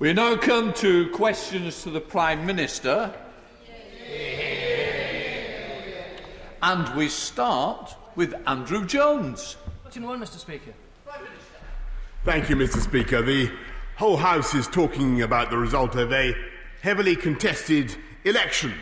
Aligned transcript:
We 0.00 0.12
now 0.12 0.36
come 0.36 0.72
to 0.74 1.10
questions 1.10 1.82
to 1.82 1.90
the 1.90 2.00
Prime 2.00 2.46
Minister. 2.46 3.12
And 6.62 6.96
we 6.96 7.08
start 7.08 7.96
with 8.14 8.32
Andrew 8.46 8.86
Jones. 8.86 9.56
in 9.96 10.04
one, 10.04 10.20
Mr. 10.20 10.38
Speaker. 10.38 10.72
Thank 12.24 12.48
you, 12.48 12.54
Mr. 12.54 12.80
Speaker. 12.80 13.22
The 13.22 13.50
whole 13.96 14.16
House 14.16 14.54
is 14.54 14.68
talking 14.68 15.22
about 15.22 15.50
the 15.50 15.58
result 15.58 15.96
of 15.96 16.12
a 16.12 16.32
heavily 16.80 17.16
contested 17.16 17.96
election. 18.24 18.74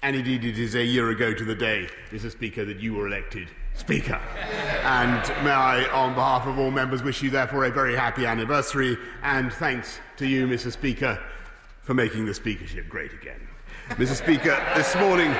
And 0.00 0.16
indeed, 0.16 0.46
it 0.46 0.58
is 0.58 0.74
a 0.74 0.82
year 0.82 1.10
ago 1.10 1.34
to 1.34 1.44
the 1.44 1.54
day, 1.54 1.88
Mr. 2.10 2.30
Speaker, 2.30 2.64
that 2.64 2.80
you 2.80 2.94
were 2.94 3.06
elected 3.06 3.48
Speaker. 3.74 4.18
And 4.82 5.44
may 5.44 5.52
I, 5.52 5.84
on 5.92 6.14
behalf 6.14 6.44
of 6.48 6.58
all 6.58 6.72
members, 6.72 7.04
wish 7.04 7.22
you 7.22 7.30
therefore 7.30 7.66
a 7.66 7.70
very 7.70 7.94
happy 7.94 8.26
anniversary 8.26 8.98
and 9.22 9.52
thanks 9.52 10.00
to 10.16 10.26
you, 10.26 10.48
Mr. 10.48 10.72
Speaker, 10.72 11.22
for 11.82 11.94
making 11.94 12.26
the 12.26 12.34
speakership 12.34 12.88
great 12.88 13.12
again. 13.12 13.40
Mr. 13.90 14.16
Speaker, 14.16 14.60
this 14.74 14.96
morning, 14.96 15.30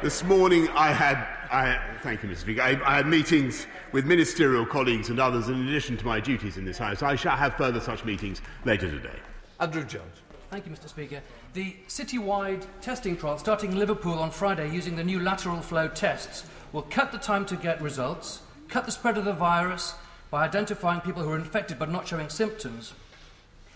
this 0.00 0.24
morning 0.24 0.66
I 0.70 0.92
had, 0.92 1.18
I, 1.50 1.78
thank 2.02 2.22
you, 2.22 2.30
Mr. 2.30 2.38
Speaker, 2.38 2.62
I, 2.62 2.80
I 2.86 2.96
had 2.96 3.06
meetings 3.06 3.66
with 3.92 4.06
ministerial 4.06 4.64
colleagues 4.64 5.10
and 5.10 5.20
others 5.20 5.50
in 5.50 5.68
addition 5.68 5.98
to 5.98 6.06
my 6.06 6.20
duties 6.20 6.56
in 6.56 6.64
this 6.64 6.78
House. 6.78 7.02
I 7.02 7.16
shall 7.16 7.36
have 7.36 7.54
further 7.56 7.80
such 7.80 8.02
meetings 8.06 8.40
later 8.64 8.90
today. 8.90 9.18
Andrew 9.60 9.84
Jones. 9.84 10.22
Thank 10.50 10.66
you, 10.66 10.72
Mr. 10.72 10.88
Speaker. 10.88 11.20
The 11.52 11.76
citywide 11.86 12.66
testing 12.80 13.16
trial 13.16 13.36
starting 13.38 13.72
in 13.72 13.78
Liverpool 13.78 14.18
on 14.18 14.30
Friday 14.30 14.70
using 14.70 14.96
the 14.96 15.04
new 15.04 15.20
lateral 15.20 15.60
flow 15.60 15.88
tests 15.88 16.44
will 16.72 16.82
cut 16.82 17.12
the 17.12 17.18
time 17.18 17.44
to 17.46 17.56
get 17.56 17.80
results, 17.82 18.40
cut 18.68 18.86
the 18.86 18.92
spread 18.92 19.18
of 19.18 19.24
the 19.24 19.32
virus 19.32 19.94
by 20.30 20.44
identifying 20.44 21.00
people 21.00 21.22
who 21.22 21.30
are 21.30 21.36
infected 21.36 21.78
but 21.78 21.90
not 21.90 22.08
showing 22.08 22.28
symptoms, 22.28 22.94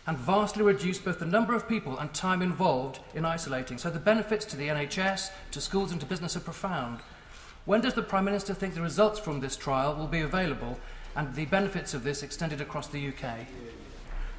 and 0.06 0.16
vastly 0.16 0.62
reduce 0.62 0.98
both 0.98 1.18
the 1.18 1.26
number 1.26 1.54
of 1.54 1.68
people 1.68 1.98
and 1.98 2.14
time 2.14 2.40
involved 2.40 3.00
in 3.14 3.24
isolating. 3.24 3.76
So 3.76 3.90
the 3.90 3.98
benefits 3.98 4.44
to 4.46 4.56
the 4.56 4.68
NHS, 4.68 5.30
to 5.50 5.60
schools, 5.60 5.92
and 5.92 6.00
to 6.00 6.06
business 6.06 6.36
are 6.36 6.40
profound. 6.40 7.00
When 7.64 7.80
does 7.80 7.94
the 7.94 8.02
Prime 8.02 8.24
Minister 8.24 8.54
think 8.54 8.74
the 8.74 8.80
results 8.80 9.18
from 9.18 9.40
this 9.40 9.56
trial 9.56 9.96
will 9.96 10.06
be 10.06 10.20
available 10.20 10.78
and 11.16 11.34
the 11.34 11.46
benefits 11.46 11.94
of 11.94 12.04
this 12.04 12.22
extended 12.22 12.60
across 12.60 12.86
the 12.86 13.08
UK? 13.08 13.46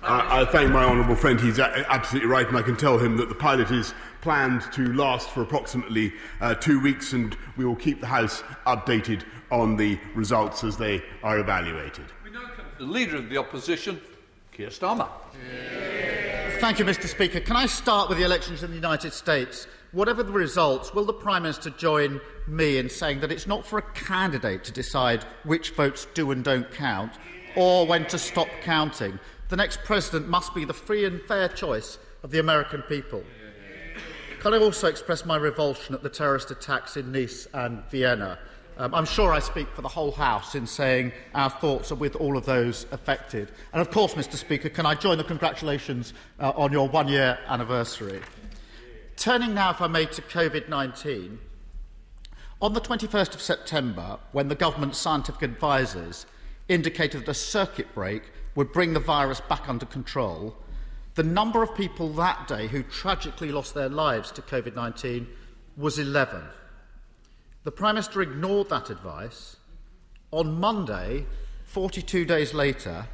I, 0.03 0.41
I 0.41 0.45
thank 0.45 0.71
my 0.71 0.83
honourable 0.83 1.15
friend. 1.15 1.39
He's 1.39 1.59
a- 1.59 1.91
absolutely 1.91 2.29
right, 2.29 2.47
and 2.47 2.57
I 2.57 2.61
can 2.61 2.77
tell 2.77 2.97
him 2.97 3.17
that 3.17 3.29
the 3.29 3.35
pilot 3.35 3.71
is 3.71 3.93
planned 4.21 4.61
to 4.73 4.93
last 4.93 5.29
for 5.29 5.41
approximately 5.41 6.13
uh, 6.41 6.55
two 6.55 6.79
weeks, 6.79 7.13
and 7.13 7.35
we 7.55 7.65
will 7.65 7.75
keep 7.75 7.99
the 8.01 8.07
House 8.07 8.43
updated 8.65 9.23
on 9.51 9.75
the 9.75 9.99
results 10.15 10.63
as 10.63 10.77
they 10.77 11.01
are 11.23 11.39
evaluated. 11.39 12.05
We 12.23 12.31
now 12.31 12.49
come 12.55 12.65
to 12.77 12.85
the 12.85 12.91
Leader 12.91 13.17
of 13.17 13.29
the 13.29 13.37
Opposition, 13.37 13.99
Keir 14.51 14.69
Starmer. 14.69 15.09
Thank 16.59 16.79
you, 16.79 16.85
Mr. 16.85 17.07
Speaker. 17.07 17.39
Can 17.39 17.55
I 17.55 17.65
start 17.67 18.09
with 18.09 18.17
the 18.17 18.23
elections 18.23 18.63
in 18.63 18.71
the 18.71 18.75
United 18.75 19.13
States? 19.13 19.67
Whatever 19.91 20.23
the 20.23 20.31
results, 20.31 20.93
will 20.93 21.05
the 21.05 21.13
Prime 21.13 21.43
Minister 21.43 21.69
join 21.69 22.19
me 22.47 22.77
in 22.77 22.89
saying 22.89 23.21
that 23.21 23.31
it's 23.31 23.47
not 23.47 23.65
for 23.65 23.79
a 23.79 23.81
candidate 23.93 24.63
to 24.65 24.71
decide 24.71 25.23
which 25.43 25.71
votes 25.71 26.07
do 26.13 26.31
and 26.31 26.43
don't 26.43 26.69
count 26.71 27.13
or 27.55 27.85
when 27.87 28.05
to 28.07 28.17
stop 28.17 28.47
counting? 28.61 29.19
The 29.49 29.55
next 29.55 29.83
president 29.85 30.27
must 30.27 30.53
be 30.53 30.65
the 30.65 30.73
free 30.73 31.05
and 31.05 31.21
fair 31.21 31.47
choice 31.47 31.99
of 32.21 32.31
the 32.31 32.39
American 32.39 32.81
people. 32.83 33.23
Can 34.41 34.53
I 34.53 34.57
also 34.57 34.87
express 34.87 35.25
my 35.25 35.37
revulsion 35.37 35.95
at 35.95 36.03
the 36.03 36.09
terrorist 36.09 36.51
attacks 36.51 36.97
in 36.97 37.11
Nice 37.11 37.47
and 37.53 37.83
Vienna? 37.89 38.39
Um, 38.77 38.93
I'm 38.93 39.05
sure 39.05 39.33
I 39.33 39.39
speak 39.39 39.67
for 39.73 39.81
the 39.81 39.87
whole 39.87 40.11
House 40.11 40.53
in 40.53 40.67
saying 40.67 41.11
our 41.33 41.49
thoughts 41.49 41.91
are 41.91 41.95
with 41.95 42.15
all 42.17 42.37
of 42.37 42.45
those 42.45 42.85
affected. 42.91 43.51
And 43.73 43.81
of 43.81 43.89
course, 43.89 44.13
Mr. 44.13 44.35
Speaker, 44.35 44.69
can 44.69 44.85
I 44.85 44.93
join 44.93 45.17
the 45.17 45.23
congratulations 45.23 46.13
uh, 46.39 46.51
on 46.55 46.71
your 46.71 46.87
one 46.87 47.07
year 47.07 47.39
anniversary? 47.47 48.21
Turning 49.15 49.55
now, 49.55 49.71
if 49.71 49.81
I 49.81 49.87
may, 49.87 50.05
to 50.05 50.21
COVID 50.21 50.69
19. 50.69 51.39
On 52.61 52.73
the 52.73 52.81
21st 52.81 53.33
of 53.33 53.41
September, 53.41 54.19
when 54.31 54.49
the 54.49 54.55
government's 54.55 54.97
scientific 54.97 55.43
advisers 55.43 56.25
indicated 56.67 57.21
that 57.21 57.29
a 57.29 57.33
circuit 57.33 57.87
break 57.95 58.23
would 58.57 58.73
bring 58.73 58.91
the 58.93 58.99
virus 58.99 59.39
back 59.39 59.69
under 59.69 59.85
control, 59.85 60.57
the 61.13 61.21
number 61.21 61.61
of 61.61 61.75
people 61.75 62.09
that 62.13 62.47
day 62.47 62.67
who 62.67 62.81
tragically 62.81 63.51
lost 63.51 63.75
their 63.75 63.87
lives 63.87 64.31
to 64.31 64.41
COVID 64.41 64.75
19 64.75 65.27
was 65.77 65.99
11. 65.99 66.41
The 67.65 67.71
Prime 67.71 67.93
Minister 67.93 68.23
ignored 68.23 68.69
that 68.69 68.89
advice. 68.89 69.57
On 70.31 70.59
Monday, 70.59 71.27
42 71.65 72.25
days 72.25 72.55
later, 72.55 73.05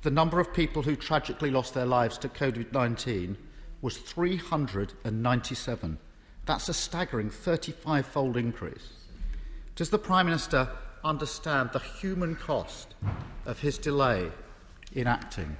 the 0.00 0.10
number 0.10 0.40
of 0.40 0.54
people 0.54 0.80
who 0.80 0.96
tragically 0.96 1.50
lost 1.50 1.74
their 1.74 1.84
lives 1.84 2.16
to 2.16 2.30
COVID 2.30 2.72
19 2.72 3.36
was 3.82 3.98
397. 3.98 5.98
That's 6.46 6.70
a 6.70 6.74
staggering 6.74 7.28
35 7.28 8.06
fold 8.06 8.38
increase. 8.38 8.94
Does 9.74 9.90
the 9.90 9.98
Prime 9.98 10.24
Minister 10.24 10.70
understand 11.04 11.68
the 11.74 11.80
human 11.80 12.34
cost 12.34 12.94
of 13.44 13.60
his 13.60 13.76
delay 13.76 14.30
in 14.92 15.06
acting? 15.06 15.56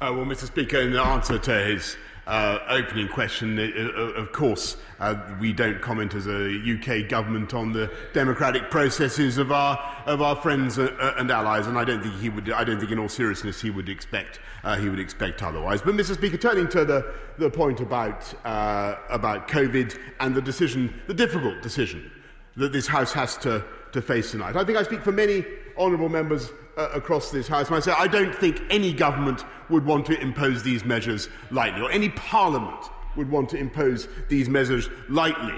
Uh, 0.00 0.12
well, 0.12 0.26
Mr. 0.26 0.46
Speaker, 0.46 0.80
in 0.80 0.94
answer 0.96 1.38
to 1.38 1.64
his 1.64 1.96
uh, 2.26 2.58
opening 2.68 3.08
question, 3.08 3.58
uh, 3.58 3.62
uh, 3.62 4.20
of 4.20 4.32
course, 4.32 4.76
uh, 4.98 5.14
we 5.40 5.52
don't 5.52 5.80
comment 5.80 6.14
as 6.14 6.26
a 6.26 6.48
UK 6.48 7.08
government 7.08 7.54
on 7.54 7.72
the 7.72 7.90
democratic 8.12 8.70
processes 8.70 9.38
of 9.38 9.52
our 9.52 9.78
of 10.06 10.20
our 10.20 10.36
friends 10.36 10.78
and 10.78 11.30
allies, 11.30 11.66
and 11.66 11.78
I 11.78 11.84
don't 11.84 12.02
think 12.02 12.14
he 12.16 12.28
would. 12.28 12.50
I 12.50 12.64
don't 12.64 12.78
think, 12.78 12.90
in 12.90 12.98
all 12.98 13.08
seriousness, 13.08 13.60
he 13.60 13.70
would 13.70 13.88
expect 13.88 14.40
he 14.78 14.88
would 14.88 14.98
expect 15.00 15.42
otherwise. 15.42 15.80
But, 15.80 15.94
Mr. 15.94 16.14
Speaker, 16.14 16.36
turning 16.36 16.68
to 16.68 16.84
the 16.84 17.14
the 17.38 17.48
point 17.48 17.80
about 17.80 18.32
about 18.44 19.48
COVID 19.48 19.98
and 20.20 20.34
the 20.34 20.42
decision, 20.42 21.00
the 21.06 21.14
difficult 21.14 21.62
decision 21.62 22.10
that 22.56 22.72
this 22.72 22.86
House 22.86 23.12
has 23.12 23.36
to 23.38 23.64
to 23.92 24.02
face 24.02 24.32
tonight, 24.32 24.56
I 24.56 24.64
think 24.64 24.76
I 24.76 24.82
speak 24.82 25.02
for 25.02 25.12
many 25.12 25.44
honourable 25.78 26.08
members 26.08 26.50
uh, 26.76 26.88
across 26.92 27.30
this 27.30 27.46
House 27.46 27.70
I 27.70 27.80
say 27.80 27.92
I 27.92 28.08
don't 28.08 28.34
think 28.34 28.62
any 28.70 28.92
government 28.92 29.44
would 29.68 29.84
want 29.84 30.06
to 30.06 30.20
impose 30.20 30.62
these 30.62 30.84
measures 30.84 31.28
lightly, 31.50 31.82
or 31.82 31.90
any 31.90 32.08
parliament 32.10 32.84
would 33.16 33.30
want 33.30 33.48
to 33.50 33.56
impose 33.56 34.08
these 34.28 34.48
measures 34.48 34.88
lightly 35.08 35.54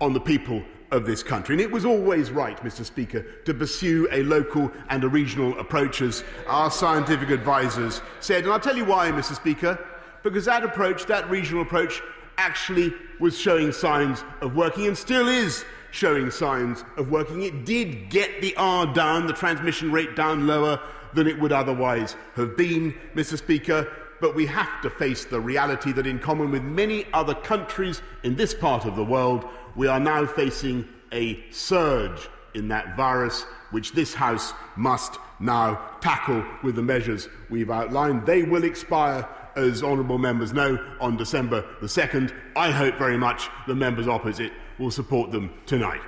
on 0.00 0.12
the 0.12 0.20
people 0.20 0.62
of 0.90 1.04
this 1.04 1.22
country. 1.22 1.54
And 1.54 1.60
it 1.60 1.70
was 1.70 1.84
always 1.84 2.30
right, 2.30 2.56
Mr. 2.62 2.84
Speaker, 2.84 3.22
to 3.44 3.54
pursue 3.54 4.08
a 4.10 4.22
local 4.22 4.70
and 4.88 5.04
a 5.04 5.08
regional 5.08 5.58
approach, 5.58 6.00
as 6.00 6.24
our 6.46 6.70
scientific 6.70 7.30
advisers 7.30 8.00
said. 8.20 8.44
And 8.44 8.52
I'll 8.52 8.60
tell 8.60 8.76
you 8.76 8.84
why, 8.84 9.10
Mr. 9.10 9.34
Speaker, 9.34 9.78
because 10.22 10.44
that 10.46 10.64
approach, 10.64 11.06
that 11.06 11.28
regional 11.28 11.62
approach, 11.62 12.00
actually 12.38 12.94
was 13.18 13.38
showing 13.38 13.72
signs 13.72 14.24
of 14.40 14.54
working 14.54 14.86
and 14.86 14.96
still 14.96 15.28
is 15.28 15.64
showing 15.90 16.30
signs 16.30 16.84
of 16.96 17.10
working. 17.10 17.42
It 17.42 17.64
did 17.64 18.10
get 18.10 18.40
the 18.40 18.54
R 18.56 18.92
down, 18.92 19.26
the 19.26 19.32
transmission 19.32 19.92
rate 19.92 20.16
down 20.16 20.46
lower 20.46 20.80
than 21.14 21.26
it 21.26 21.38
would 21.40 21.52
otherwise 21.52 22.16
have 22.34 22.56
been, 22.56 22.94
Mr. 23.14 23.38
Speaker. 23.38 23.90
But 24.20 24.34
we 24.34 24.46
have 24.46 24.82
to 24.82 24.90
face 24.90 25.24
the 25.24 25.40
reality 25.40 25.92
that, 25.92 26.06
in 26.06 26.18
common 26.18 26.50
with 26.50 26.62
many 26.62 27.06
other 27.12 27.34
countries 27.34 28.02
in 28.24 28.34
this 28.34 28.52
part 28.52 28.84
of 28.84 28.96
the 28.96 29.04
world, 29.04 29.44
we 29.76 29.86
are 29.86 30.00
now 30.00 30.26
facing 30.26 30.88
a 31.12 31.42
surge 31.50 32.28
in 32.54 32.68
that 32.68 32.96
virus, 32.96 33.42
which 33.70 33.92
this 33.92 34.14
House 34.14 34.52
must 34.76 35.18
now 35.38 35.80
tackle 36.00 36.44
with 36.64 36.74
the 36.74 36.82
measures 36.82 37.28
we've 37.48 37.70
outlined. 37.70 38.26
They 38.26 38.42
will 38.42 38.64
expire 38.64 39.28
as 39.56 39.82
honourable 39.82 40.18
members 40.18 40.52
know, 40.52 40.78
on 41.00 41.16
December 41.16 41.64
the 41.80 41.86
2nd. 41.86 42.32
I 42.56 42.70
hope 42.70 42.96
very 42.96 43.18
much 43.18 43.48
the 43.66 43.74
members 43.74 44.08
opposite 44.08 44.52
will 44.78 44.90
support 44.90 45.30
them 45.30 45.52
tonight. 45.66 46.00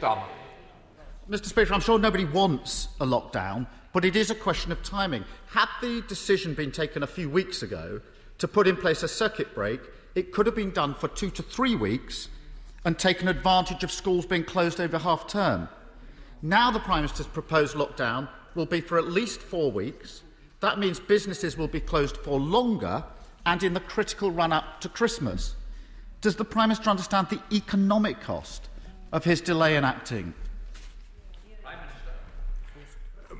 Starmer. 0.00 0.24
Mr. 1.28 1.46
Speaker, 1.46 1.72
I'm 1.72 1.80
sure 1.80 1.98
nobody 1.98 2.26
wants 2.26 2.88
a 3.00 3.06
lockdown, 3.06 3.66
but 3.94 4.04
it 4.04 4.14
is 4.14 4.30
a 4.30 4.34
question 4.34 4.72
of 4.72 4.82
timing. 4.82 5.24
Had 5.46 5.68
the 5.80 6.02
decision 6.02 6.52
been 6.54 6.70
taken 6.70 7.02
a 7.02 7.06
few 7.06 7.30
weeks 7.30 7.62
ago 7.62 8.00
to 8.38 8.48
put 8.48 8.66
in 8.66 8.76
place 8.76 9.02
a 9.02 9.08
circuit 9.08 9.54
break, 9.54 9.80
it 10.14 10.32
could 10.32 10.44
have 10.46 10.54
been 10.54 10.72
done 10.72 10.94
for 10.94 11.08
two 11.08 11.30
to 11.30 11.42
three 11.42 11.74
weeks 11.74 12.28
and 12.84 12.98
taken 12.98 13.28
advantage 13.28 13.82
of 13.82 13.90
schools 13.90 14.26
being 14.26 14.44
closed 14.44 14.80
over 14.80 14.98
half 14.98 15.26
term. 15.26 15.68
Now, 16.42 16.70
the 16.70 16.80
Prime 16.80 17.02
Minister's 17.02 17.26
proposed 17.26 17.74
lockdown 17.74 18.28
will 18.54 18.66
be 18.66 18.82
for 18.82 18.98
at 18.98 19.06
least 19.06 19.40
four 19.40 19.72
weeks. 19.72 20.22
That 20.60 20.78
means 20.78 21.00
businesses 21.00 21.56
will 21.56 21.68
be 21.68 21.80
closed 21.80 22.18
for 22.18 22.38
longer 22.38 23.04
and 23.46 23.62
in 23.62 23.72
the 23.72 23.80
critical 23.80 24.30
run 24.30 24.52
up 24.52 24.80
to 24.82 24.88
Christmas. 24.88 25.56
Does 26.24 26.36
the 26.36 26.44
Prime 26.44 26.70
Minister 26.70 26.88
understand 26.88 27.28
the 27.28 27.38
economic 27.54 28.18
cost 28.22 28.70
of 29.12 29.24
his 29.24 29.42
delay 29.42 29.76
in 29.76 29.84
acting? 29.84 30.32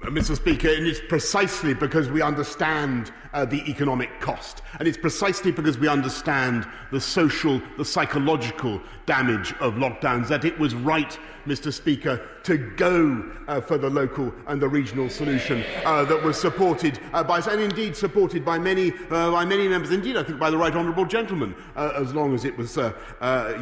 Mr. 0.02 0.36
Speaker, 0.36 0.68
and 0.68 0.86
it's 0.86 1.00
precisely 1.08 1.72
because 1.72 2.10
we 2.10 2.20
understand 2.20 3.10
uh, 3.34 3.44
the 3.44 3.68
economic 3.68 4.20
cost, 4.20 4.62
and 4.78 4.88
it's 4.88 4.96
precisely 4.96 5.50
because 5.50 5.76
we 5.76 5.88
understand 5.88 6.66
the 6.92 7.00
social, 7.00 7.60
the 7.76 7.84
psychological 7.84 8.80
damage 9.06 9.52
of 9.54 9.74
lockdowns 9.74 10.28
that 10.28 10.44
it 10.44 10.56
was 10.58 10.74
right, 10.74 11.18
Mr. 11.44 11.72
Speaker, 11.72 12.26
to 12.44 12.56
go 12.56 13.30
uh, 13.48 13.60
for 13.60 13.76
the 13.76 13.90
local 13.90 14.32
and 14.46 14.62
the 14.62 14.68
regional 14.68 15.10
solution 15.10 15.64
uh, 15.84 16.04
that 16.04 16.22
was 16.22 16.40
supported 16.40 17.00
uh, 17.12 17.24
by, 17.24 17.40
and 17.40 17.60
indeed 17.60 17.96
supported 17.96 18.44
by 18.44 18.58
many, 18.58 18.92
uh, 19.10 19.30
by 19.32 19.44
many 19.44 19.66
members, 19.66 19.90
indeed, 19.90 20.16
I 20.16 20.22
think 20.22 20.38
by 20.38 20.48
the 20.48 20.56
right 20.56 20.74
honourable 20.74 21.04
gentleman, 21.04 21.54
uh, 21.74 21.92
as 21.96 22.14
long 22.14 22.34
as 22.34 22.44
it 22.44 22.56
was 22.56 22.78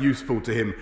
useful 0.01 0.41
to 0.43 0.53
him 0.53 0.75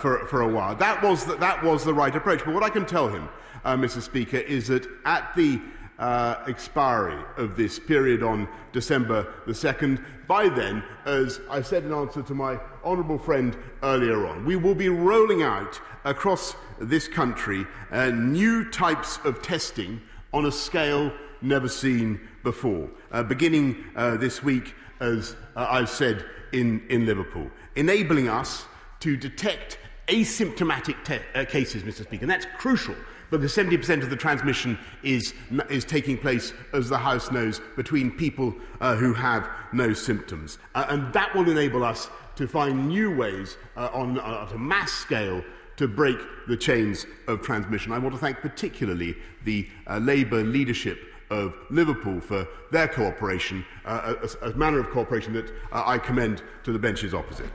for, 0.00 0.26
for 0.26 0.42
a 0.42 0.48
while. 0.48 0.76
That 0.76 1.02
was, 1.02 1.26
the, 1.26 1.34
that 1.36 1.62
was 1.62 1.84
the 1.84 1.92
right 1.92 2.14
approach. 2.14 2.44
But 2.44 2.54
what 2.54 2.62
I 2.62 2.70
can 2.70 2.86
tell 2.86 3.08
him 3.08 3.28
Mr. 3.64 4.00
Speaker, 4.00 4.36
is 4.36 4.68
that 4.68 4.86
at 5.04 5.34
the 5.34 5.60
uh, 5.98 6.36
expiry 6.46 7.18
of 7.36 7.56
this 7.56 7.78
period 7.78 8.22
on 8.22 8.48
December 8.72 9.26
the 9.46 9.52
2nd, 9.52 10.04
by 10.26 10.48
then, 10.48 10.82
as 11.04 11.40
I 11.48 11.62
said 11.62 11.84
in 11.84 11.92
answer 11.92 12.22
to 12.22 12.34
my 12.34 12.58
honourable 12.84 13.18
friend 13.18 13.56
earlier 13.82 14.26
on, 14.26 14.44
we 14.44 14.56
will 14.56 14.74
be 14.74 14.88
rolling 14.88 15.42
out 15.42 15.80
across 16.04 16.54
this 16.80 17.08
country 17.08 17.66
uh, 17.90 18.10
new 18.10 18.68
types 18.70 19.18
of 19.24 19.40
testing 19.42 20.00
on 20.32 20.46
a 20.46 20.52
scale 20.52 21.12
never 21.40 21.68
seen 21.68 22.20
before, 22.42 22.90
uh, 23.12 23.22
beginning 23.22 23.84
uh, 23.94 24.16
this 24.16 24.42
week, 24.42 24.74
as 25.00 25.36
uh, 25.54 25.66
I've 25.68 25.90
said, 25.90 26.24
in, 26.52 26.82
in 26.88 27.06
Liverpool, 27.06 27.50
enabling 27.74 28.28
us 28.28 28.66
to 29.00 29.16
detect 29.16 29.78
asymptomatic 30.08 31.04
te- 31.04 31.20
uh, 31.34 31.44
cases, 31.44 31.82
Mr. 31.82 32.04
Speaker, 32.04 32.22
and 32.22 32.30
that's 32.30 32.46
crucial 32.56 32.94
because 33.30 33.54
70% 33.54 34.02
of 34.02 34.10
the 34.10 34.16
transmission 34.16 34.78
is, 35.02 35.34
is 35.68 35.84
taking 35.84 36.16
place, 36.18 36.52
as 36.72 36.88
the 36.88 36.98
House 36.98 37.30
knows, 37.30 37.60
between 37.76 38.10
people 38.10 38.54
uh, 38.80 38.96
who 38.96 39.12
have 39.12 39.48
no 39.72 39.92
symptoms. 39.92 40.58
Uh, 40.74 40.86
and 40.88 41.12
that 41.12 41.34
will 41.34 41.48
enable 41.50 41.84
us 41.84 42.08
to 42.36 42.46
find 42.46 42.88
new 42.88 43.14
ways 43.14 43.56
uh, 43.76 43.88
on, 43.92 44.18
uh, 44.18 44.46
at 44.46 44.54
a 44.54 44.58
mass 44.58 44.92
scale 44.92 45.42
to 45.76 45.88
break 45.88 46.18
the 46.48 46.56
chains 46.56 47.06
of 47.28 47.42
transmission. 47.42 47.92
I 47.92 47.98
want 47.98 48.14
to 48.14 48.20
thank 48.20 48.38
particularly 48.38 49.16
the 49.44 49.68
uh, 49.86 49.98
Labour 49.98 50.42
leadership 50.42 50.98
of 51.30 51.54
Liverpool 51.70 52.20
for 52.20 52.46
their 52.70 52.88
cooperation, 52.88 53.64
uh, 53.84 54.14
a, 54.42 54.48
a 54.48 54.54
manner 54.54 54.78
of 54.78 54.90
cooperation 54.90 55.32
that 55.34 55.50
uh, 55.72 55.82
I 55.84 55.98
commend 55.98 56.42
to 56.64 56.72
the 56.72 56.78
benches 56.78 57.14
opposite. 57.14 57.50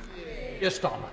Yes, 0.59 0.77
Starmer. 0.77 1.09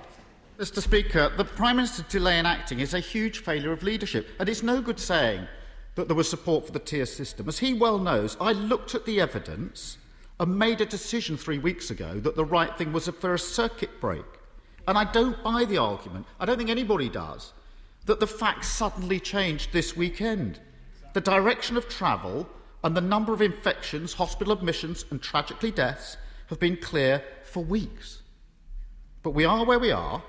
Mr. 0.59 0.81
Speaker, 0.81 1.31
the 1.37 1.45
Prime 1.45 1.77
Minister's 1.77 2.05
delay 2.07 2.37
in 2.37 2.45
acting 2.45 2.81
is 2.81 2.93
a 2.93 2.99
huge 2.99 3.39
failure 3.39 3.71
of 3.71 3.81
leadership, 3.81 4.27
and 4.39 4.49
it's 4.49 4.61
no 4.61 4.81
good 4.81 4.99
saying 4.99 5.47
that 5.95 6.09
there 6.09 6.17
was 6.17 6.29
support 6.29 6.65
for 6.65 6.73
the 6.73 6.79
tier 6.79 7.05
system. 7.05 7.47
As 7.47 7.59
he 7.59 7.73
well 7.73 7.97
knows, 7.97 8.35
I 8.41 8.51
looked 8.51 8.93
at 8.93 9.05
the 9.05 9.21
evidence 9.21 9.97
and 10.37 10.59
made 10.59 10.81
a 10.81 10.85
decision 10.85 11.37
three 11.37 11.59
weeks 11.59 11.91
ago 11.91 12.19
that 12.19 12.35
the 12.35 12.43
right 12.43 12.77
thing 12.77 12.91
was 12.91 13.07
for 13.07 13.33
a 13.33 13.39
circuit 13.39 14.01
break. 14.01 14.25
And 14.85 14.97
I 14.97 15.09
don't 15.09 15.41
buy 15.41 15.63
the 15.63 15.77
argument, 15.77 16.25
I 16.41 16.45
don't 16.45 16.57
think 16.57 16.69
anybody 16.69 17.07
does, 17.07 17.53
that 18.05 18.19
the 18.19 18.27
facts 18.27 18.67
suddenly 18.67 19.21
changed 19.21 19.71
this 19.71 19.95
weekend. 19.95 20.59
The 21.13 21.21
direction 21.21 21.77
of 21.77 21.87
travel 21.87 22.49
and 22.83 22.97
the 22.97 23.01
number 23.01 23.31
of 23.31 23.41
infections, 23.41 24.11
hospital 24.11 24.51
admissions, 24.51 25.05
and 25.09 25.21
tragically 25.21 25.71
deaths 25.71 26.17
have 26.47 26.59
been 26.59 26.75
clear 26.75 27.23
for 27.43 27.63
weeks. 27.63 28.23
But 29.23 29.31
we 29.31 29.45
are 29.45 29.63
where 29.63 29.79
we 29.79 29.91
are. 29.91 30.21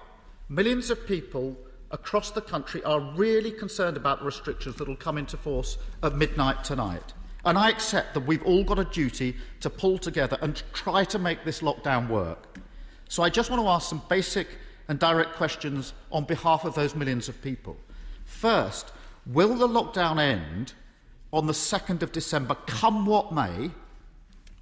Millions 0.53 0.91
of 0.91 1.07
people 1.07 1.57
across 1.93 2.33
the 2.33 2.41
country 2.41 2.83
are 2.83 2.99
really 2.99 3.53
concerned 3.53 3.97
about 3.97 4.19
the 4.19 4.25
restrictions 4.25 4.75
that 4.75 4.89
will 4.89 4.97
come 4.97 5.17
into 5.17 5.37
force 5.37 5.79
at 6.03 6.17
midnight 6.17 6.65
tonight. 6.65 7.15
And 7.45 7.57
I 7.57 7.71
accept 7.71 8.15
that 8.15 8.27
we've 8.27 8.43
all 8.43 8.65
got 8.65 8.81
a 8.81 8.85
duty 8.85 9.37
to 9.61 9.71
pull 9.71 9.97
together 9.97 10.37
and 10.43 10.61
try 10.73 11.05
to 11.05 11.21
make 11.21 11.45
this 11.45 11.61
lockdown 11.61 12.09
work. 12.09 12.59
So 13.09 13.23
I 13.23 13.31
just 13.31 13.49
want 13.49 13.63
to 13.63 13.69
ask 13.69 13.89
some 13.89 14.03
basic 14.09 14.49
and 14.89 14.99
direct 14.99 15.35
questions 15.35 15.93
on 16.11 16.25
behalf 16.25 16.65
of 16.65 16.75
those 16.75 16.97
millions 16.97 17.29
of 17.29 17.41
people. 17.43 17.77
First, 18.25 18.91
will 19.27 19.55
the 19.55 19.69
lockdown 19.69 20.19
end 20.19 20.73
on 21.33 21.47
the 21.47 21.53
2nd 21.53 22.03
of 22.03 22.11
December, 22.11 22.57
come 22.67 23.07
what 23.07 23.33
may, 23.33 23.71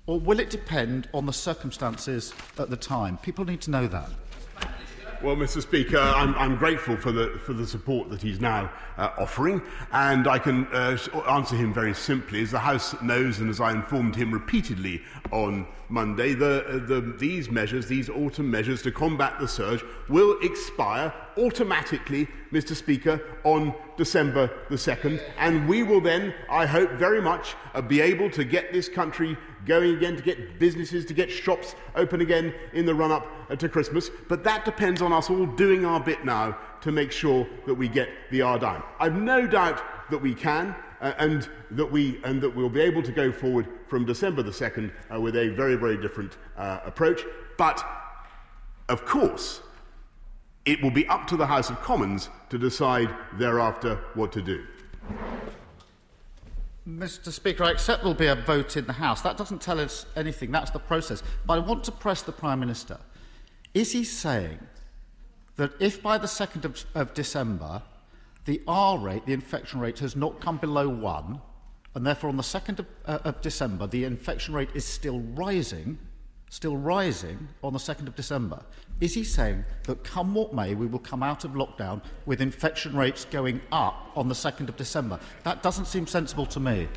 or 0.07 0.21
will 0.21 0.39
it 0.39 0.51
depend 0.51 1.09
on 1.15 1.25
the 1.25 1.33
circumstances 1.33 2.35
at 2.59 2.69
the 2.69 2.77
time? 2.77 3.17
People 3.17 3.47
need 3.47 3.63
to 3.63 3.71
know 3.71 3.87
that. 3.87 4.11
Well, 5.21 5.35
Mr. 5.35 5.61
Speaker, 5.61 5.99
I'm, 5.99 6.33
I'm 6.37 6.55
grateful 6.55 6.97
for 6.97 7.11
the, 7.11 7.41
for 7.45 7.53
the 7.53 7.67
support 7.67 8.09
that 8.11 8.23
he's 8.23 8.41
now 8.41 8.71
uh, 8.97 9.11
offering, 9.19 9.61
and 9.91 10.29
I 10.29 10.39
can 10.39 10.67
uh, 10.67 10.97
answer 11.29 11.57
him 11.57 11.75
very 11.75 11.93
simply. 11.93 12.41
As 12.43 12.53
the 12.53 12.61
House 12.61 12.95
knows, 13.03 13.41
and 13.41 13.51
as 13.51 13.61
I 13.61 13.73
informed 13.73 14.15
him 14.15 14.33
repeatedly 14.33 15.03
on 15.33 15.67
Monday, 15.89 16.35
the, 16.35 16.65
uh, 16.67 16.87
the, 16.87 17.15
these 17.19 17.51
measures, 17.51 17.89
these 17.89 18.09
autumn 18.09 18.49
measures 18.49 18.81
to 18.83 18.93
combat 18.93 19.41
the 19.41 19.49
surge, 19.49 19.83
will 20.09 20.39
expire 20.41 21.13
automatically, 21.37 22.29
Mr. 22.53 22.77
Speaker, 22.77 23.21
on 23.43 23.75
December 23.97 24.49
the 24.71 24.77
2nd, 24.77 25.21
and 25.37 25.69
we 25.69 25.83
will 25.83 26.01
then, 26.01 26.33
I 26.49 26.65
hope 26.65 26.93
very 26.93 27.21
much, 27.21 27.57
uh, 27.75 27.83
be 27.83 28.01
able 28.01 28.31
to 28.31 28.45
get 28.45 28.73
this 28.73 28.89
country 28.89 29.37
going 29.69 29.95
again, 29.95 30.17
to 30.17 30.23
get 30.23 30.59
businesses, 30.59 31.05
to 31.05 31.15
get 31.15 31.31
shops 31.31 31.77
open 31.95 32.21
again 32.21 32.53
in 32.73 32.87
the 32.87 32.95
run 32.95 33.13
up 33.13 33.27
to 33.59 33.69
Christmas. 33.69 34.11
But 34.29 34.43
that 34.45 34.65
depends 34.65 35.03
on 35.03 35.13
us 35.13 35.31
all 35.31 35.47
doing 35.47 35.85
our 35.85 36.01
bit 36.01 36.25
now 36.25 36.59
to 36.81 36.91
make 36.91 37.13
sure 37.13 37.47
that 37.67 37.75
we 37.75 37.87
get 37.89 38.09
the 38.31 38.43
R 38.43 38.59
down. 38.59 38.83
I've 38.99 39.15
no 39.15 39.47
doubt 39.47 39.83
that 40.11 40.19
we 40.19 40.35
can. 40.35 40.75
Uh, 41.01 41.13
and 41.19 41.49
that 41.71 41.87
we 41.87 42.21
and 42.25 42.43
that 42.43 42.51
we'll 42.51 42.69
be 42.69 42.81
able 42.81 43.05
to 43.05 43.13
go 43.13 43.31
forward 43.31 43.69
from 43.87 44.05
December 44.05 44.43
the 44.43 44.51
2nd 44.51 44.91
uh, 45.15 45.21
with 45.21 45.37
a 45.37 45.51
very 45.51 45.77
very 45.77 45.97
different 45.97 46.39
uh, 46.57 46.81
approach 46.85 47.23
but 47.57 47.87
of 48.89 49.07
course 49.07 49.61
it 50.65 50.83
will 50.83 50.91
be 50.91 51.07
up 51.07 51.25
to 51.29 51.37
the 51.37 51.47
House 51.47 51.71
of 51.71 51.81
Commons 51.83 52.31
to 52.51 52.59
decide 52.59 53.15
thereafter 53.39 54.01
what 54.15 54.33
to 54.33 54.43
do 54.43 54.67
Mr. 56.89 57.31
Speaker, 57.31 57.65
I 57.65 57.71
accept 57.71 58.03
there'll 58.03 58.15
be 58.15 58.29
a 58.29 58.35
vote 58.35 58.79
in 58.79 58.87
the 58.87 58.95
House. 58.95 59.21
That 59.21 59.37
doesn't 59.37 59.61
tell 59.61 59.79
us 59.79 60.07
anything. 60.17 60.51
That's 60.51 60.71
the 60.71 60.79
process. 60.79 61.23
But 61.45 61.55
I 61.55 61.59
want 61.59 61.85
to 61.85 61.93
press 61.93 62.23
the 62.23 62.33
Prime 62.33 62.61
Minister. 62.61 62.99
Is 63.75 63.93
he 63.93 64.05
saying 64.05 64.59
that 65.57 65.73
if 65.81 66.03
by 66.03 66.17
the 66.17 66.27
2nd 66.27 66.65
of, 66.65 66.87
of 66.95 67.13
December 67.13 67.83
the 68.47 68.63
R 68.67 68.99
rate, 68.99 69.27
the 69.27 69.35
infection 69.35 69.79
rate, 69.79 69.99
has 69.99 70.17
not 70.17 70.41
come 70.41 70.57
below 70.57 70.89
1, 70.89 71.39
and 71.95 72.07
therefore 72.07 72.31
on 72.31 72.39
the 72.39 72.43
2nd 72.43 72.79
of, 72.79 72.87
uh, 73.05 73.19
of 73.25 73.43
December 73.43 73.87
the 73.87 74.05
infection 74.05 74.55
rate 74.55 74.71
is 74.73 74.87
still 74.87 75.21
rising, 75.35 75.99
still 76.49 76.79
rising 76.79 77.49
on 77.63 77.75
the 77.75 77.79
2nd 77.79 78.07
of 78.07 78.17
December, 78.17 78.63
is 79.01 79.15
he 79.15 79.23
saying 79.23 79.65
that 79.85 80.03
come 80.03 80.35
what 80.35 80.53
may, 80.53 80.75
we 80.75 80.87
will 80.87 80.99
come 80.99 81.23
out 81.23 81.45
of 81.45 81.53
lockdown 81.53 82.03
with 82.27 82.41
infection 82.41 82.97
rates 82.97 83.25
going 83.25 83.61
up 83.71 84.11
on 84.17 84.29
the 84.29 84.35
2nd 84.35 84.69
of 84.69 84.77
December? 84.77 85.21
That 85.45 85.63
doesn't 85.63 85.87
seem 85.87 86.07
sensible 86.07 86.47
to 86.47 86.61
me. 86.61 86.89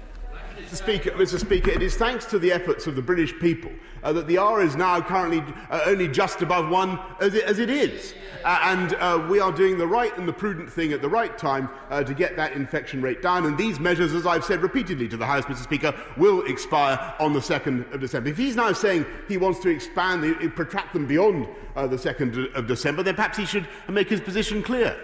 Mr. 0.71 0.77
Speaker, 0.77 1.11
Mr. 1.11 1.37
Speaker, 1.37 1.69
it 1.69 1.81
is 1.81 1.97
thanks 1.97 2.23
to 2.23 2.39
the 2.39 2.49
efforts 2.49 2.87
of 2.87 2.95
the 2.95 3.01
British 3.01 3.37
people 3.39 3.73
uh, 4.03 4.13
that 4.13 4.25
the 4.25 4.37
R 4.37 4.61
is 4.61 4.77
now 4.77 5.01
currently 5.01 5.43
uh, 5.69 5.81
only 5.85 6.07
just 6.07 6.41
above 6.41 6.69
one 6.69 6.97
as 7.19 7.33
it, 7.33 7.43
as 7.43 7.59
it 7.59 7.69
is. 7.69 8.13
Uh, 8.45 8.57
and 8.63 8.93
uh, 8.93 9.27
we 9.29 9.41
are 9.41 9.51
doing 9.51 9.77
the 9.77 9.85
right 9.85 10.17
and 10.17 10.25
the 10.25 10.31
prudent 10.31 10.71
thing 10.71 10.93
at 10.93 11.01
the 11.01 11.09
right 11.09 11.37
time 11.37 11.69
uh, 11.89 12.01
to 12.01 12.13
get 12.13 12.37
that 12.37 12.53
infection 12.53 13.01
rate 13.01 13.21
down. 13.21 13.45
And 13.45 13.57
these 13.57 13.81
measures, 13.81 14.13
as 14.13 14.25
I've 14.25 14.45
said 14.45 14.61
repeatedly 14.61 15.09
to 15.09 15.17
the 15.17 15.25
House, 15.25 15.43
Mr. 15.43 15.61
Speaker, 15.61 15.93
will 16.15 16.45
expire 16.45 17.15
on 17.19 17.33
the 17.33 17.41
2nd 17.41 17.93
of 17.93 17.99
December. 17.99 18.29
If 18.29 18.37
he's 18.37 18.55
now 18.55 18.71
saying 18.71 19.05
he 19.27 19.35
wants 19.35 19.59
to 19.59 19.69
expand, 19.69 20.23
the, 20.23 20.47
protract 20.55 20.93
them 20.93 21.05
beyond 21.05 21.49
uh, 21.75 21.85
the 21.85 21.97
2nd 21.97 22.55
of 22.55 22.67
December, 22.67 23.03
then 23.03 23.15
perhaps 23.15 23.37
he 23.37 23.45
should 23.45 23.67
make 23.89 24.07
his 24.07 24.21
position 24.21 24.63
clear. 24.63 24.97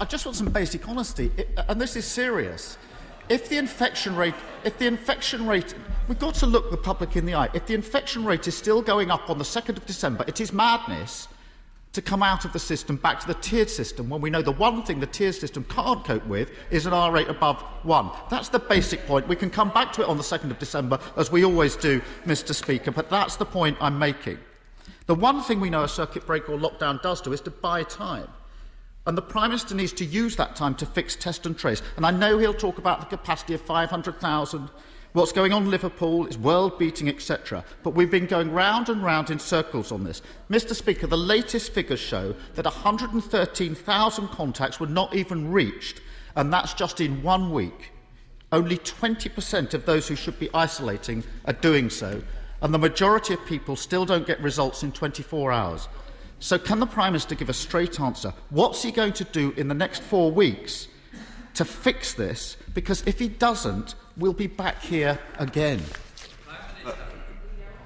I 0.00 0.06
just 0.06 0.26
want 0.26 0.34
some 0.34 0.48
basic 0.48 0.88
honesty, 0.88 1.30
it, 1.36 1.56
and 1.68 1.80
this 1.80 1.94
is 1.94 2.04
serious. 2.04 2.78
If 3.28 3.48
the 3.48 3.56
infection 3.56 4.16
rate, 4.16 4.34
if 4.64 4.78
the 4.78 4.86
infection 4.86 5.46
rate, 5.46 5.74
we've 6.08 6.18
got 6.18 6.34
to 6.36 6.46
look 6.46 6.70
the 6.70 6.76
public 6.76 7.16
in 7.16 7.24
the 7.24 7.34
eye. 7.34 7.48
If 7.54 7.66
the 7.66 7.74
infection 7.74 8.24
rate 8.24 8.46
is 8.46 8.56
still 8.56 8.82
going 8.82 9.10
up 9.10 9.30
on 9.30 9.38
the 9.38 9.44
2nd 9.44 9.76
of 9.76 9.86
December, 9.86 10.24
it 10.28 10.40
is 10.40 10.52
madness 10.52 11.28
to 11.94 12.02
come 12.02 12.22
out 12.22 12.44
of 12.44 12.52
the 12.52 12.58
system 12.58 12.96
back 12.96 13.20
to 13.20 13.26
the 13.26 13.34
tiered 13.34 13.70
system 13.70 14.10
when 14.10 14.20
we 14.20 14.28
know 14.28 14.42
the 14.42 14.52
one 14.52 14.82
thing 14.82 14.98
the 14.98 15.06
tiered 15.06 15.34
system 15.34 15.64
can't 15.68 16.04
cope 16.04 16.26
with 16.26 16.50
is 16.70 16.86
an 16.86 16.92
R 16.92 17.12
rate 17.12 17.28
above 17.28 17.62
1. 17.84 18.10
That's 18.30 18.48
the 18.48 18.58
basic 18.58 19.06
point. 19.06 19.28
We 19.28 19.36
can 19.36 19.48
come 19.48 19.70
back 19.70 19.92
to 19.94 20.02
it 20.02 20.08
on 20.08 20.16
the 20.16 20.22
2nd 20.22 20.50
of 20.50 20.58
December, 20.58 20.98
as 21.16 21.30
we 21.30 21.44
always 21.44 21.76
do, 21.76 22.02
Mr. 22.26 22.52
Speaker, 22.54 22.90
but 22.90 23.08
that's 23.08 23.36
the 23.36 23.46
point 23.46 23.78
I'm 23.80 23.98
making. 23.98 24.38
The 25.06 25.14
one 25.14 25.40
thing 25.42 25.60
we 25.60 25.70
know 25.70 25.84
a 25.84 25.88
circuit 25.88 26.26
breaker 26.26 26.52
or 26.52 26.58
lockdown 26.58 27.00
does 27.00 27.20
do 27.20 27.32
is 27.32 27.40
to 27.42 27.50
buy 27.50 27.84
time. 27.84 28.28
And 29.06 29.18
the 29.18 29.22
Prime 29.22 29.50
Minister 29.50 29.74
needs 29.74 29.92
to 29.94 30.04
use 30.04 30.36
that 30.36 30.56
time 30.56 30.74
to 30.76 30.86
fix 30.86 31.14
test 31.14 31.44
and 31.44 31.56
trace. 31.56 31.82
And 31.96 32.06
I 32.06 32.10
know 32.10 32.38
he'll 32.38 32.54
talk 32.54 32.78
about 32.78 33.00
the 33.00 33.16
capacity 33.16 33.54
of 33.54 33.60
500,000. 33.60 34.70
What's 35.12 35.32
going 35.32 35.52
on 35.52 35.64
in 35.64 35.70
Liverpool 35.70 36.26
is 36.26 36.38
world 36.38 36.78
beating, 36.78 37.08
etc. 37.08 37.64
But 37.82 37.90
we've 37.90 38.10
been 38.10 38.26
going 38.26 38.50
round 38.50 38.88
and 38.88 39.02
round 39.02 39.30
in 39.30 39.38
circles 39.38 39.92
on 39.92 40.04
this. 40.04 40.22
Mr. 40.50 40.74
Speaker, 40.74 41.06
the 41.06 41.18
latest 41.18 41.72
figures 41.72 42.00
show 42.00 42.34
that 42.54 42.64
113,000 42.64 44.28
contacts 44.28 44.80
were 44.80 44.86
not 44.86 45.14
even 45.14 45.52
reached, 45.52 46.00
and 46.34 46.52
that's 46.52 46.74
just 46.74 47.00
in 47.00 47.22
one 47.22 47.52
week. 47.52 47.92
Only 48.50 48.78
20% 48.78 49.74
of 49.74 49.84
those 49.84 50.08
who 50.08 50.16
should 50.16 50.38
be 50.38 50.50
isolating 50.54 51.24
are 51.44 51.52
doing 51.52 51.90
so, 51.90 52.22
and 52.62 52.72
the 52.72 52.78
majority 52.78 53.34
of 53.34 53.46
people 53.46 53.76
still 53.76 54.06
don't 54.06 54.26
get 54.26 54.40
results 54.40 54.82
in 54.82 54.92
24 54.92 55.52
hours. 55.52 55.88
So, 56.44 56.58
can 56.58 56.78
the 56.78 56.84
Prime 56.84 57.14
Minister 57.14 57.34
give 57.34 57.48
a 57.48 57.54
straight 57.54 57.98
answer? 57.98 58.34
What's 58.50 58.82
he 58.82 58.92
going 58.92 59.14
to 59.14 59.24
do 59.24 59.52
in 59.52 59.68
the 59.68 59.74
next 59.74 60.02
four 60.02 60.30
weeks 60.30 60.88
to 61.54 61.64
fix 61.64 62.12
this? 62.12 62.58
Because 62.74 63.02
if 63.06 63.18
he 63.18 63.28
doesn't, 63.28 63.94
we'll 64.18 64.34
be 64.34 64.46
back 64.46 64.82
here 64.82 65.18
again. 65.38 65.80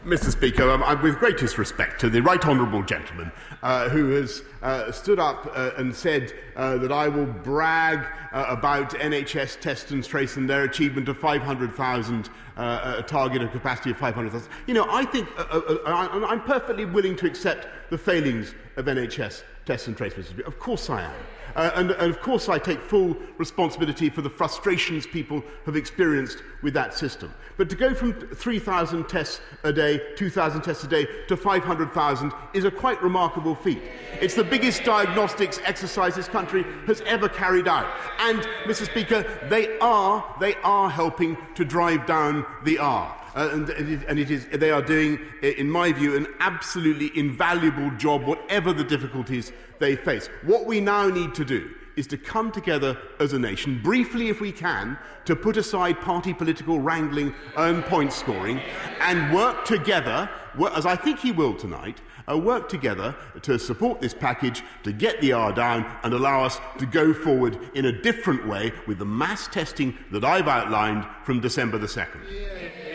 Mr. 0.04 0.30
Speaker, 0.30 0.70
um, 0.70 0.82
I, 0.84 0.94
with 0.94 1.18
greatest 1.18 1.58
respect 1.58 2.00
to 2.00 2.08
the 2.08 2.22
right 2.22 2.42
honourable 2.46 2.84
gentleman 2.84 3.32
uh, 3.62 3.88
who 3.88 4.10
has 4.10 4.42
uh, 4.62 4.92
stood 4.92 5.18
up 5.18 5.50
uh, 5.52 5.72
and 5.76 5.94
said 5.94 6.32
uh, 6.56 6.78
that 6.78 6.92
I 6.92 7.08
will 7.08 7.26
brag 7.26 8.06
uh, 8.32 8.46
about 8.48 8.90
NHS 8.90 9.60
test 9.60 9.90
and 9.90 10.04
trace 10.04 10.36
and 10.36 10.48
their 10.48 10.62
achievement 10.62 11.08
of 11.08 11.18
500,000, 11.18 12.30
uh, 12.56 12.94
a 12.98 13.02
target 13.02 13.42
of 13.42 13.50
capacity 13.50 13.90
of 13.90 13.96
500,000. 13.96 14.48
You 14.68 14.74
know, 14.74 14.86
I 14.88 15.04
think 15.04 15.28
I, 15.36 16.08
I'm 16.28 16.42
perfectly 16.42 16.84
willing 16.84 17.16
to 17.16 17.26
accept 17.26 17.66
the 17.90 17.98
failings 17.98 18.54
of 18.76 18.86
NHS 18.86 19.42
test 19.66 19.88
and 19.88 19.96
trace, 19.96 20.14
Mr. 20.14 20.26
Speaker. 20.26 20.48
Of 20.48 20.60
course 20.60 20.88
I 20.90 21.02
am. 21.02 21.14
Uh, 21.56 21.70
and, 21.74 21.90
and 21.92 22.10
of 22.10 22.20
course, 22.20 22.48
I 22.48 22.58
take 22.58 22.80
full 22.80 23.16
responsibility 23.38 24.10
for 24.10 24.22
the 24.22 24.30
frustrations 24.30 25.06
people 25.06 25.42
have 25.66 25.76
experienced 25.76 26.42
with 26.62 26.74
that 26.74 26.94
system. 26.94 27.32
But 27.56 27.68
to 27.70 27.76
go 27.76 27.94
from 27.94 28.14
3,000 28.14 29.08
tests 29.08 29.40
a 29.64 29.72
day, 29.72 30.00
2,000 30.16 30.62
tests 30.62 30.84
a 30.84 30.88
day, 30.88 31.06
to 31.28 31.36
500,000 31.36 32.32
is 32.54 32.64
a 32.64 32.70
quite 32.70 33.02
remarkable 33.02 33.54
feat. 33.54 33.82
It's 34.20 34.34
the 34.34 34.44
biggest 34.44 34.84
diagnostics 34.84 35.60
exercise 35.64 36.14
this 36.14 36.28
country 36.28 36.64
has 36.86 37.00
ever 37.02 37.28
carried 37.28 37.68
out. 37.68 37.86
And, 38.20 38.40
Mr. 38.64 38.84
Speaker, 38.86 39.24
they 39.48 39.78
are, 39.78 40.36
they 40.40 40.54
are 40.56 40.90
helping 40.90 41.36
to 41.54 41.64
drive 41.64 42.06
down 42.06 42.46
the 42.64 42.78
R. 42.78 43.14
Uh, 43.34 43.50
and, 43.52 43.70
and, 43.70 43.88
it, 43.88 44.08
and 44.08 44.18
it 44.18 44.30
is, 44.30 44.46
they 44.46 44.70
are 44.70 44.82
doing, 44.82 45.18
in 45.42 45.70
my 45.70 45.92
view, 45.92 46.16
an 46.16 46.26
absolutely 46.40 47.16
invaluable 47.16 47.90
job, 47.96 48.24
whatever 48.24 48.72
the 48.72 48.82
difficulties 48.82 49.52
they 49.78 49.96
face. 49.96 50.28
What 50.42 50.66
we 50.66 50.80
now 50.80 51.08
need 51.08 51.34
to 51.34 51.44
do 51.44 51.70
is 51.96 52.06
to 52.06 52.16
come 52.16 52.52
together 52.52 52.96
as 53.18 53.32
a 53.32 53.38
nation, 53.38 53.80
briefly 53.82 54.28
if 54.28 54.40
we 54.40 54.52
can, 54.52 54.96
to 55.24 55.34
put 55.34 55.56
aside 55.56 56.00
party 56.00 56.32
political 56.32 56.78
wrangling 56.78 57.34
and 57.56 57.84
point 57.84 58.12
scoring, 58.12 58.60
and 59.00 59.34
work 59.34 59.64
together, 59.64 60.30
as 60.74 60.86
I 60.86 60.94
think 60.94 61.18
he 61.18 61.32
will 61.32 61.54
tonight, 61.54 62.00
uh, 62.30 62.38
work 62.38 62.68
together 62.68 63.16
to 63.42 63.58
support 63.58 64.00
this 64.00 64.14
package, 64.14 64.62
to 64.84 64.92
get 64.92 65.20
the 65.20 65.32
R 65.32 65.52
down, 65.52 65.84
and 66.04 66.14
allow 66.14 66.44
us 66.44 66.60
to 66.78 66.86
go 66.86 67.12
forward 67.12 67.58
in 67.74 67.86
a 67.86 68.02
different 68.02 68.46
way 68.46 68.72
with 68.86 68.98
the 68.98 69.04
mass 69.04 69.48
testing 69.48 69.96
that 70.12 70.24
I've 70.24 70.46
outlined 70.46 71.06
from 71.24 71.40
December 71.40 71.78
the 71.78 71.86
2nd. 71.86 72.28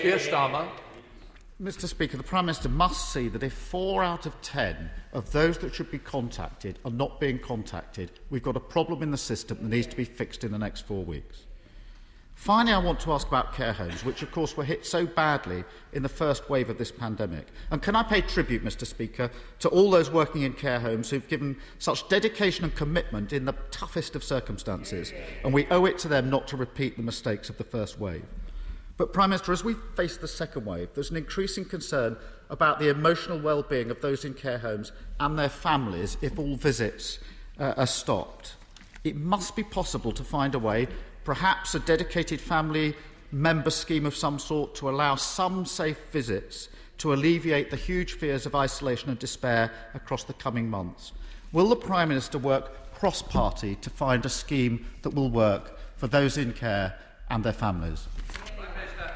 Keir 0.01 0.17
Starmer. 0.17 0.69
Mr. 1.61 1.87
Speaker, 1.87 2.17
the 2.17 2.23
Prime 2.23 2.47
Minister 2.47 2.67
must 2.67 3.13
see 3.13 3.29
that 3.29 3.43
if 3.43 3.53
four 3.53 4.03
out 4.03 4.25
of 4.25 4.41
ten 4.41 4.89
of 5.13 5.31
those 5.31 5.59
that 5.59 5.73
should 5.73 5.91
be 5.91 5.99
contacted 5.99 6.79
are 6.83 6.91
not 6.91 7.19
being 7.19 7.37
contacted, 7.37 8.11
we've 8.31 8.41
got 8.41 8.57
a 8.57 8.59
problem 8.59 9.03
in 9.03 9.11
the 9.11 9.17
system 9.17 9.59
that 9.61 9.69
needs 9.69 9.87
to 9.87 9.95
be 9.95 10.03
fixed 10.03 10.43
in 10.43 10.51
the 10.51 10.57
next 10.57 10.81
four 10.81 11.03
weeks. 11.03 11.45
Finally, 12.33 12.73
I 12.73 12.79
want 12.79 12.99
to 13.01 13.13
ask 13.13 13.27
about 13.27 13.53
care 13.53 13.71
homes, 13.71 14.03
which, 14.03 14.23
of 14.23 14.31
course, 14.31 14.57
were 14.57 14.63
hit 14.63 14.83
so 14.83 15.05
badly 15.05 15.63
in 15.93 16.01
the 16.01 16.09
first 16.09 16.49
wave 16.49 16.71
of 16.71 16.79
this 16.79 16.91
pandemic. 16.91 17.47
And 17.69 17.81
can 17.81 17.95
I 17.95 18.01
pay 18.01 18.21
tribute, 18.21 18.65
Mr. 18.65 18.87
Speaker, 18.87 19.29
to 19.59 19.69
all 19.69 19.91
those 19.91 20.09
working 20.09 20.41
in 20.41 20.53
care 20.53 20.79
homes 20.79 21.11
who've 21.11 21.27
given 21.27 21.55
such 21.77 22.09
dedication 22.09 22.65
and 22.65 22.75
commitment 22.75 23.31
in 23.31 23.45
the 23.45 23.53
toughest 23.69 24.15
of 24.15 24.23
circumstances, 24.23 25.13
and 25.43 25.53
we 25.53 25.67
owe 25.67 25.85
it 25.85 25.99
to 25.99 26.07
them 26.07 26.31
not 26.31 26.47
to 26.47 26.57
repeat 26.57 26.97
the 26.97 27.03
mistakes 27.03 27.49
of 27.49 27.57
the 27.59 27.63
first 27.63 27.99
wave. 27.99 28.25
But, 28.97 29.11
Prime 29.11 29.31
Minister, 29.31 29.51
as 29.51 29.63
we 29.63 29.75
face 29.95 30.17
the 30.17 30.27
second 30.27 30.65
wave, 30.65 30.89
there's 30.93 31.09
an 31.09 31.17
increasing 31.17 31.65
concern 31.65 32.15
about 32.49 32.79
the 32.79 32.89
emotional 32.89 33.39
well-being 33.39 33.89
of 33.89 34.01
those 34.01 34.23
in 34.23 34.33
care 34.33 34.59
homes 34.59 34.91
and 35.19 35.37
their 35.37 35.49
families 35.49 36.17
if 36.21 36.37
all 36.37 36.55
visits 36.55 37.19
uh, 37.59 37.73
are 37.77 37.87
stopped. 37.87 38.55
It 39.03 39.15
must 39.15 39.55
be 39.55 39.63
possible 39.63 40.11
to 40.11 40.23
find 40.23 40.53
a 40.53 40.59
way, 40.59 40.87
perhaps 41.23 41.73
a 41.73 41.79
dedicated 41.79 42.39
family 42.39 42.95
member 43.31 43.71
scheme 43.71 44.05
of 44.05 44.15
some 44.15 44.37
sort, 44.37 44.75
to 44.75 44.89
allow 44.89 45.15
some 45.15 45.65
safe 45.65 45.99
visits 46.11 46.69
to 46.99 47.13
alleviate 47.13 47.71
the 47.71 47.75
huge 47.75 48.13
fears 48.13 48.45
of 48.45 48.55
isolation 48.55 49.09
and 49.09 49.19
despair 49.19 49.71
across 49.93 50.23
the 50.23 50.33
coming 50.33 50.69
months. 50.69 51.11
Will 51.51 51.67
the 51.67 51.75
Prime 51.75 52.09
Minister 52.09 52.37
work 52.37 52.93
cross-party 52.93 53.75
to 53.75 53.89
find 53.89 54.25
a 54.25 54.29
scheme 54.29 54.85
that 55.01 55.13
will 55.13 55.29
work 55.29 55.77
for 55.97 56.07
those 56.07 56.37
in 56.37 56.53
care 56.53 56.97
and 57.29 57.43
their 57.43 57.53
families? 57.53 58.07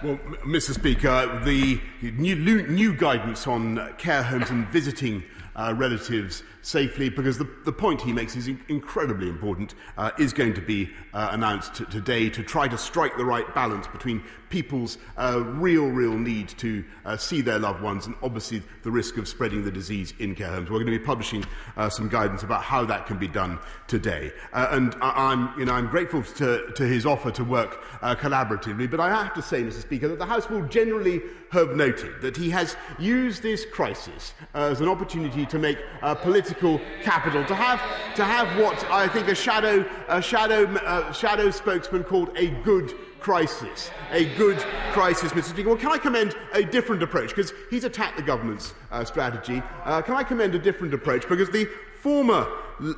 Well, 0.03 0.19
Mr. 0.45 0.75
Speaker, 0.75 1.41
the 1.43 1.81
new, 2.03 2.35
new 2.67 2.93
guidance 2.93 3.47
on 3.47 3.95
care 3.97 4.21
homes 4.21 4.51
and 4.51 4.67
visiting 4.67 5.23
uh, 5.55 5.73
relatives 5.75 6.43
safely, 6.67 7.07
because 7.07 7.37
the, 7.37 7.47
the 7.63 7.71
point 7.71 8.01
he 8.01 8.11
makes 8.11 8.35
is 8.35 8.49
in- 8.49 8.61
incredibly 8.67 9.29
important, 9.29 9.73
uh, 9.97 10.11
is 10.19 10.33
going 10.33 10.53
to 10.53 10.61
be 10.61 10.89
uh, 11.13 11.29
announced 11.31 11.75
t- 11.75 11.85
today 11.85 12.29
to 12.29 12.43
try 12.43 12.67
to 12.67 12.77
strike 12.77 13.15
the 13.15 13.23
right 13.23 13.55
balance 13.55 13.87
between 13.87 14.21
people's 14.49 14.97
uh, 15.17 15.41
real, 15.45 15.87
real 15.87 16.17
need 16.17 16.49
to 16.49 16.83
uh, 17.05 17.15
see 17.15 17.39
their 17.41 17.57
loved 17.57 17.81
ones 17.81 18.05
and 18.05 18.15
obviously 18.21 18.61
the 18.83 18.91
risk 18.91 19.17
of 19.17 19.27
spreading 19.29 19.63
the 19.63 19.71
disease 19.71 20.13
in 20.19 20.35
care 20.35 20.47
homes. 20.49 20.69
We're 20.69 20.79
going 20.79 20.91
to 20.91 20.99
be 20.99 21.05
publishing 21.05 21.45
uh, 21.77 21.89
some 21.89 22.09
guidance 22.09 22.43
about 22.43 22.63
how 22.63 22.83
that 22.85 23.05
can 23.05 23.17
be 23.17 23.27
done 23.29 23.59
today. 23.87 24.31
Uh, 24.51 24.67
and 24.71 24.93
I- 25.01 25.31
I'm, 25.31 25.57
you 25.57 25.63
know, 25.65 25.73
I'm 25.73 25.87
grateful 25.87 26.21
to, 26.23 26.69
to 26.75 26.83
his 26.83 27.05
offer 27.05 27.31
to 27.31 27.43
work 27.45 27.81
collaboratively, 28.01 28.89
but 28.91 28.99
I 28.99 29.09
have 29.09 29.33
to 29.35 29.41
say, 29.41 29.63
Mr. 29.63 29.81
Speaker, 29.81 30.07
that 30.09 30.19
the 30.19 30.25
House 30.25 30.49
will 30.49 30.63
generally 30.67 31.21
have 31.51 31.75
noted 31.75 32.21
that 32.21 32.35
he 32.35 32.49
has 32.49 32.75
used 32.99 33.41
this 33.41 33.65
crisis 33.65 34.33
as 34.53 34.81
an 34.81 34.89
opportunity 34.89 35.45
to 35.45 35.57
make 35.59 35.77
uh, 36.01 36.13
political 36.57 37.03
capital, 37.03 37.45
to 37.45 37.55
have, 37.55 37.79
to 38.15 38.23
have 38.23 38.59
what 38.59 38.83
I 38.91 39.07
think 39.07 39.27
a 39.27 39.35
shadow, 39.35 39.85
a 40.07 40.21
shadow, 40.21 41.11
shadow 41.11 41.51
spokesman 41.51 42.03
called 42.03 42.29
a 42.35 42.47
good 42.63 42.93
crisis. 43.19 43.91
A 44.11 44.25
good 44.35 44.57
crisis, 44.91 45.31
Mr. 45.33 45.49
Speaker. 45.49 45.69
Well, 45.69 45.77
can 45.77 45.91
I 45.91 45.97
commend 45.97 46.35
a 46.53 46.63
different 46.63 47.03
approach? 47.03 47.29
Because 47.29 47.53
he's 47.69 47.83
attacked 47.83 48.17
the 48.17 48.23
government's 48.23 48.73
uh, 48.91 49.03
strategy. 49.03 49.61
Uh, 49.83 50.01
can 50.01 50.15
I 50.15 50.23
commend 50.23 50.55
a 50.55 50.59
different 50.59 50.93
approach? 50.93 51.27
Because 51.27 51.49
the 51.49 51.65
former 52.01 52.47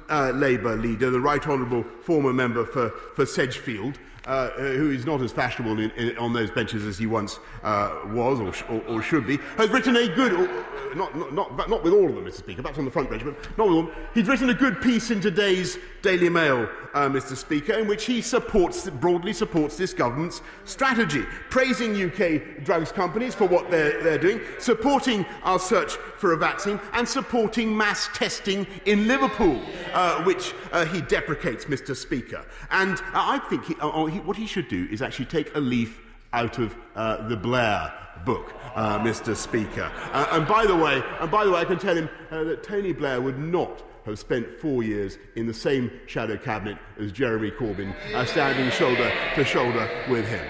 uh, 0.10 0.32
Labour 0.32 0.76
leader, 0.76 1.10
the 1.10 1.20
Right 1.20 1.46
Honourable 1.46 1.84
former 2.02 2.34
member 2.34 2.66
for, 2.66 2.90
for 3.16 3.26
Sedgefield, 3.26 3.98
uh, 4.30 4.52
who 4.52 4.92
is 4.92 5.08
not 5.08 5.22
as 5.22 5.32
fashionable 5.32 5.80
in, 5.80 5.90
in, 5.92 6.16
on 6.20 6.32
those 6.34 6.52
benches 6.52 6.86
as 6.86 7.00
he 7.00 7.08
once 7.08 7.40
uh, 7.64 8.00
was 8.10 8.40
or, 8.40 8.54
sh- 8.54 8.64
or, 8.70 8.80
or, 8.88 9.02
should 9.02 9.26
be, 9.26 9.38
has 9.58 9.70
written 9.72 9.96
a 9.96 10.08
good, 10.08 10.32
or, 10.34 10.48
not, 10.96 11.16
not, 11.18 11.34
not, 11.34 11.70
not 11.70 11.84
with 11.84 11.94
all 11.94 12.08
of 12.08 12.14
them, 12.14 12.26
Mr. 12.26 12.38
Speaker, 12.38 12.62
perhaps 12.62 12.78
on 12.78 12.86
the 12.86 12.92
front 12.92 13.10
bench, 13.10 13.24
but 13.26 13.34
not 13.58 13.68
with 13.68 13.76
all 13.76 13.84
them. 13.84 13.92
He's 14.14 14.28
written 14.28 14.50
a 14.52 14.54
good 14.54 14.82
piece 14.82 15.10
in 15.10 15.20
today's 15.20 15.80
Daily 16.04 16.30
Mail, 16.30 16.70
uh, 16.94 17.10
Mr. 17.10 17.36
Speaker, 17.36 17.74
in 17.74 17.88
which 17.88 18.06
he 18.06 18.22
supports, 18.22 18.88
broadly 18.90 19.34
supports 19.34 19.78
this 19.78 19.94
government's 19.94 20.42
strategy, 20.64 21.24
praising 21.50 22.00
UK 22.00 22.64
drugs 22.64 22.92
companies 22.92 23.34
for 23.34 23.48
what 23.48 23.72
they're, 23.72 24.02
they're 24.04 24.20
doing, 24.20 24.42
supporting 24.60 25.26
our 25.42 25.58
search 25.58 25.94
for 26.18 26.34
a 26.34 26.38
vaccine, 26.38 26.80
and 26.94 27.08
supporting 27.08 27.76
mass 27.76 28.10
testing 28.14 28.68
in 28.86 29.08
Liverpool, 29.08 29.60
uh, 29.94 30.24
which 30.24 30.54
uh, 30.72 30.86
he 30.86 31.02
deprecates, 31.02 31.66
Mr. 31.66 31.96
Speaker. 31.96 32.46
And 32.70 32.98
uh, 32.98 33.02
I 33.14 33.40
think 33.50 33.66
he, 33.66 33.76
uh, 33.82 34.19
he, 34.20 34.28
what 34.28 34.38
he 34.38 34.46
should 34.46 34.68
do 34.68 34.88
is 34.92 35.02
actually 35.02 35.26
take 35.26 35.56
a 35.56 35.60
leaf 35.60 36.02
out 36.34 36.60
of 36.60 36.76
uh, 36.96 37.28
the 37.28 37.36
Blair 37.36 37.94
book, 38.26 38.54
uh, 38.76 39.00
Mr. 39.00 39.36
Speaker. 39.36 39.92
Uh, 40.12 40.28
and 40.32 40.48
by 40.48 40.66
the 40.66 40.76
way, 40.76 41.02
and 41.20 41.32
by 41.32 41.46
the 41.46 41.52
way, 41.52 41.60
I 41.60 41.66
can 41.66 41.80
tell 41.80 41.96
him 41.96 42.10
uh, 42.32 42.44
that 42.44 42.64
Tony 42.64 42.94
Blair 42.94 43.22
would 43.22 43.40
not 43.40 43.84
have 44.06 44.20
spent 44.20 44.48
four 44.60 44.84
years 44.84 45.18
in 45.36 45.48
the 45.48 45.54
same 45.54 45.92
shadow 46.08 46.38
cabinet 46.38 46.78
as 47.00 47.12
Jeremy 47.12 47.52
Corbyn, 47.52 47.94
uh, 48.14 48.26
standing 48.26 48.70
shoulder 48.72 49.12
to 49.36 49.44
shoulder 49.44 49.90
with 50.10 50.28
him. 50.28 50.46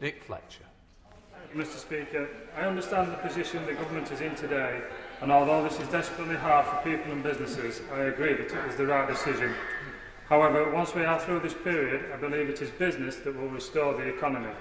Nick 0.00 0.22
Fletcher. 0.22 0.64
Mr 1.54 1.78
Speaker, 1.78 2.28
I 2.56 2.62
understand 2.62 3.10
the 3.10 3.16
position 3.16 3.64
the 3.64 3.72
government 3.72 4.12
is 4.12 4.20
in 4.20 4.34
today, 4.34 4.82
and 5.22 5.32
although 5.32 5.64
this 5.64 5.80
is 5.80 5.88
desperately 5.88 6.36
hard 6.36 6.66
for 6.66 6.76
people 6.88 7.10
and 7.10 7.22
businesses, 7.22 7.80
I 7.92 8.00
agree 8.00 8.34
that 8.34 8.46
it 8.46 8.68
is 8.68 8.76
the 8.76 8.86
right 8.86 9.08
decision. 9.08 9.54
However, 10.28 10.70
once 10.70 10.94
we 10.94 11.04
are 11.04 11.18
through 11.18 11.40
this 11.40 11.54
period, 11.54 12.12
I 12.12 12.18
believe 12.18 12.50
it 12.50 12.60
is 12.60 12.70
business 12.70 13.16
that 13.16 13.34
will 13.34 13.48
restore 13.48 13.94
the 13.94 14.08
economy. 14.08 14.52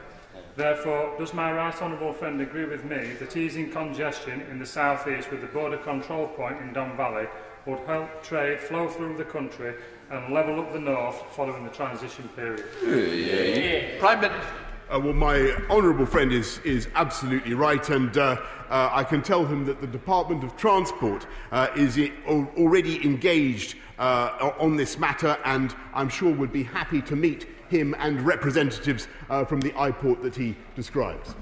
Therefore, 0.55 1.13
does 1.19 1.33
my 1.33 1.51
right 1.51 1.81
honourable 1.81 2.13
friend 2.13 2.39
agree 2.39 2.65
with 2.65 2.85
me 2.85 3.13
that 3.19 3.35
easing 3.35 3.69
congestion 3.69 4.41
in 4.49 4.59
the 4.59 4.65
southeast 4.65 5.29
with 5.29 5.41
the 5.41 5.47
border 5.47 5.77
control 5.77 6.27
point 6.29 6.61
in 6.61 6.71
Don 6.71 6.95
Valley 6.95 7.27
would 7.65 7.79
help 7.79 8.23
trade 8.23 8.61
flow 8.61 8.87
through 8.87 9.17
the 9.17 9.25
country 9.25 9.75
and 10.09 10.33
level 10.33 10.59
up 10.61 10.71
the 10.71 10.79
north 10.79 11.21
following 11.31 11.65
the 11.65 11.69
transition 11.71 12.29
period? 12.29 12.63
Yeah. 12.81 13.99
Prime 13.99 14.21
Minister. 14.21 14.66
Uh, 14.89 14.97
well, 14.97 15.13
my 15.13 15.51
honourable 15.69 16.05
friend 16.05 16.31
is, 16.31 16.59
is 16.59 16.87
absolutely 16.95 17.53
right, 17.53 17.89
and 17.89 18.17
uh, 18.17 18.37
uh, 18.69 18.89
I 18.93 19.03
can 19.03 19.21
tell 19.21 19.45
him 19.45 19.65
that 19.65 19.81
the 19.81 19.87
Department 19.87 20.45
of 20.45 20.55
Transport 20.55 21.27
uh, 21.51 21.67
is 21.75 21.97
I- 21.97 22.13
already 22.25 23.03
engaged 23.05 23.75
uh, 23.99 24.53
on 24.57 24.77
this 24.77 24.97
matter, 24.97 25.37
and 25.43 25.75
I'm 25.93 26.07
sure 26.07 26.33
would 26.33 26.53
be 26.53 26.63
happy 26.63 27.01
to 27.01 27.17
meet 27.17 27.47
him 27.67 27.95
and 27.99 28.21
representatives 28.21 29.09
uh, 29.29 29.43
from 29.43 29.59
the 29.59 29.71
iPort 29.71 30.21
that 30.21 30.37
he 30.37 30.55
describes. 30.73 31.35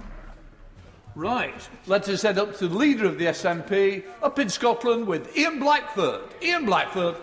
Right, 1.13 1.69
let 1.85 2.09
us 2.09 2.23
head 2.23 2.39
up 2.39 2.57
to 2.57 2.67
the 2.67 2.75
leader 2.75 3.05
of 3.05 3.19
the 3.19 3.25
SNP 3.25 4.05
up 4.23 4.39
in 4.39 4.49
Scotland 4.49 5.05
with 5.05 5.37
Ian 5.37 5.59
Blackford. 5.59 6.23
Ian 6.41 6.65
Blackford. 6.65 7.15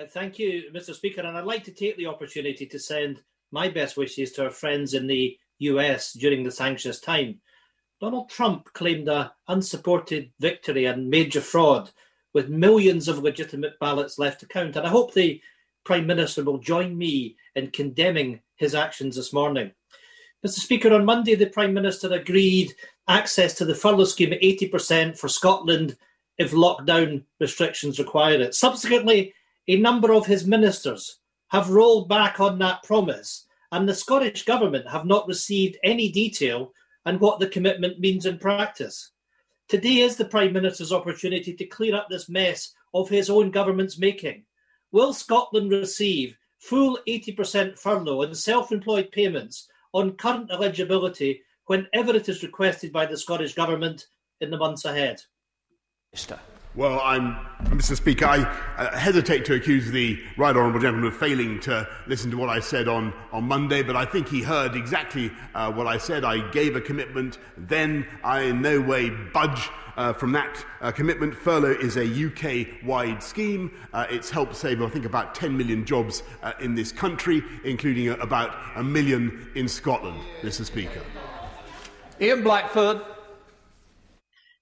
Uh, 0.00 0.04
thank 0.08 0.38
you, 0.38 0.70
Mr. 0.72 0.94
Speaker, 0.94 1.22
and 1.22 1.36
I'd 1.36 1.44
like 1.44 1.64
to 1.64 1.72
take 1.72 1.96
the 1.96 2.06
opportunity 2.06 2.64
to 2.64 2.78
send 2.78 3.22
my 3.50 3.68
best 3.68 3.96
wishes 3.96 4.32
to 4.32 4.44
our 4.44 4.50
friends 4.50 4.94
in 4.94 5.06
the 5.06 5.36
US 5.58 6.12
during 6.12 6.42
this 6.42 6.60
anxious 6.60 7.00
time. 7.00 7.40
Donald 8.00 8.30
Trump 8.30 8.72
claimed 8.74 9.08
a 9.08 9.32
unsupported 9.48 10.30
victory 10.38 10.84
and 10.84 11.10
major 11.10 11.40
fraud 11.40 11.90
with 12.32 12.48
millions 12.48 13.08
of 13.08 13.18
legitimate 13.18 13.78
ballots 13.80 14.18
left 14.18 14.40
to 14.40 14.46
count. 14.46 14.76
And 14.76 14.86
I 14.86 14.90
hope 14.90 15.14
the 15.14 15.40
Prime 15.84 16.06
Minister 16.06 16.44
will 16.44 16.58
join 16.58 16.96
me 16.96 17.36
in 17.56 17.70
condemning 17.70 18.40
his 18.56 18.74
actions 18.74 19.16
this 19.16 19.32
morning. 19.32 19.72
Mr. 20.46 20.60
Speaker, 20.60 20.92
on 20.92 21.04
Monday, 21.04 21.34
the 21.34 21.46
Prime 21.46 21.74
Minister 21.74 22.12
agreed 22.12 22.72
access 23.08 23.54
to 23.54 23.64
the 23.64 23.74
furlough 23.74 24.04
scheme 24.04 24.32
at 24.32 24.42
80% 24.42 25.18
for 25.18 25.28
Scotland 25.28 25.96
if 26.36 26.52
lockdown 26.52 27.24
restrictions 27.40 27.98
require 27.98 28.40
it. 28.40 28.54
Subsequently, 28.54 29.34
a 29.66 29.76
number 29.76 30.12
of 30.12 30.26
his 30.26 30.46
ministers 30.46 31.18
have 31.48 31.70
rolled 31.70 32.08
back 32.08 32.40
on 32.40 32.58
that 32.58 32.82
promise, 32.82 33.46
and 33.72 33.88
the 33.88 33.94
Scottish 33.94 34.44
Government 34.44 34.88
have 34.88 35.04
not 35.04 35.26
received 35.26 35.78
any 35.82 36.10
detail 36.10 36.72
on 37.06 37.18
what 37.18 37.40
the 37.40 37.48
commitment 37.48 37.98
means 37.98 38.26
in 38.26 38.38
practice. 38.38 39.12
Today 39.68 39.98
is 39.98 40.16
the 40.16 40.24
Prime 40.24 40.52
Minister's 40.52 40.92
opportunity 40.92 41.54
to 41.54 41.66
clear 41.66 41.94
up 41.94 42.08
this 42.08 42.28
mess 42.28 42.74
of 42.94 43.08
his 43.08 43.28
own 43.28 43.50
government's 43.50 43.98
making. 43.98 44.44
Will 44.92 45.12
Scotland 45.12 45.70
receive 45.70 46.36
full 46.58 46.98
80% 47.06 47.78
furlough 47.78 48.22
and 48.22 48.36
self 48.36 48.72
employed 48.72 49.12
payments 49.12 49.68
on 49.92 50.16
current 50.16 50.50
eligibility 50.50 51.42
whenever 51.66 52.14
it 52.14 52.28
is 52.28 52.42
requested 52.42 52.92
by 52.92 53.06
the 53.06 53.16
Scottish 53.16 53.54
Government 53.54 54.06
in 54.40 54.50
the 54.50 54.56
months 54.56 54.84
ahead? 54.84 55.22
Minister. 56.12 56.38
Well, 56.78 57.00
I'm, 57.02 57.34
Mr. 57.76 57.96
Speaker, 57.96 58.24
I 58.24 58.38
uh, 58.76 58.96
hesitate 58.96 59.44
to 59.46 59.54
accuse 59.54 59.90
the 59.90 60.16
right 60.36 60.54
honourable 60.54 60.78
gentleman 60.78 61.08
of 61.08 61.16
failing 61.16 61.58
to 61.62 61.88
listen 62.06 62.30
to 62.30 62.36
what 62.36 62.50
I 62.50 62.60
said 62.60 62.86
on, 62.86 63.12
on 63.32 63.42
Monday, 63.48 63.82
but 63.82 63.96
I 63.96 64.04
think 64.04 64.28
he 64.28 64.42
heard 64.42 64.76
exactly 64.76 65.32
uh, 65.56 65.72
what 65.72 65.88
I 65.88 65.98
said. 65.98 66.24
I 66.24 66.48
gave 66.50 66.76
a 66.76 66.80
commitment, 66.80 67.38
then 67.56 68.06
I 68.22 68.42
in 68.42 68.62
no 68.62 68.80
way 68.80 69.10
budge 69.10 69.68
uh, 69.96 70.12
from 70.12 70.30
that 70.34 70.64
uh, 70.80 70.92
commitment. 70.92 71.34
Furlough 71.34 71.80
is 71.80 71.96
a 71.96 72.04
UK 72.04 72.84
wide 72.86 73.24
scheme. 73.24 73.72
Uh, 73.92 74.06
it's 74.08 74.30
helped 74.30 74.54
save, 74.54 74.80
I 74.80 74.88
think, 74.88 75.04
about 75.04 75.34
10 75.34 75.56
million 75.56 75.84
jobs 75.84 76.22
uh, 76.44 76.52
in 76.60 76.76
this 76.76 76.92
country, 76.92 77.42
including 77.64 78.10
about 78.10 78.56
a 78.76 78.84
million 78.84 79.50
in 79.56 79.66
Scotland, 79.66 80.20
Mr. 80.42 80.64
Speaker. 80.64 81.02
Ian 82.20 82.44
Blackford. 82.44 83.00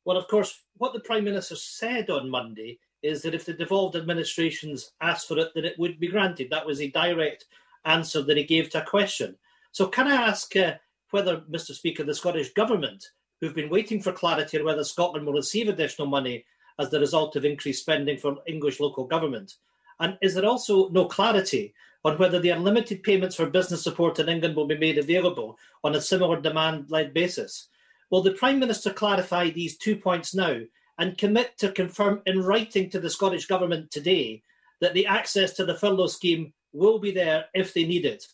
Well, 0.07 0.17
of 0.17 0.29
course, 0.29 0.63
what 0.79 0.93
the 0.93 1.01
Prime 1.01 1.25
Minister 1.25 1.57
said 1.57 2.11
on 2.11 2.31
Monday 2.31 2.79
is 3.03 3.23
that 3.23 3.35
if 3.35 3.45
the 3.45 3.53
devolved 3.53 3.97
administrations 3.97 4.93
asked 5.01 5.29
for 5.29 5.39
it, 5.39 5.51
then 5.55 5.65
it 5.65 5.79
would 5.79 6.01
be 6.01 6.09
granted. 6.09 6.49
That 6.51 6.67
was 6.67 6.81
a 6.81 6.91
direct 6.91 7.47
answer 7.85 8.23
that 8.23 8.37
he 8.37 8.45
gave 8.45 8.71
to 8.71 8.83
a 8.83 8.87
question. 8.87 9.37
So, 9.73 9.87
can 9.87 10.07
I 10.07 10.15
ask 10.29 10.55
uh, 10.57 10.75
whether, 11.11 11.39
Mr. 11.51 11.73
Speaker, 11.73 12.05
the 12.05 12.15
Scottish 12.15 12.53
Government, 12.53 13.11
who've 13.41 13.55
been 13.55 13.71
waiting 13.71 14.01
for 14.01 14.13
clarity 14.13 14.59
on 14.59 14.65
whether 14.65 14.85
Scotland 14.85 15.27
will 15.27 15.35
receive 15.35 15.69
additional 15.69 16.09
money 16.09 16.45
as 16.79 16.91
the 16.91 17.01
result 17.01 17.37
of 17.37 17.45
increased 17.45 17.83
spending 17.83 18.19
from 18.19 18.41
English 18.47 18.81
local 18.81 19.05
government, 19.05 19.55
and 20.01 20.19
is 20.21 20.35
there 20.35 20.45
also 20.45 20.89
no 20.89 21.07
clarity 21.07 21.75
on 22.05 22.19
whether 22.19 22.39
the 22.39 22.51
unlimited 22.51 23.03
payments 23.03 23.37
for 23.37 23.47
business 23.47 23.83
support 23.83 24.19
in 24.19 24.29
England 24.29 24.55
will 24.55 24.67
be 24.67 24.79
made 24.79 24.99
available 24.99 25.59
on 25.83 25.95
a 25.95 26.01
similar 26.01 26.41
demand 26.41 26.91
led 26.91 27.15
basis? 27.15 27.69
Will 28.11 28.23
the 28.23 28.33
Prime 28.33 28.61
Minister 28.61 28.93
clarify 28.93 29.51
these 29.51 29.77
two 29.77 29.97
points 29.97 30.35
now 30.35 30.61
and 30.99 31.19
commit 31.19 31.59
to 31.59 31.73
confirm 31.73 32.23
in 32.27 32.43
writing 32.43 32.89
to 32.91 33.01
the 33.01 33.11
Scottish 33.11 33.47
Government 33.47 33.91
today 33.91 34.43
that 34.81 34.95
the 34.95 35.07
access 35.07 35.53
to 35.55 35.65
the 35.65 35.75
furlough 35.75 36.07
scheme 36.07 36.53
will 36.73 36.99
be 36.99 37.11
there 37.11 37.47
if 37.55 37.75
they 37.75 37.85
need 37.85 38.05
it? 38.05 38.25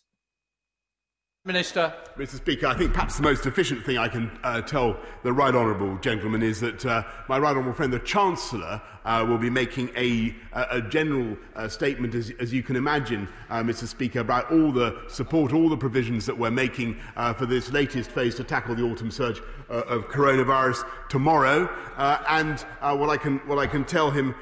Minister. 1.45 1.93
Mr. 2.15 2.35
Speaker, 2.35 2.67
I 2.67 2.73
think 2.73 2.93
perhaps 2.93 3.17
the 3.17 3.23
most 3.23 3.45
efficient 3.45 3.83
thing 3.83 3.97
I 3.97 4.07
can 4.07 4.31
uh, 4.43 4.61
tell 4.61 4.97
the 5.23 5.33
right 5.33 5.53
honourable 5.53 5.97
gentleman 5.97 6.41
is 6.41 6.61
that 6.61 6.85
uh, 6.85 7.03
my 7.27 7.37
right 7.37 7.49
honourable 7.49 7.73
friend, 7.73 7.91
the 7.91 7.99
Chancellor, 7.99 8.81
uh, 9.03 9.25
will 9.27 9.37
be 9.37 9.49
making 9.49 9.89
a, 9.97 10.33
a 10.53 10.81
general 10.81 11.35
uh, 11.55 11.67
statement, 11.67 12.15
as, 12.15 12.31
as, 12.39 12.53
you 12.53 12.63
can 12.63 12.77
imagine, 12.77 13.27
uh, 13.49 13.61
Mr. 13.61 13.85
Speaker, 13.85 14.19
about 14.19 14.49
all 14.51 14.71
the 14.71 15.03
support, 15.09 15.51
all 15.51 15.67
the 15.67 15.75
provisions 15.75 16.25
that 16.25 16.37
we're 16.37 16.51
making 16.51 16.97
uh, 17.17 17.33
for 17.33 17.45
this 17.45 17.71
latest 17.73 18.11
phase 18.11 18.35
to 18.35 18.43
tackle 18.45 18.75
the 18.75 18.83
autumn 18.83 19.11
surge 19.11 19.41
of 19.69 20.07
coronavirus 20.07 20.87
tomorrow. 21.09 21.67
and 21.97 22.59
what, 22.79 23.09
I 23.09 23.17
can, 23.17 23.39
what 23.39 23.57
I 23.57 23.67
can 23.67 23.83
tell 23.83 24.11
him, 24.11 24.35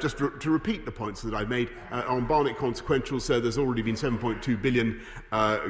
just 0.00 0.18
to, 0.18 0.30
to, 0.30 0.50
repeat 0.50 0.84
the 0.84 0.92
points 0.92 1.22
that 1.22 1.34
I've 1.34 1.48
made 1.48 1.70
on 1.90 2.26
Barnett 2.26 2.56
consequential, 2.56 3.20
so 3.20 3.38
there's 3.38 3.58
already 3.58 3.82
been 3.82 3.94
7.2 3.94 4.60
billion 4.60 5.00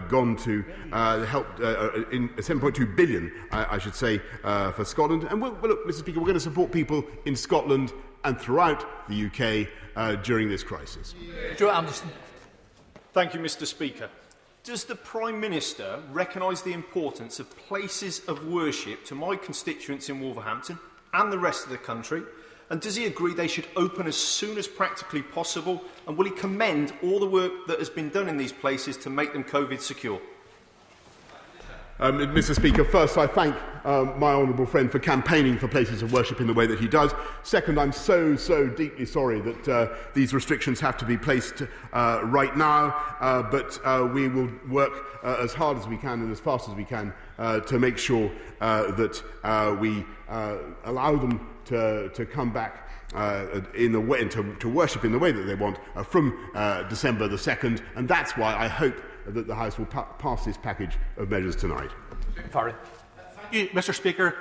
gone 0.09 0.37
to 0.37 0.62
uh, 0.93 1.25
help 1.25 1.47
uh, 1.61 1.65
uh 1.65 2.05
in 2.11 2.29
7.2 2.31 2.97
billion, 2.97 3.33
I, 3.51 3.77
I 3.77 3.79
should 3.79 3.95
say, 3.95 4.21
uh, 4.45 4.73
for 4.73 4.85
Scotland. 4.85 5.25
And 5.25 5.41
we'll, 5.41 5.53
well, 5.55 5.71
look, 5.71 5.87
Mr. 5.87 6.01
Speaker, 6.01 6.21
we're 6.21 6.27
going 6.27 6.35
to 6.35 6.41
support 6.41 6.73
people 6.73 7.05
in 7.27 7.37
Scotland 7.37 7.93
and 8.25 8.39
throughout 8.41 9.09
the 9.09 9.27
UK 9.27 9.69
uh, 9.97 10.17
during 10.23 10.49
this 10.49 10.63
crisis. 10.63 11.15
Stuart 11.55 11.73
Anderson. 11.73 12.09
Thank 13.13 13.35
you, 13.35 13.41
Mr. 13.41 13.67
Speaker. 13.67 14.09
Does 14.65 14.85
the 14.85 14.95
Prime 14.95 15.41
Minister 15.41 16.01
recognise 16.13 16.63
the 16.63 16.73
importance 16.73 17.41
of 17.41 17.51
places 17.57 18.23
of 18.29 18.47
worship 18.47 19.05
to 19.07 19.15
my 19.15 19.35
constituents 19.35 20.09
in 20.09 20.21
Wolverhampton 20.21 20.79
and 21.13 21.33
the 21.33 21.39
rest 21.39 21.65
of 21.65 21.71
the 21.71 21.79
country? 21.79 22.23
And 22.71 22.81
does 22.81 22.97
he 22.97 23.05
agree 23.05 23.35
they 23.35 23.49
should 23.49 23.67
open 23.77 24.07
as 24.07 24.17
soon 24.17 24.57
as 24.57 24.67
practically 24.67 25.21
possible? 25.21 25.83
And 26.07 26.17
will 26.17 26.25
he 26.25 26.31
commend 26.31 26.93
all 27.03 27.19
the 27.19 27.27
work 27.27 27.53
that 27.67 27.81
has 27.81 27.91
been 27.91 28.09
done 28.09 28.29
in 28.29 28.37
these 28.37 28.53
places 28.53 28.97
to 28.99 29.11
make 29.11 29.33
them 29.33 29.45
COVID 29.45 29.81
secure? 29.81 30.21
Um, 32.03 32.19
Mr. 32.19 32.53
Speaker, 32.53 32.85
first, 32.85 33.17
I 33.17 33.29
thank 33.29 33.55
um, 33.85 34.19
my 34.19 34.33
honourable 34.33 34.67
friend 34.67 34.91
for 34.91 34.99
campaigning 34.99 35.57
for 35.57 35.69
places 35.69 36.03
of 36.03 36.13
worship 36.13 36.41
in 36.41 36.49
the 36.49 36.53
way 36.53 36.67
that 36.67 36.81
he 36.81 36.89
does. 36.89 37.15
Second, 37.45 37.79
I'm 37.79 37.93
so, 37.93 38.35
so 38.35 38.67
deeply 38.67 39.07
sorry 39.07 39.41
that 39.41 39.69
uh, 39.69 39.95
these 40.13 40.35
restrictions 40.35 40.81
have 40.81 40.97
to 40.97 41.05
be 41.05 41.17
placed 41.17 41.63
uh, 41.93 42.23
right 42.25 42.57
now, 42.57 42.89
uh, 43.21 43.45
but 43.45 43.79
uh, 43.85 44.05
we 44.13 44.27
will 44.27 44.51
work 44.69 45.21
uh, 45.23 45.37
as 45.39 45.55
hard 45.55 45.79
as 45.79 45.87
we 45.87 45.97
can 45.97 46.23
and 46.23 46.33
as 46.33 46.41
fast 46.41 46.69
as 46.69 46.75
we 46.75 46.85
can 46.85 47.15
uh, 47.39 47.61
to 47.61 47.79
make 47.79 47.97
sure 47.97 48.33
that 48.59 49.23
we 49.81 50.05
allow 50.83 51.15
them 51.15 51.49
to, 51.67 52.09
to 52.09 52.27
come 52.27 52.53
back. 52.53 52.89
In 53.77 53.93
the 53.93 54.01
way 54.01 54.25
to, 54.27 54.57
to 54.57 54.69
worship 54.69 55.05
in 55.05 55.13
the 55.13 55.19
way 55.21 55.31
that 55.31 55.43
they 55.43 55.55
want 55.55 55.79
from 56.07 56.49
December 56.89 57.29
the 57.29 57.37
2nd, 57.37 57.81
and 57.95 58.09
that's 58.09 58.37
why 58.37 58.57
I 58.57 58.67
hope 58.67 59.01
that 59.27 59.47
the 59.47 59.55
House 59.55 59.79
will 59.79 59.87
pa- 59.87 60.05
pass 60.19 60.45
this 60.45 60.57
package 60.57 60.99
of 61.17 61.31
measures 61.31 61.57
tonight. 61.57 61.91
Thank 63.37 63.55
you, 63.55 63.69
Mr. 63.69 63.95
Speaker. 63.95 64.37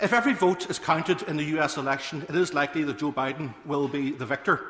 If 0.00 0.12
every 0.12 0.32
vote 0.32 0.70
is 0.70 0.78
counted 0.78 1.22
in 1.22 1.36
the 1.36 1.44
US 1.58 1.76
election, 1.76 2.24
it 2.28 2.34
is 2.34 2.54
likely 2.54 2.84
that 2.84 2.98
Joe 2.98 3.12
Biden 3.12 3.54
will 3.66 3.88
be 3.88 4.12
the 4.12 4.26
victor. 4.26 4.64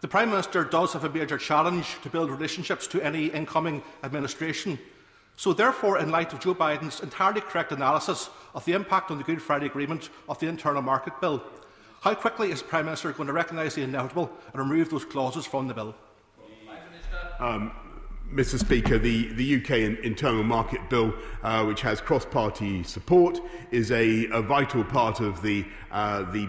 The 0.00 0.08
Prime 0.08 0.30
Minister 0.30 0.64
does 0.64 0.94
have 0.94 1.04
a 1.04 1.10
major 1.10 1.38
challenge 1.38 1.96
to 2.02 2.08
build 2.08 2.30
relationships 2.30 2.86
to 2.88 3.00
any 3.00 3.26
incoming 3.26 3.82
administration. 4.02 4.78
So, 5.36 5.52
therefore, 5.52 5.98
in 5.98 6.10
light 6.10 6.32
of 6.32 6.40
Joe 6.40 6.54
Biden's 6.54 7.00
entirely 7.00 7.40
correct 7.40 7.70
analysis 7.72 8.28
of 8.54 8.64
the 8.64 8.72
impact 8.72 9.10
on 9.10 9.18
the 9.18 9.24
Good 9.24 9.40
Friday 9.40 9.66
Agreement 9.66 10.10
of 10.28 10.38
the 10.38 10.48
Internal 10.48 10.82
Market 10.82 11.20
Bill, 11.20 11.42
how 12.00 12.14
quickly 12.14 12.50
is 12.50 12.62
the 12.62 12.68
Prime 12.68 12.86
Minister 12.86 13.12
going 13.12 13.28
to 13.28 13.32
recognise 13.32 13.74
the 13.74 13.82
inevitable 13.82 14.30
and 14.52 14.60
remove 14.60 14.90
those 14.90 15.04
clauses 15.04 15.46
from 15.46 15.68
the 15.68 15.74
bill? 15.74 15.94
Um, 17.38 17.70
Mr. 18.32 18.58
Speaker, 18.58 18.98
the, 18.98 19.28
the 19.34 19.56
UK 19.56 20.04
Internal 20.04 20.42
Market 20.42 20.88
Bill, 20.88 21.14
uh, 21.42 21.64
which 21.64 21.82
has 21.82 22.00
cross 22.00 22.24
party 22.24 22.82
support, 22.82 23.38
is 23.70 23.92
a, 23.92 24.26
a, 24.32 24.40
vital 24.40 24.82
part 24.82 25.20
of 25.20 25.42
the, 25.42 25.66
uh, 25.90 26.22
the 26.32 26.48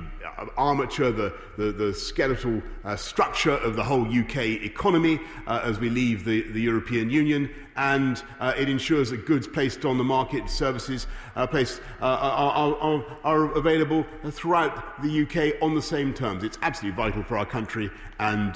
armature, 0.56 1.12
the, 1.12 1.34
the, 1.58 1.74
the 1.74 1.94
skeletal 1.94 2.62
uh, 2.86 2.96
structure 2.96 3.56
of 3.58 3.76
the 3.76 3.84
whole 3.84 4.08
UK 4.08 4.38
economy 4.64 5.20
uh, 5.46 5.60
as 5.64 5.78
we 5.78 5.90
leave 5.90 6.24
the, 6.24 6.44
the 6.52 6.62
European 6.62 7.10
Union. 7.10 7.50
And 7.76 8.24
uh, 8.40 8.54
it 8.58 8.70
ensures 8.70 9.10
that 9.10 9.26
goods 9.26 9.46
placed 9.46 9.84
on 9.84 9.98
the 9.98 10.04
market, 10.06 10.50
services 10.50 11.08
uh, 11.36 11.46
placed, 11.48 11.82
are, 12.02 12.18
are, 12.18 13.06
are, 13.26 13.58
available 13.58 14.06
throughout 14.30 15.02
the 15.02 15.24
UK 15.24 15.62
on 15.62 15.76
the 15.76 15.82
same 15.82 16.14
terms. 16.14 16.44
It's 16.44 16.58
absolutely 16.62 16.96
vital 16.96 17.24
for 17.24 17.38
our 17.38 17.46
country, 17.46 17.92
and 18.20 18.56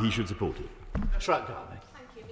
he 0.00 0.10
should 0.10 0.28
support 0.28 0.56
it. 0.58 0.68
That's 1.12 1.28
right. 1.28 1.46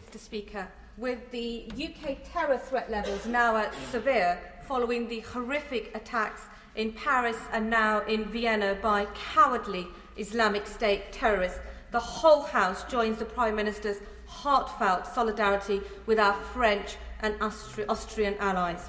Mr. 0.07 0.19
Speaker. 0.19 0.69
With 0.97 1.31
the 1.31 1.71
UK 1.73 2.19
terror 2.25 2.59
threat 2.59 2.91
levels 2.91 3.27
now 3.27 3.57
at 3.57 3.75
severe 3.91 4.39
following 4.67 5.09
the 5.09 5.21
horrific 5.21 5.95
attacks 5.95 6.43
in 6.75 6.93
Paris 6.93 7.37
and 7.53 7.69
now 7.69 8.01
in 8.07 8.25
Vienna 8.25 8.79
by 8.81 9.07
cowardly 9.15 9.87
Islamic 10.17 10.67
State 10.67 11.13
terrorists, 11.13 11.59
the 11.91 12.01
whole 12.01 12.43
House 12.43 12.85
joins 12.85 13.19
the 13.19 13.25
Prime 13.25 13.57
Minister's 13.57 13.99
heartfelt 14.27 15.07
solidarity 15.07 15.81
with 16.07 16.19
our 16.19 16.35
French 16.35 16.97
and 17.21 17.35
Austri- 17.41 17.87
Austrian 17.89 18.35
allies. 18.39 18.89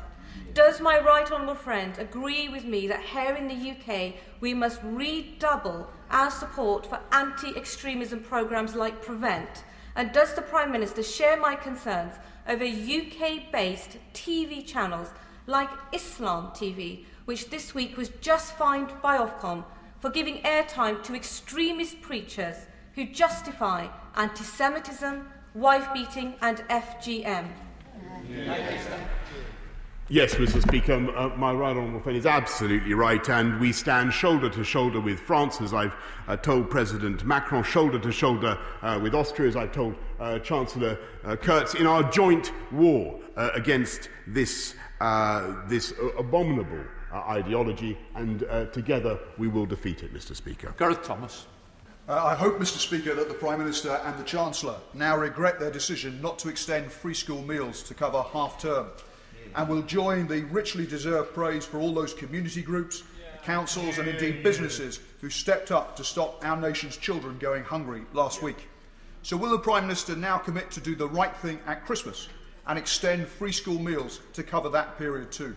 Does 0.54 0.80
my 0.80 1.00
right 1.00 1.30
honourable 1.32 1.56
friend 1.56 1.98
agree 1.98 2.48
with 2.50 2.64
me 2.66 2.88
that 2.88 3.02
here 3.04 3.36
in 3.36 3.48
the 3.48 3.72
UK 3.72 4.14
we 4.40 4.54
must 4.54 4.80
redouble 4.84 5.90
our 6.10 6.32
support 6.32 6.86
for 6.86 7.00
anti 7.12 7.56
extremism 7.56 8.22
programmes 8.22 8.76
like 8.76 9.02
Prevent? 9.02 9.64
And 9.98 10.12
does 10.12 10.36
the 10.36 10.44
Prime 10.44 10.72
Minister 10.72 11.02
share 11.02 11.38
my 11.38 11.56
concerns 11.56 12.14
over 12.48 12.64
UK 12.64 13.52
based 13.52 13.98
TV 14.14 14.64
channels 14.64 15.08
like 15.48 15.72
Islam 15.92 16.52
TV, 16.52 17.04
which 17.26 17.50
this 17.50 17.74
week 17.74 17.98
was 17.98 18.10
just 18.22 18.54
fined 18.54 18.92
by 19.02 19.18
Ofcom 19.18 19.64
for 20.00 20.12
giving 20.12 20.44
airtime 20.44 21.02
to 21.02 21.16
extremist 21.16 22.00
preachers 22.00 22.58
who 22.94 23.08
justify 23.08 23.88
anti 24.16 24.44
Semitism, 24.44 25.28
wife 25.56 25.92
beating, 25.96 26.36
and 26.42 26.60
FGM? 26.70 27.48
Yes, 30.10 30.36
Mr. 30.36 30.62
Speaker, 30.62 30.94
uh, 31.18 31.36
my 31.36 31.52
right 31.52 31.76
honourable 31.76 32.00
friend 32.00 32.18
is 32.18 32.26
absolutely 32.26 32.94
right, 32.94 33.28
and 33.28 33.60
we 33.60 33.74
stand 33.74 34.14
shoulder 34.14 34.50
to 34.52 34.64
shoulder 34.64 35.02
with 35.02 35.20
France, 35.20 35.60
as 35.60 35.74
I've 35.74 35.94
uh, 36.30 36.38
told 36.38 36.70
President 36.70 37.26
Macron, 37.26 37.62
shoulder 37.62 38.00
to 38.00 38.10
shoulder 38.10 38.58
uh, 38.82 38.98
with 39.04 39.14
Austria, 39.14 39.50
as 39.50 39.58
I've 39.58 39.74
told 39.74 39.96
uh, 40.22 40.40
Chancellor 40.40 40.98
uh, 41.26 41.36
Kurz, 41.36 41.76
in 41.76 41.86
our 41.86 42.10
joint 42.10 42.54
war 42.72 43.20
uh, 43.36 43.50
against 43.54 44.10
this, 44.26 44.76
this 45.68 45.94
abominable 46.18 46.86
ideology, 47.14 47.98
and 48.16 48.46
together 48.72 49.20
we 49.38 49.50
will 49.50 49.66
defeat 49.66 50.04
it, 50.04 50.14
Mr. 50.14 50.34
Speaker. 50.34 50.74
Gareth 50.78 51.04
Thomas. 51.04 51.48
I 52.08 52.34
hope, 52.34 52.60
Mr. 52.60 52.78
Speaker, 52.78 53.14
that 53.14 53.28
the 53.28 53.34
Prime 53.34 53.60
Minister 53.60 54.00
and 54.06 54.18
the 54.18 54.24
Chancellor 54.24 54.78
now 54.94 55.18
regret 55.18 55.60
their 55.60 55.70
decision 55.70 56.22
not 56.22 56.40
to 56.40 56.48
extend 56.48 56.94
free 56.94 57.14
school 57.14 57.42
meals 57.42 57.84
to 57.84 57.94
cover 57.94 58.22
half 58.22 58.62
term 58.62 58.88
and 59.58 59.68
will 59.68 59.82
join 59.82 60.28
the 60.28 60.44
richly 60.46 60.86
deserved 60.86 61.34
praise 61.34 61.66
for 61.66 61.80
all 61.80 61.92
those 61.92 62.14
community 62.14 62.62
groups, 62.62 63.02
councils, 63.44 63.98
and 63.98 64.08
indeed 64.08 64.44
businesses 64.44 65.00
who 65.20 65.32
stepped 65.32 65.72
up 65.72 65.96
to 65.96 66.04
stop 66.04 66.40
our 66.46 66.56
nation's 66.56 66.96
children 66.96 67.40
going 67.40 67.64
hungry 67.64 68.04
last 68.14 68.44
week. 68.44 68.68
So, 69.24 69.36
will 69.36 69.50
the 69.50 69.58
Prime 69.58 69.84
Minister 69.84 70.16
now 70.16 70.38
commit 70.38 70.70
to 70.72 70.80
do 70.80 70.96
the 70.96 71.08
right 71.08 71.36
thing 71.38 71.60
at 71.66 71.86
Christmas 71.86 72.30
and 72.68 72.78
extend 72.78 73.28
free 73.28 73.52
school 73.52 73.80
meals 73.80 74.22
to 74.34 74.44
cover 74.44 74.70
that 74.70 75.00
period 75.00 75.32
too? 75.32 75.56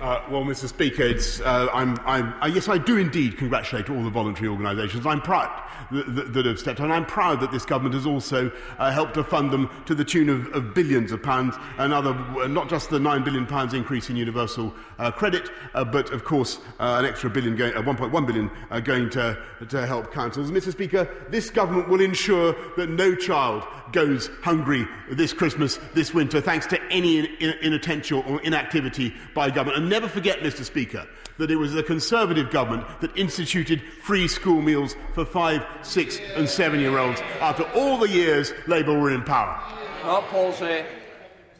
Uh, 0.00 0.22
well, 0.30 0.42
Mr. 0.42 0.68
Speaker, 0.68 1.02
it's, 1.02 1.40
uh, 1.40 1.68
I'm, 1.72 1.96
I'm, 2.04 2.34
uh, 2.42 2.46
yes, 2.46 2.68
I 2.68 2.78
do 2.78 2.98
indeed 2.98 3.38
congratulate 3.38 3.88
all 3.88 4.02
the 4.02 4.10
voluntary 4.10 4.48
organisations. 4.48 5.06
I'm 5.06 5.22
proud 5.22 5.50
th 5.90 6.04
th 6.06 6.32
that 6.32 6.46
have 6.46 6.58
stepped, 6.58 6.80
and 6.80 6.92
I'm 6.92 7.06
proud 7.06 7.40
that 7.40 7.50
this 7.50 7.64
government 7.64 7.94
has 7.94 8.06
also 8.06 8.50
uh, 8.78 8.90
helped 8.90 9.14
to 9.14 9.24
fund 9.24 9.50
them 9.50 9.68
to 9.86 9.94
the 9.94 10.04
tune 10.04 10.28
of, 10.28 10.46
of 10.54 10.74
billions 10.74 11.12
of 11.12 11.22
pounds, 11.22 11.56
and 11.78 11.92
other, 11.92 12.12
uh, 12.40 12.46
not 12.46 12.68
just 12.68 12.90
the 12.90 13.00
nine 13.00 13.22
billion 13.24 13.46
pounds 13.46 13.74
increase 13.74 14.10
in 14.10 14.16
universal 14.16 14.74
uh, 14.98 15.10
credit, 15.10 15.50
uh, 15.74 15.84
but 15.84 16.10
of 16.10 16.24
course 16.24 16.60
uh, 16.80 16.96
an 16.98 17.04
extra 17.04 17.30
billion, 17.30 17.56
going, 17.56 17.74
uh, 17.74 17.82
1.1 17.82 18.26
billion 18.26 18.50
uh, 18.70 18.80
going 18.80 19.10
to, 19.10 19.36
to 19.68 19.86
help 19.86 20.12
councils. 20.12 20.50
Mr. 20.50 20.70
Speaker, 20.72 21.08
this 21.28 21.50
government 21.50 21.88
will 21.88 22.00
ensure 22.00 22.54
that 22.76 22.88
no 22.88 23.14
child 23.14 23.64
goes 23.94 24.28
hungry 24.42 24.86
this 25.08 25.32
Christmas, 25.32 25.78
this 25.94 26.12
winter, 26.12 26.40
thanks 26.40 26.66
to 26.66 26.82
any 26.90 27.30
inattention 27.62 28.22
or 28.26 28.42
inactivity 28.42 29.14
by 29.34 29.48
government. 29.48 29.78
And 29.78 29.88
never 29.88 30.08
forget, 30.08 30.40
Mr. 30.40 30.64
Speaker, 30.64 31.06
that 31.38 31.50
it 31.50 31.56
was 31.56 31.72
the 31.72 31.82
Conservative 31.82 32.50
government 32.50 32.86
that 33.00 33.16
instituted 33.16 33.80
free 34.02 34.28
school 34.28 34.60
meals 34.60 34.96
for 35.14 35.24
five, 35.24 35.64
six, 35.82 36.18
and 36.34 36.48
seven 36.48 36.80
year 36.80 36.98
olds 36.98 37.20
after 37.40 37.62
all 37.74 37.96
the 37.96 38.08
years 38.08 38.52
Labour 38.66 38.98
were 38.98 39.12
in 39.12 39.22
power. 39.22 39.58
Mark 40.04 40.24
Pawsey. 40.26 40.84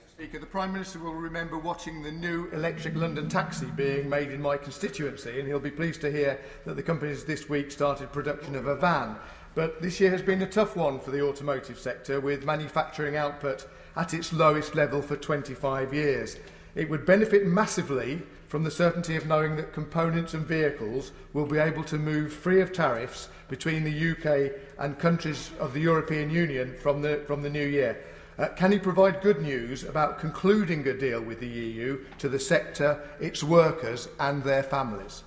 Speaker, 0.08 0.38
the 0.38 0.46
Prime 0.46 0.72
Minister 0.72 1.00
will 1.00 1.14
remember 1.14 1.58
watching 1.58 2.00
the 2.00 2.12
new 2.12 2.48
electric 2.52 2.94
London 2.94 3.28
taxi 3.28 3.66
being 3.66 4.08
made 4.08 4.30
in 4.30 4.40
my 4.40 4.56
constituency, 4.56 5.40
and 5.40 5.48
he'll 5.48 5.58
be 5.58 5.72
pleased 5.72 6.00
to 6.02 6.10
hear 6.10 6.38
that 6.66 6.76
the 6.76 6.82
companies 6.82 7.24
this 7.24 7.48
week 7.48 7.72
started 7.72 8.12
production 8.12 8.54
of 8.54 8.68
a 8.68 8.76
van. 8.76 9.16
But 9.54 9.80
this 9.80 10.00
year 10.00 10.10
has 10.10 10.22
been 10.22 10.42
a 10.42 10.46
tough 10.46 10.74
one 10.74 10.98
for 10.98 11.12
the 11.12 11.22
automotive 11.22 11.78
sector, 11.78 12.20
with 12.20 12.44
manufacturing 12.44 13.16
output 13.16 13.66
at 13.96 14.12
its 14.12 14.32
lowest 14.32 14.74
level 14.74 15.00
for 15.00 15.16
25 15.16 15.94
years. 15.94 16.36
It 16.74 16.90
would 16.90 17.06
benefit 17.06 17.46
massively 17.46 18.22
from 18.48 18.64
the 18.64 18.70
certainty 18.70 19.14
of 19.14 19.26
knowing 19.26 19.54
that 19.56 19.72
components 19.72 20.34
and 20.34 20.44
vehicles 20.44 21.12
will 21.32 21.46
be 21.46 21.58
able 21.58 21.84
to 21.84 21.98
move 21.98 22.32
free 22.32 22.60
of 22.60 22.72
tariffs 22.72 23.28
between 23.48 23.84
the 23.84 24.10
UK 24.10 24.52
and 24.78 24.98
countries 24.98 25.50
of 25.60 25.72
the 25.72 25.80
European 25.80 26.30
Union 26.30 26.74
from 26.80 27.00
the, 27.00 27.22
from 27.26 27.42
the 27.42 27.50
new 27.50 27.66
year. 27.66 28.04
Uh, 28.36 28.48
can 28.48 28.72
he 28.72 28.78
provide 28.80 29.22
good 29.22 29.40
news 29.40 29.84
about 29.84 30.18
concluding 30.18 30.86
a 30.88 30.92
deal 30.92 31.20
with 31.20 31.38
the 31.38 31.46
EU 31.46 32.04
to 32.18 32.28
the 32.28 32.38
sector, 32.38 33.00
its 33.20 33.44
workers 33.44 34.08
and 34.18 34.42
their 34.42 34.64
families? 34.64 35.22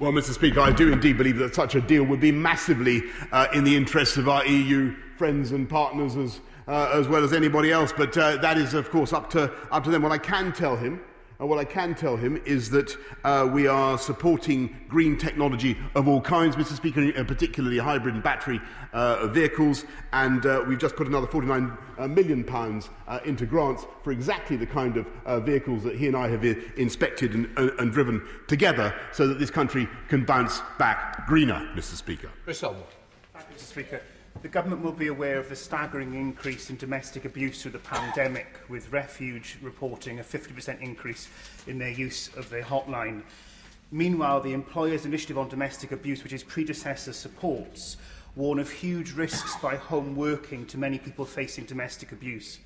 Well, 0.00 0.12
Mr. 0.12 0.32
Speaker, 0.32 0.60
I 0.60 0.70
do 0.70 0.92
indeed 0.92 1.18
believe 1.18 1.38
that 1.38 1.56
such 1.56 1.74
a 1.74 1.80
deal 1.80 2.04
would 2.04 2.20
be 2.20 2.30
massively 2.30 3.02
uh, 3.32 3.48
in 3.52 3.64
the 3.64 3.74
interests 3.74 4.16
of 4.16 4.28
our 4.28 4.46
EU 4.46 4.94
friends 5.16 5.50
and 5.50 5.68
partners 5.68 6.16
as 6.16 6.40
uh, 6.68 6.90
as 6.92 7.08
well 7.08 7.24
as 7.24 7.32
anybody 7.32 7.72
else. 7.72 7.92
But 7.96 8.16
uh, 8.16 8.36
that 8.36 8.58
is, 8.58 8.74
of 8.74 8.90
course, 8.90 9.12
up 9.12 9.28
to, 9.30 9.52
up 9.72 9.82
to 9.84 9.90
them. 9.90 10.02
What 10.02 10.12
I 10.12 10.18
can 10.18 10.52
tell 10.52 10.76
him 10.76 11.00
And 11.40 11.48
what 11.48 11.60
I 11.60 11.64
can 11.64 11.94
tell 11.94 12.16
him 12.16 12.42
is 12.44 12.70
that 12.70 12.96
uh, 13.22 13.48
we 13.52 13.68
are 13.68 13.96
supporting 13.96 14.76
green 14.88 15.16
technology 15.16 15.78
of 15.94 16.08
all 16.08 16.20
kinds, 16.20 16.56
Mr. 16.56 16.74
Speaker, 16.74 17.24
particularly 17.24 17.78
hybrid 17.78 18.14
and 18.14 18.24
battery 18.24 18.60
uh, 18.92 19.28
vehicles. 19.28 19.84
And 20.12 20.44
uh, 20.44 20.64
we've 20.66 20.80
just 20.80 20.96
put 20.96 21.06
another 21.06 21.28
£49 21.28 21.78
uh, 21.96 22.08
million 22.08 22.42
pounds, 22.42 22.90
uh, 23.06 23.20
into 23.24 23.46
grants 23.46 23.86
for 24.02 24.10
exactly 24.10 24.56
the 24.56 24.66
kind 24.66 24.96
of 24.96 25.06
uh, 25.26 25.38
vehicles 25.38 25.84
that 25.84 25.94
he 25.96 26.08
and 26.08 26.16
I 26.16 26.28
have 26.28 26.44
inspected 26.44 27.34
and, 27.34 27.56
and 27.56 27.92
driven 27.92 28.26
together 28.48 28.92
so 29.12 29.28
that 29.28 29.38
this 29.38 29.50
country 29.50 29.88
can 30.08 30.24
bounce 30.24 30.60
back 30.76 31.24
greener, 31.28 31.68
Mr. 31.76 31.94
Speaker. 31.94 32.30
Mr. 33.54 33.60
Speaker. 33.60 34.00
The 34.42 34.48
government 34.48 34.82
will 34.82 34.92
be 34.92 35.08
aware 35.08 35.38
of 35.38 35.48
the 35.48 35.56
staggering 35.56 36.14
increase 36.14 36.70
in 36.70 36.76
domestic 36.76 37.24
abuse 37.24 37.60
through 37.60 37.72
the 37.72 37.78
pandemic, 37.80 38.46
with 38.68 38.92
Refuge 38.92 39.58
reporting 39.60 40.20
a 40.20 40.22
50% 40.22 40.80
increase 40.80 41.28
in 41.66 41.78
their 41.78 41.90
use 41.90 42.28
of 42.36 42.48
their 42.48 42.62
hotline. 42.62 43.22
Meanwhile, 43.90 44.42
the 44.42 44.52
Employers 44.52 45.04
Initiative 45.04 45.38
on 45.38 45.48
Domestic 45.48 45.90
Abuse, 45.90 46.22
which 46.22 46.32
its 46.32 46.44
predecessor 46.44 47.12
supports, 47.12 47.96
warn 48.36 48.60
of 48.60 48.70
huge 48.70 49.12
risks 49.12 49.56
by 49.56 49.74
home 49.74 50.14
working 50.14 50.64
to 50.66 50.78
many 50.78 50.98
people 50.98 51.24
facing 51.24 51.64
domestic 51.64 52.12
abuse. 52.12 52.58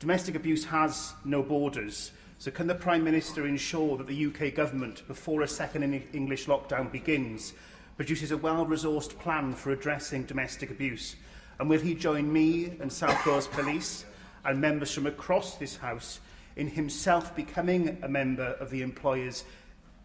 Domestic 0.00 0.34
abuse 0.34 0.66
has 0.66 1.14
no 1.24 1.42
borders, 1.42 2.12
so 2.38 2.50
can 2.50 2.66
the 2.66 2.74
Prime 2.74 3.02
Minister 3.02 3.46
ensure 3.46 3.96
that 3.96 4.06
the 4.06 4.26
UK 4.26 4.54
government, 4.54 5.06
before 5.08 5.42
a 5.42 5.48
second 5.48 5.82
English 6.12 6.46
lockdown 6.46 6.92
begins, 6.92 7.54
produces 7.98 8.30
a 8.30 8.36
well-resourced 8.36 9.18
plan 9.18 9.52
for 9.52 9.72
addressing 9.72 10.22
domestic 10.22 10.70
abuse? 10.70 11.16
And 11.58 11.68
will 11.68 11.80
he 11.80 11.96
join 11.96 12.32
me 12.32 12.66
and 12.80 12.90
South 12.90 13.26
Wales 13.26 13.48
Police 13.48 14.06
and 14.44 14.60
members 14.60 14.94
from 14.94 15.06
across 15.06 15.56
this 15.56 15.76
House 15.76 16.20
in 16.54 16.68
himself 16.68 17.34
becoming 17.34 17.98
a 18.02 18.08
member 18.08 18.56
of 18.60 18.70
the 18.70 18.82
Employers 18.82 19.44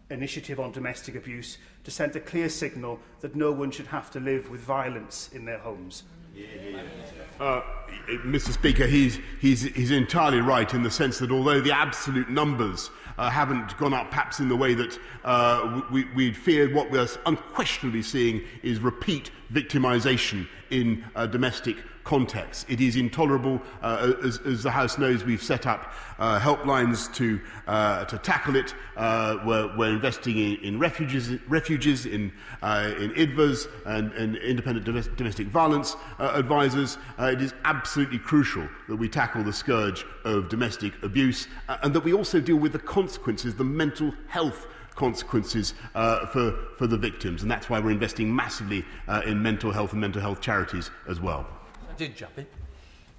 Initiative 0.09 0.59
on 0.59 0.71
Domestic 0.71 1.15
Abuse 1.15 1.59
to 1.83 1.91
send 1.91 2.15
a 2.15 2.19
clear 2.19 2.49
signal 2.49 2.99
that 3.21 3.35
no 3.35 3.51
one 3.51 3.69
should 3.69 3.87
have 3.87 4.09
to 4.11 4.19
live 4.19 4.49
with 4.49 4.61
violence 4.61 5.29
in 5.31 5.45
their 5.45 5.59
homes? 5.59 6.01
Uh, 7.39 7.61
Mr. 8.25 8.51
Speaker, 8.51 8.87
he's, 8.87 9.19
he's, 9.39 9.61
he's 9.61 9.91
entirely 9.91 10.41
right 10.41 10.73
in 10.73 10.81
the 10.81 10.89
sense 10.89 11.19
that 11.19 11.31
although 11.31 11.61
the 11.61 11.71
absolute 11.71 12.29
numbers 12.29 12.89
uh, 13.17 13.29
haven't 13.29 13.77
gone 13.77 13.93
up 13.93 14.09
perhaps 14.09 14.39
in 14.39 14.49
the 14.49 14.55
way 14.55 14.73
that 14.73 14.99
uh, 15.23 15.81
we, 15.91 16.05
we'd 16.15 16.37
feared. 16.37 16.73
What 16.73 16.91
we're 16.91 17.07
unquestionably 17.25 18.01
seeing 18.01 18.43
is 18.61 18.79
repeat 18.79 19.31
victimisation 19.51 20.47
in 20.73 21.03
uh, 21.15 21.27
domestic 21.27 21.77
context. 22.03 22.65
It 22.69 22.81
is 22.81 22.95
intolerable. 22.95 23.61
Uh, 23.81 24.13
as, 24.23 24.39
as 24.39 24.63
the 24.63 24.71
House 24.71 24.97
knows, 24.97 25.23
we've 25.23 25.41
set 25.41 25.65
up 25.65 25.93
uh, 26.19 26.39
helplines 26.39 27.13
to, 27.15 27.39
uh, 27.67 28.05
to 28.05 28.17
tackle 28.17 28.55
it. 28.55 28.73
Uh, 28.97 29.37
we're, 29.45 29.77
we're 29.77 29.93
investing 29.93 30.37
in, 30.37 30.55
in 30.57 30.79
in, 32.05 32.31
uh, 32.61 32.93
in 32.99 33.11
IDVAs 33.11 33.67
and, 33.85 34.11
and 34.13 34.35
independent 34.37 34.85
domestic 35.15 35.47
violence 35.47 35.95
uh, 36.19 36.33
advisors. 36.35 36.97
It 37.19 37.41
is 37.41 37.53
absolutely 37.63 38.19
crucial 38.19 38.67
that 38.89 38.95
we 38.95 39.07
tackle 39.07 39.43
the 39.43 39.53
scourge 39.53 40.05
of 40.25 40.49
domestic 40.49 40.93
abuse 41.03 41.47
and 41.83 41.93
that 41.93 42.03
we 42.03 42.13
also 42.13 42.41
deal 42.41 42.57
with 42.57 42.73
the 42.73 42.79
consequences, 42.79 43.55
the 43.55 43.63
mental 43.63 44.13
health 44.27 44.67
consequences 44.95 45.73
uh, 45.95 46.25
for, 46.27 46.51
for 46.77 46.87
the 46.87 46.97
victims. 46.97 47.41
And 47.41 47.51
that's 47.51 47.69
why 47.69 47.79
we're 47.79 47.91
investing 47.91 48.33
massively 48.33 48.85
uh, 49.07 49.21
in 49.25 49.41
mental 49.41 49.71
health 49.71 49.91
and 49.91 50.01
mental 50.01 50.21
health 50.21 50.41
charities 50.41 50.89
as 51.07 51.19
well. 51.19 51.45
I 51.89 51.95
did 51.95 52.15
jump 52.15 52.37
in. 52.37 52.47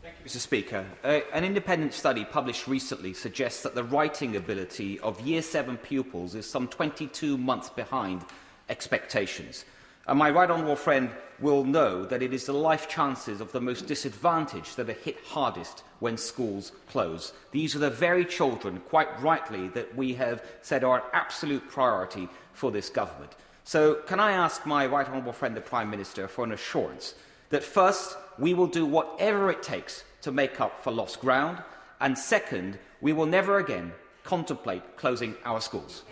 Thank 0.03 0.17
you, 0.23 0.31
Mr 0.31 0.39
Speaker. 0.39 0.85
Uh, 1.03 1.21
an 1.33 1.45
independent 1.45 1.95
study 1.95 2.25
published 2.25 2.67
recently 2.67 3.15
suggests 3.15 3.63
that 3.63 3.75
the 3.75 3.85
writing 3.85 4.37
ability 4.37 5.01
of 5.01 5.21
Year 5.21 5.43
7 5.43 5.77
pupils 5.79 6.35
is 6.35 6.49
some 6.49 6.69
22 6.69 7.39
months 7.39 7.71
behind 7.71 8.25
expectations. 8.69 9.65
And 10.07 10.19
my 10.19 10.31
right 10.31 10.51
honourable 10.51 10.77
friend 10.77 11.11
will 11.41 11.65
know 11.65 12.05
that 12.05 12.23
it 12.23 12.33
is 12.33 12.45
the 12.45 12.53
life 12.53 12.89
chances 12.89 13.41
of 13.41 13.53
the 13.53 13.61
most 13.61 13.87
disadvantaged 13.87 14.77
that 14.77 14.89
are 14.89 14.93
hit 14.93 15.19
hardest 15.25 15.83
when 15.99 16.17
schools 16.17 16.73
close. 16.89 17.33
These 17.51 17.75
are 17.75 17.81
the 17.81 17.91
very 17.91 18.25
children, 18.25 18.81
quite 18.89 19.21
rightly, 19.21 19.69
that 19.69 19.97
we 19.97 20.15
have 20.15 20.45
said 20.63 20.85
are 20.85 20.99
an 20.99 21.05
absolute 21.13 21.69
priority 21.69 22.29
for 22.53 22.71
this 22.71 22.91
government. 22.91 23.33
So, 23.65 23.95
can 24.07 24.21
I 24.21 24.33
ask 24.33 24.67
my 24.67 24.87
right 24.87 25.07
honourable 25.07 25.33
friend, 25.33 25.57
the 25.57 25.61
Prime 25.63 25.91
Minister, 25.91 26.29
for 26.29 26.45
an 26.45 26.53
assurance 26.53 27.15
that 27.49 27.65
first, 27.65 28.17
we 28.39 28.53
will 28.53 28.67
do 28.67 28.85
whatever 28.85 29.51
it 29.51 29.63
takes 29.63 30.05
to 30.23 30.31
make 30.31 30.61
up 30.61 30.83
for 30.83 30.91
lost 30.91 31.21
ground, 31.21 31.63
and 32.01 32.19
second, 32.19 32.79
we 33.01 33.13
will 33.13 33.27
never 33.27 33.59
again 33.59 33.93
contemplate 34.23 34.97
closing 34.97 35.35
our 35.45 35.61
schools? 35.61 36.03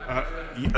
Uh, 0.00 0.24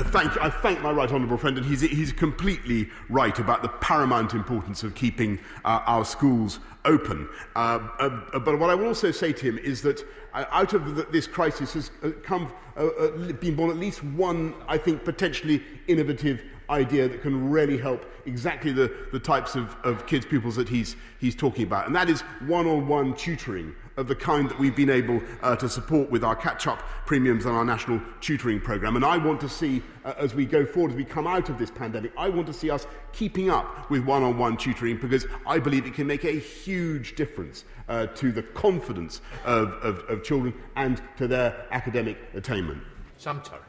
thank, 0.05 0.37
I 0.41 0.49
thank 0.49 0.81
my 0.81 0.93
right 0.93 1.11
honourable 1.11 1.37
friend, 1.39 1.57
and 1.57 1.67
he's, 1.67 1.81
he's 1.81 2.13
completely 2.13 2.89
right 3.09 3.37
about 3.39 3.63
the 3.63 3.69
paramount 3.69 4.33
importance 4.33 4.83
of 4.83 4.95
keeping 4.95 5.39
uh, 5.65 5.81
our 5.87 6.05
schools 6.05 6.61
open. 6.85 7.29
Uh, 7.57 7.81
uh, 7.99 8.39
but 8.39 8.59
what 8.59 8.71
I 8.71 8.75
will 8.75 8.87
also 8.87 9.11
say 9.11 9.33
to 9.33 9.47
him 9.47 9.59
is 9.59 9.83
that 9.83 10.05
uh, 10.35 10.45
out 10.51 10.73
of 10.73 10.95
the, 10.95 11.03
this 11.05 11.27
crisis 11.27 11.75
has 11.75 11.91
uh, 12.03 12.11
come, 12.23 12.53
uh, 12.77 12.87
uh, 12.87 13.33
been 13.33 13.57
born 13.57 13.71
at 13.71 13.77
least 13.77 14.05
one, 14.05 14.55
I 14.69 14.79
think, 14.79 15.05
potentially 15.05 15.63
innovative 15.89 16.43
idea 16.71 17.09
that 17.09 17.23
can 17.23 17.51
really 17.51 17.79
help 17.79 18.05
exactly 18.27 18.73
the, 18.73 18.93
the 19.13 19.19
types 19.19 19.55
of, 19.57 19.75
of 19.85 20.07
kids, 20.07 20.27
pupils 20.27 20.57
that 20.57 20.69
he's, 20.69 20.97
he's 21.19 21.35
talking 21.35 21.65
about. 21.65 21.87
And 21.87 21.97
that 21.97 22.09
is 22.09 22.21
one 22.47 22.67
on 22.67 22.87
one 22.87 23.15
tutoring 23.15 23.75
of 23.99 24.07
the 24.07 24.15
kind 24.15 24.49
that 24.49 24.59
we've 24.59 24.77
been 24.77 24.89
able 24.89 25.21
uh, 25.43 25.57
to 25.57 25.69
support 25.69 26.09
with 26.09 26.23
our 26.23 26.37
catch 26.37 26.67
up 26.69 26.79
premiums 27.05 27.45
and 27.47 27.57
our 27.57 27.65
national 27.65 28.01
tutoring 28.21 28.61
programme. 28.61 28.95
And 28.95 29.05
I 29.05 29.17
want 29.19 29.41
to 29.41 29.49
see, 29.49 29.83
uh, 30.05 30.15
as 30.17 30.35
we 30.35 30.47
go 30.47 30.65
forward, 30.65 30.93
as 30.93 30.97
we 30.97 31.05
come 31.05 31.27
out 31.27 31.49
of 31.49 31.59
this 31.59 31.71
pandemic, 31.71 32.13
I 32.17 32.29
want 32.29 32.47
to 32.47 32.53
see 32.53 32.71
us 32.71 32.87
keeping 33.13 33.51
up 33.51 33.91
with 33.91 34.05
one 34.05 34.23
on 34.23 34.39
one 34.39 34.57
tutoring 34.57 34.99
because 34.99 35.27
I 35.47 35.59
believe 35.59 35.85
it 35.85 35.95
can 35.95 36.07
make 36.07 36.25
a 36.25 36.39
huge 36.39 37.17
difference 37.17 37.65
uh, 37.89 38.07
to 38.07 38.31
the 38.31 38.43
confidence 38.43 39.21
of, 39.45 39.73
of, 39.83 39.99
of 40.09 40.23
children 40.23 40.55
and 40.77 41.03
to 41.17 41.27
their 41.27 41.67
academic 41.73 42.19
attainment. 42.35 42.81
Sam 43.17 43.41
Tarry. 43.43 43.63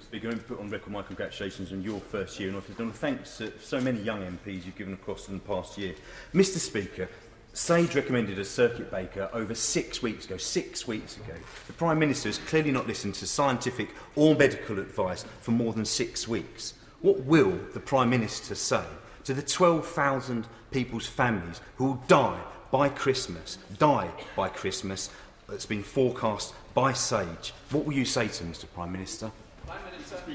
Speaker, 0.00 0.28
let 0.28 0.36
me 0.36 0.42
put 0.46 0.60
on 0.60 0.68
record 0.68 0.92
my 0.92 1.02
congratulations 1.02 1.72
on 1.72 1.82
your 1.82 2.00
first 2.00 2.38
year 2.38 2.48
in 2.48 2.54
office 2.54 2.78
and 2.78 2.94
thanks 2.94 3.38
to 3.38 3.52
so 3.60 3.80
many 3.80 4.00
young 4.00 4.20
MPs 4.20 4.64
you've 4.64 4.76
given 4.76 4.94
across 4.94 5.28
in 5.28 5.34
the 5.34 5.40
past 5.40 5.78
year. 5.78 5.94
Mr 6.32 6.58
Speaker, 6.58 7.08
Sage 7.54 7.94
recommended 7.94 8.40
a 8.40 8.44
circuit 8.44 8.90
breaker 8.90 9.30
over 9.32 9.54
six 9.54 10.02
weeks 10.02 10.26
ago. 10.26 10.36
Six 10.36 10.88
weeks 10.88 11.16
ago. 11.16 11.34
The 11.68 11.72
Prime 11.72 12.00
Minister 12.00 12.28
has 12.28 12.38
clearly 12.38 12.72
not 12.72 12.88
listened 12.88 13.14
to 13.14 13.28
scientific 13.28 13.90
or 14.16 14.34
medical 14.34 14.80
advice 14.80 15.24
for 15.40 15.52
more 15.52 15.72
than 15.72 15.84
six 15.84 16.26
weeks. 16.26 16.74
What 17.00 17.20
will 17.20 17.56
the 17.72 17.78
Prime 17.78 18.10
Minister 18.10 18.56
say 18.56 18.82
to 19.22 19.34
the 19.34 19.42
12,000 19.42 20.48
people's 20.72 21.06
families 21.06 21.60
who 21.76 21.84
will 21.84 22.02
die 22.08 22.40
by 22.72 22.88
Christmas, 22.88 23.58
die 23.78 24.10
by 24.34 24.48
Christmas, 24.48 25.08
that's 25.48 25.64
been 25.64 25.84
forecast 25.84 26.54
by 26.74 26.92
Sage? 26.92 27.54
What 27.70 27.84
will 27.84 27.94
you 27.94 28.04
say 28.04 28.26
to 28.26 28.44
Mr 28.44 28.66
Prime 28.74 28.90
Minister? 28.90 29.30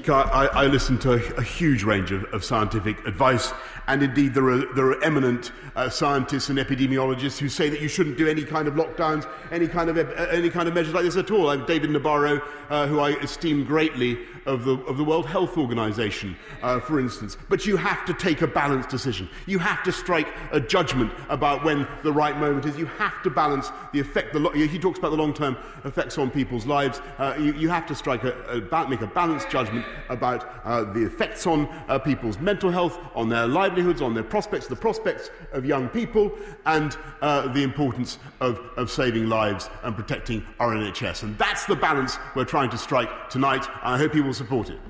I, 0.08 0.46
I 0.52 0.66
listen 0.66 0.98
to 0.98 1.12
a, 1.12 1.38
a 1.38 1.42
huge 1.42 1.82
range 1.82 2.12
of, 2.12 2.24
of 2.32 2.44
scientific 2.44 3.06
advice, 3.06 3.52
and 3.86 4.02
indeed 4.02 4.34
there 4.34 4.48
are, 4.48 4.74
there 4.74 4.86
are 4.86 5.04
eminent 5.04 5.52
uh, 5.76 5.88
scientists 5.88 6.48
and 6.48 6.58
epidemiologists 6.58 7.38
who 7.38 7.48
say 7.48 7.68
that 7.68 7.80
you 7.80 7.88
shouldn't 7.88 8.18
do 8.18 8.28
any 8.28 8.44
kind 8.44 8.68
of 8.68 8.74
lockdowns, 8.74 9.28
any 9.50 9.68
kind 9.68 9.88
of, 9.88 9.98
uh, 9.98 10.26
any 10.30 10.50
kind 10.50 10.68
of 10.68 10.74
measures 10.74 10.94
like 10.94 11.04
this 11.04 11.16
at 11.16 11.30
all. 11.30 11.50
I'm 11.50 11.64
David 11.66 11.90
Nabarro, 11.90 12.42
uh, 12.68 12.86
who 12.86 13.00
I 13.00 13.10
esteem 13.10 13.64
greatly, 13.64 14.18
of 14.46 14.64
the, 14.64 14.76
of 14.84 14.96
the 14.96 15.04
World 15.04 15.26
Health 15.26 15.56
Organization, 15.58 16.36
uh, 16.62 16.80
for 16.80 16.98
instance. 16.98 17.36
But 17.48 17.66
you 17.66 17.76
have 17.76 18.04
to 18.06 18.14
take 18.14 18.42
a 18.42 18.46
balanced 18.46 18.88
decision. 18.88 19.28
You 19.46 19.58
have 19.58 19.82
to 19.84 19.92
strike 19.92 20.28
a 20.50 20.60
judgment 20.60 21.12
about 21.28 21.64
when 21.64 21.86
the 22.02 22.12
right 22.12 22.36
moment 22.38 22.64
is. 22.64 22.76
You 22.76 22.86
have 22.86 23.22
to 23.22 23.30
balance 23.30 23.70
the 23.92 24.00
effect. 24.00 24.32
The 24.32 24.40
lo- 24.40 24.50
he 24.50 24.78
talks 24.78 24.98
about 24.98 25.10
the 25.10 25.16
long-term 25.16 25.56
effects 25.84 26.18
on 26.18 26.30
people's 26.30 26.66
lives. 26.66 27.00
Uh, 27.18 27.36
you, 27.38 27.52
you 27.54 27.68
have 27.68 27.86
to 27.86 27.94
strike 27.94 28.24
a, 28.24 28.32
a, 28.48 28.88
make 28.88 29.02
a 29.02 29.06
balanced 29.06 29.50
judgment 29.50 29.69
about 30.08 30.48
uh, 30.64 30.84
the 30.84 31.04
effects 31.04 31.46
on 31.46 31.66
uh, 31.88 31.98
people's 31.98 32.38
mental 32.38 32.70
health, 32.70 32.98
on 33.14 33.28
their 33.28 33.46
livelihoods, 33.46 34.02
on 34.02 34.14
their 34.14 34.24
prospects, 34.24 34.66
the 34.66 34.76
prospects 34.76 35.30
of 35.52 35.64
young 35.64 35.88
people, 35.88 36.32
and 36.66 36.96
uh, 37.22 37.48
the 37.52 37.62
importance 37.62 38.18
of, 38.40 38.58
of 38.76 38.90
saving 38.90 39.28
lives 39.28 39.70
and 39.82 39.94
protecting 39.96 40.44
our 40.58 40.70
NHS. 40.74 41.22
And 41.22 41.36
that's 41.38 41.64
the 41.66 41.76
balance 41.76 42.18
we're 42.34 42.44
trying 42.44 42.70
to 42.70 42.78
strike 42.78 43.30
tonight. 43.30 43.66
I 43.82 43.98
hope 43.98 44.14
you 44.14 44.24
will 44.24 44.34
support 44.34 44.70
it. 44.70 44.80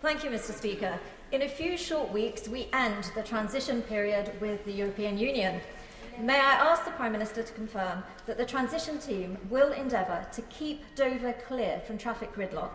Thank 0.00 0.24
you, 0.24 0.30
Mr. 0.30 0.52
Speaker. 0.52 0.98
In 1.30 1.42
a 1.42 1.48
few 1.48 1.76
short 1.76 2.10
weeks, 2.10 2.48
we 2.48 2.68
end 2.72 3.10
the 3.14 3.22
transition 3.22 3.82
period 3.82 4.32
with 4.40 4.64
the 4.64 4.72
European 4.72 5.18
Union. 5.18 5.60
May 6.20 6.40
I 6.40 6.52
ask 6.52 6.84
the 6.84 6.90
Prime 6.92 7.12
Minister 7.12 7.42
to 7.42 7.52
confirm 7.52 8.02
that 8.26 8.38
the 8.38 8.44
transition 8.44 8.98
team 8.98 9.38
will 9.50 9.72
endeavour 9.72 10.26
to 10.32 10.42
keep 10.42 10.82
Dover 10.96 11.34
clear 11.46 11.80
from 11.86 11.96
traffic 11.96 12.34
gridlock 12.34 12.72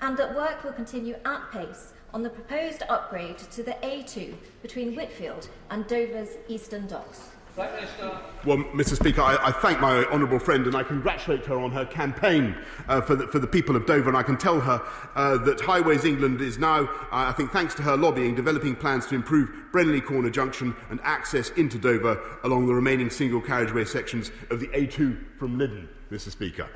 and 0.00 0.16
that 0.16 0.34
work 0.34 0.64
will 0.64 0.72
continue 0.72 1.16
at 1.24 1.50
pace 1.50 1.92
on 2.12 2.22
the 2.22 2.30
proposed 2.30 2.82
upgrade 2.88 3.38
to 3.38 3.62
the 3.62 3.76
A2 3.82 4.34
between 4.62 4.94
Whitfield 4.94 5.48
and 5.70 5.86
Dover's 5.86 6.30
Eastern 6.48 6.86
Docks. 6.86 7.30
Well, 7.56 8.58
Mr. 8.74 8.96
Speaker, 8.96 9.20
I, 9.20 9.36
I 9.40 9.52
thank 9.52 9.80
my 9.80 10.04
honourable 10.06 10.40
friend 10.40 10.66
and 10.66 10.74
I 10.74 10.82
congratulate 10.82 11.46
her 11.46 11.56
on 11.56 11.70
her 11.70 11.86
campaign 11.86 12.56
uh, 12.88 13.00
for, 13.00 13.14
the, 13.14 13.28
for 13.28 13.38
the 13.38 13.46
people 13.46 13.76
of 13.76 13.86
Dover. 13.86 14.08
And 14.08 14.16
I 14.16 14.24
can 14.24 14.36
tell 14.36 14.60
her 14.60 14.82
uh, 15.14 15.38
that 15.38 15.60
Highways 15.60 16.04
England 16.04 16.40
is 16.40 16.58
now, 16.58 16.82
uh, 16.82 16.88
I 17.12 17.32
think, 17.32 17.52
thanks 17.52 17.74
to 17.76 17.82
her 17.82 17.96
lobbying, 17.96 18.34
developing 18.34 18.74
plans 18.74 19.06
to 19.06 19.14
improve 19.14 19.50
Brenley 19.70 20.00
Corner 20.00 20.30
Junction 20.30 20.74
and 20.90 20.98
access 21.04 21.50
into 21.50 21.78
Dover 21.78 22.20
along 22.42 22.66
the 22.66 22.74
remaining 22.74 23.08
single 23.08 23.40
carriageway 23.40 23.84
sections 23.84 24.32
of 24.50 24.58
the 24.58 24.66
A2 24.68 25.38
from 25.38 25.56
Lydden, 25.56 25.88
Mr. 26.10 26.30
Speaker. 26.30 26.68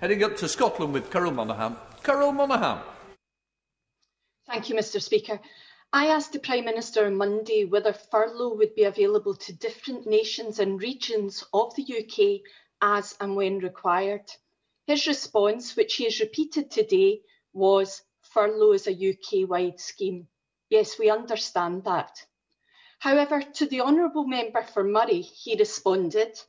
Heading 0.00 0.24
up 0.24 0.36
to 0.38 0.48
Scotland 0.48 0.94
with 0.94 1.10
Carol 1.10 1.32
Monaghan. 1.32 1.76
Carol 2.02 2.32
Monaghan. 2.32 2.80
Thank 4.46 4.68
you, 4.68 4.74
Mr. 4.74 5.00
Speaker. 5.00 5.38
I 5.92 6.06
asked 6.06 6.32
the 6.32 6.40
Prime 6.40 6.64
Minister 6.64 7.06
on 7.06 7.16
Monday 7.16 7.64
whether 7.64 7.92
furlough 7.92 8.54
would 8.54 8.74
be 8.74 8.84
available 8.84 9.36
to 9.36 9.52
different 9.52 10.06
nations 10.06 10.58
and 10.58 10.82
regions 10.82 11.44
of 11.52 11.74
the 11.76 11.84
UK 11.84 12.40
as 12.80 13.16
and 13.20 13.36
when 13.36 13.60
required. 13.60 14.28
His 14.86 15.06
response, 15.06 15.76
which 15.76 15.94
he 15.94 16.04
has 16.04 16.18
repeated 16.18 16.70
today, 16.70 17.20
was 17.52 18.02
furlough 18.22 18.72
is 18.72 18.88
a 18.88 19.10
UK 19.10 19.48
wide 19.48 19.78
scheme. 19.78 20.26
Yes, 20.70 20.98
we 20.98 21.08
understand 21.08 21.84
that. 21.84 22.24
However, 22.98 23.42
to 23.42 23.66
the 23.66 23.82
Honourable 23.82 24.26
Member 24.26 24.62
for 24.64 24.82
Moray, 24.82 25.20
he 25.20 25.56
responded 25.56 26.40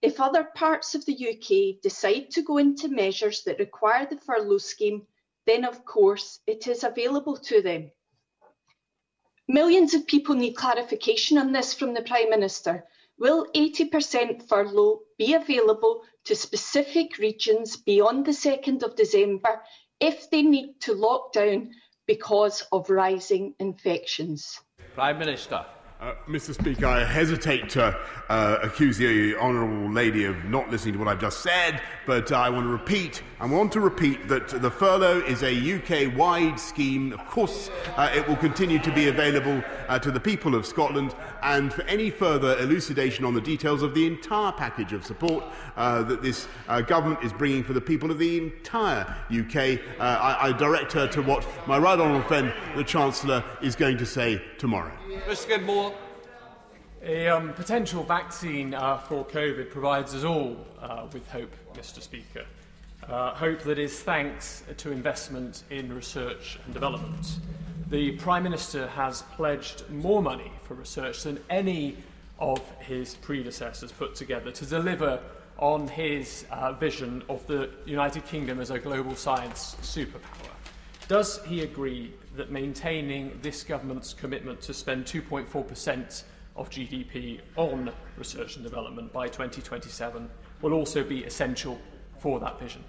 if 0.00 0.20
other 0.20 0.44
parts 0.44 0.94
of 0.94 1.04
the 1.06 1.12
UK 1.12 1.80
decide 1.82 2.30
to 2.30 2.42
go 2.42 2.58
into 2.58 2.88
measures 2.88 3.42
that 3.44 3.58
require 3.58 4.06
the 4.06 4.16
furlough 4.16 4.58
scheme, 4.58 5.06
then 5.46 5.64
of 5.64 5.84
course 5.84 6.40
it 6.46 6.66
is 6.68 6.84
available 6.84 7.36
to 7.36 7.62
them. 7.62 7.90
Millions 9.48 9.94
of 9.94 10.06
people 10.06 10.34
need 10.34 10.54
clarification 10.54 11.38
on 11.38 11.52
this 11.52 11.72
from 11.72 11.94
the 11.94 12.02
Prime 12.02 12.30
Minister. 12.30 12.84
Will 13.18 13.46
80% 13.54 14.46
furlough 14.46 15.00
be 15.16 15.34
available 15.34 16.04
to 16.24 16.36
specific 16.36 17.18
regions 17.18 17.76
beyond 17.76 18.26
the 18.26 18.32
2nd 18.32 18.82
of 18.82 18.94
December 18.94 19.62
if 19.98 20.30
they 20.30 20.42
need 20.42 20.80
to 20.82 20.92
lock 20.92 21.32
down 21.32 21.70
because 22.06 22.62
of 22.70 22.90
rising 22.90 23.54
infections? 23.58 24.60
Prime 24.94 25.18
Minister. 25.18 25.64
Uh, 26.00 26.14
Mr. 26.28 26.54
Speaker, 26.54 26.86
I 26.86 27.02
hesitate 27.02 27.70
to 27.70 27.98
uh, 28.28 28.58
accuse 28.62 28.98
the 28.98 29.34
honourable 29.34 29.90
lady 29.90 30.26
of 30.26 30.44
not 30.44 30.70
listening 30.70 30.92
to 30.92 30.98
what 31.00 31.08
I've 31.08 31.20
just 31.20 31.40
said, 31.40 31.82
but 32.06 32.30
I 32.30 32.48
want 32.50 32.66
to 32.66 32.70
repeat. 32.70 33.20
I 33.40 33.46
want 33.46 33.72
to 33.72 33.80
repeat 33.80 34.28
that 34.28 34.48
the 34.48 34.70
furlough 34.70 35.18
is 35.22 35.42
a 35.42 35.50
UK-wide 35.50 36.60
scheme. 36.60 37.12
Of 37.12 37.26
course, 37.26 37.68
uh, 37.96 38.12
it 38.14 38.28
will 38.28 38.36
continue 38.36 38.78
to 38.78 38.92
be 38.92 39.08
available 39.08 39.60
uh, 39.88 39.98
to 39.98 40.12
the 40.12 40.20
people 40.20 40.54
of 40.54 40.66
Scotland, 40.66 41.16
and 41.42 41.74
for 41.74 41.82
any 41.82 42.10
further 42.10 42.56
elucidation 42.58 43.24
on 43.24 43.34
the 43.34 43.40
details 43.40 43.82
of 43.82 43.92
the 43.92 44.06
entire 44.06 44.52
package 44.52 44.92
of 44.92 45.04
support 45.04 45.42
uh, 45.76 46.04
that 46.04 46.22
this 46.22 46.46
government 46.86 47.24
is 47.24 47.32
bringing 47.32 47.64
for 47.64 47.72
the 47.72 47.80
people 47.80 48.12
of 48.12 48.18
the 48.18 48.38
entire 48.38 49.16
UK, 49.36 49.80
I, 49.98 50.38
I 50.42 50.52
direct 50.52 50.92
her 50.92 51.08
to 51.08 51.22
what 51.22 51.44
my 51.66 51.76
right 51.76 51.98
honourable 51.98 52.26
friend, 52.28 52.54
the 52.76 52.84
Chancellor, 52.84 53.42
is 53.62 53.74
going 53.74 53.98
to 53.98 54.06
say 54.06 54.40
tomorrow. 54.58 54.92
Mr. 55.26 55.58
A 57.02 57.28
um, 57.28 57.52
potential 57.52 58.02
vaccine 58.02 58.74
uh, 58.74 58.98
for 58.98 59.24
COVID 59.24 59.70
provides 59.70 60.16
us 60.16 60.24
all 60.24 60.56
uh, 60.82 61.06
with 61.12 61.28
hope, 61.30 61.54
Mr 61.74 62.02
Speaker. 62.02 62.44
Uh, 63.08 63.32
hope 63.34 63.60
that 63.62 63.78
is 63.78 64.00
thanks 64.00 64.64
to 64.76 64.90
investment 64.90 65.62
in 65.70 65.94
research 65.94 66.58
and 66.64 66.74
development. 66.74 67.38
The 67.88 68.12
Prime 68.12 68.42
Minister 68.42 68.88
has 68.88 69.22
pledged 69.36 69.88
more 69.90 70.20
money 70.20 70.50
for 70.64 70.74
research 70.74 71.22
than 71.22 71.38
any 71.48 71.98
of 72.40 72.60
his 72.80 73.14
predecessors 73.14 73.92
put 73.92 74.16
together 74.16 74.50
to 74.50 74.66
deliver 74.66 75.20
on 75.58 75.86
his 75.86 76.46
uh, 76.50 76.72
vision 76.72 77.22
of 77.28 77.46
the 77.46 77.70
United 77.86 78.26
Kingdom 78.26 78.58
as 78.58 78.70
a 78.70 78.78
global 78.78 79.14
science 79.14 79.76
superpower. 79.82 80.50
Does 81.06 81.42
he 81.44 81.60
agree 81.62 82.12
that 82.36 82.50
maintaining 82.50 83.38
this 83.40 83.62
government's 83.62 84.12
commitment 84.12 84.60
to 84.62 84.74
spend 84.74 85.06
2.4% 85.06 86.24
of 86.58 86.68
GDP 86.70 87.40
on 87.56 87.90
research 88.16 88.56
and 88.56 88.64
development 88.64 89.12
by 89.12 89.28
2027 89.28 90.28
will 90.60 90.72
also 90.72 91.04
be 91.04 91.24
essential 91.24 91.80
for 92.18 92.40
that 92.40 92.58
vision? 92.58 92.84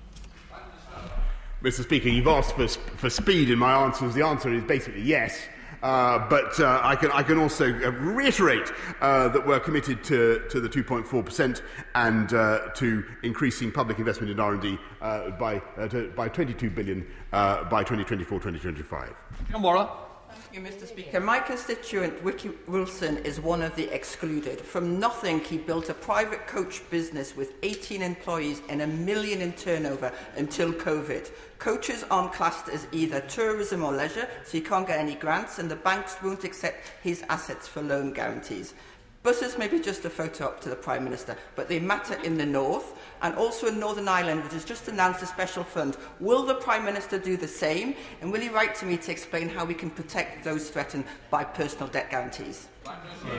Mr. 1.63 1.83
Speaker, 1.83 2.09
you've 2.09 2.27
asked 2.27 2.55
for, 2.55 2.67
for 2.67 3.09
speed 3.09 3.49
in 3.49 3.59
my 3.59 3.73
answers. 3.83 4.13
The 4.13 4.25
answer 4.25 4.53
is 4.53 4.63
basically 4.63 5.01
yes. 5.01 5.39
Uh, 5.83 6.27
but 6.29 6.59
uh, 6.59 6.81
I, 6.83 6.95
can, 6.95 7.11
I 7.11 7.23
can 7.23 7.37
also 7.37 7.65
uh, 7.65 7.91
reiterate 7.91 8.71
uh, 8.99 9.29
that 9.29 9.45
we're 9.45 9.59
committed 9.59 10.03
to, 10.05 10.45
to 10.49 10.59
the 10.59 10.67
2.4% 10.67 11.61
and 11.95 12.33
uh, 12.33 12.69
to 12.75 13.05
increasing 13.23 13.71
public 13.71 13.97
investment 13.97 14.31
in 14.31 14.39
R&D 14.39 14.77
uh, 15.01 15.29
by, 15.31 15.59
to, 15.87 16.11
by 16.15 16.27
22 16.27 16.69
billion 16.69 17.07
by 17.31 17.83
2024-2025. 17.85 19.13
Warren. 19.61 19.87
Thank 20.31 20.65
you, 20.65 20.71
Mr 20.71 20.87
Speaker. 20.87 21.19
My 21.19 21.39
constituent, 21.39 22.23
Wiki 22.23 22.51
Wilson, 22.67 23.17
is 23.19 23.39
one 23.39 23.61
of 23.61 23.75
the 23.75 23.93
excluded. 23.93 24.61
From 24.61 24.99
nothing, 24.99 25.39
he 25.39 25.57
built 25.57 25.89
a 25.89 25.93
private 25.93 26.45
coach 26.45 26.87
business 26.89 27.35
with 27.35 27.53
18 27.63 28.01
employees 28.01 28.61
and 28.69 28.81
a 28.81 28.87
million 28.87 29.41
in 29.41 29.53
turnover 29.53 30.11
until 30.35 30.71
COVID. 30.71 31.31
Coaches 31.57 32.05
aren't 32.11 32.33
classed 32.33 32.69
as 32.69 32.87
either 32.91 33.21
tourism 33.21 33.83
or 33.83 33.91
leisure, 33.91 34.27
so 34.43 34.51
he 34.51 34.61
can't 34.61 34.87
get 34.87 34.99
any 34.99 35.15
grants, 35.15 35.59
and 35.59 35.69
the 35.69 35.75
banks 35.75 36.15
won't 36.23 36.43
accept 36.43 36.91
his 37.03 37.23
assets 37.29 37.67
for 37.67 37.81
loan 37.81 38.13
guarantees. 38.13 38.73
Buses 39.29 39.59
may 39.59 39.67
be 39.67 39.79
just 39.79 40.03
a 40.05 40.09
photo 40.09 40.45
up 40.45 40.59
to 40.61 40.69
the 40.69 40.75
Prime 40.75 41.03
Minister, 41.03 41.37
but 41.55 41.69
they 41.69 41.79
matter 41.79 42.15
in 42.23 42.35
the 42.35 42.45
north 42.47 42.97
and 43.21 43.35
also 43.35 43.67
in 43.67 43.79
Northern 43.79 44.07
Ireland, 44.07 44.41
which 44.41 44.53
has 44.53 44.65
just 44.65 44.87
announced 44.87 45.21
a 45.21 45.27
special 45.27 45.63
fund. 45.63 45.97
Will 46.19 46.47
the 46.47 46.55
Prime 46.55 46.83
Minister 46.83 47.19
do 47.19 47.37
the 47.37 47.47
same? 47.47 47.93
And 48.21 48.31
will 48.31 48.41
he 48.41 48.49
write 48.49 48.73
to 48.77 48.87
me 48.87 48.97
to 48.97 49.11
explain 49.11 49.47
how 49.47 49.65
we 49.65 49.75
can 49.75 49.91
protect 49.91 50.43
those 50.43 50.71
threatened 50.71 51.03
by 51.29 51.43
personal 51.43 51.87
debt 51.89 52.09
guarantees? 52.09 52.69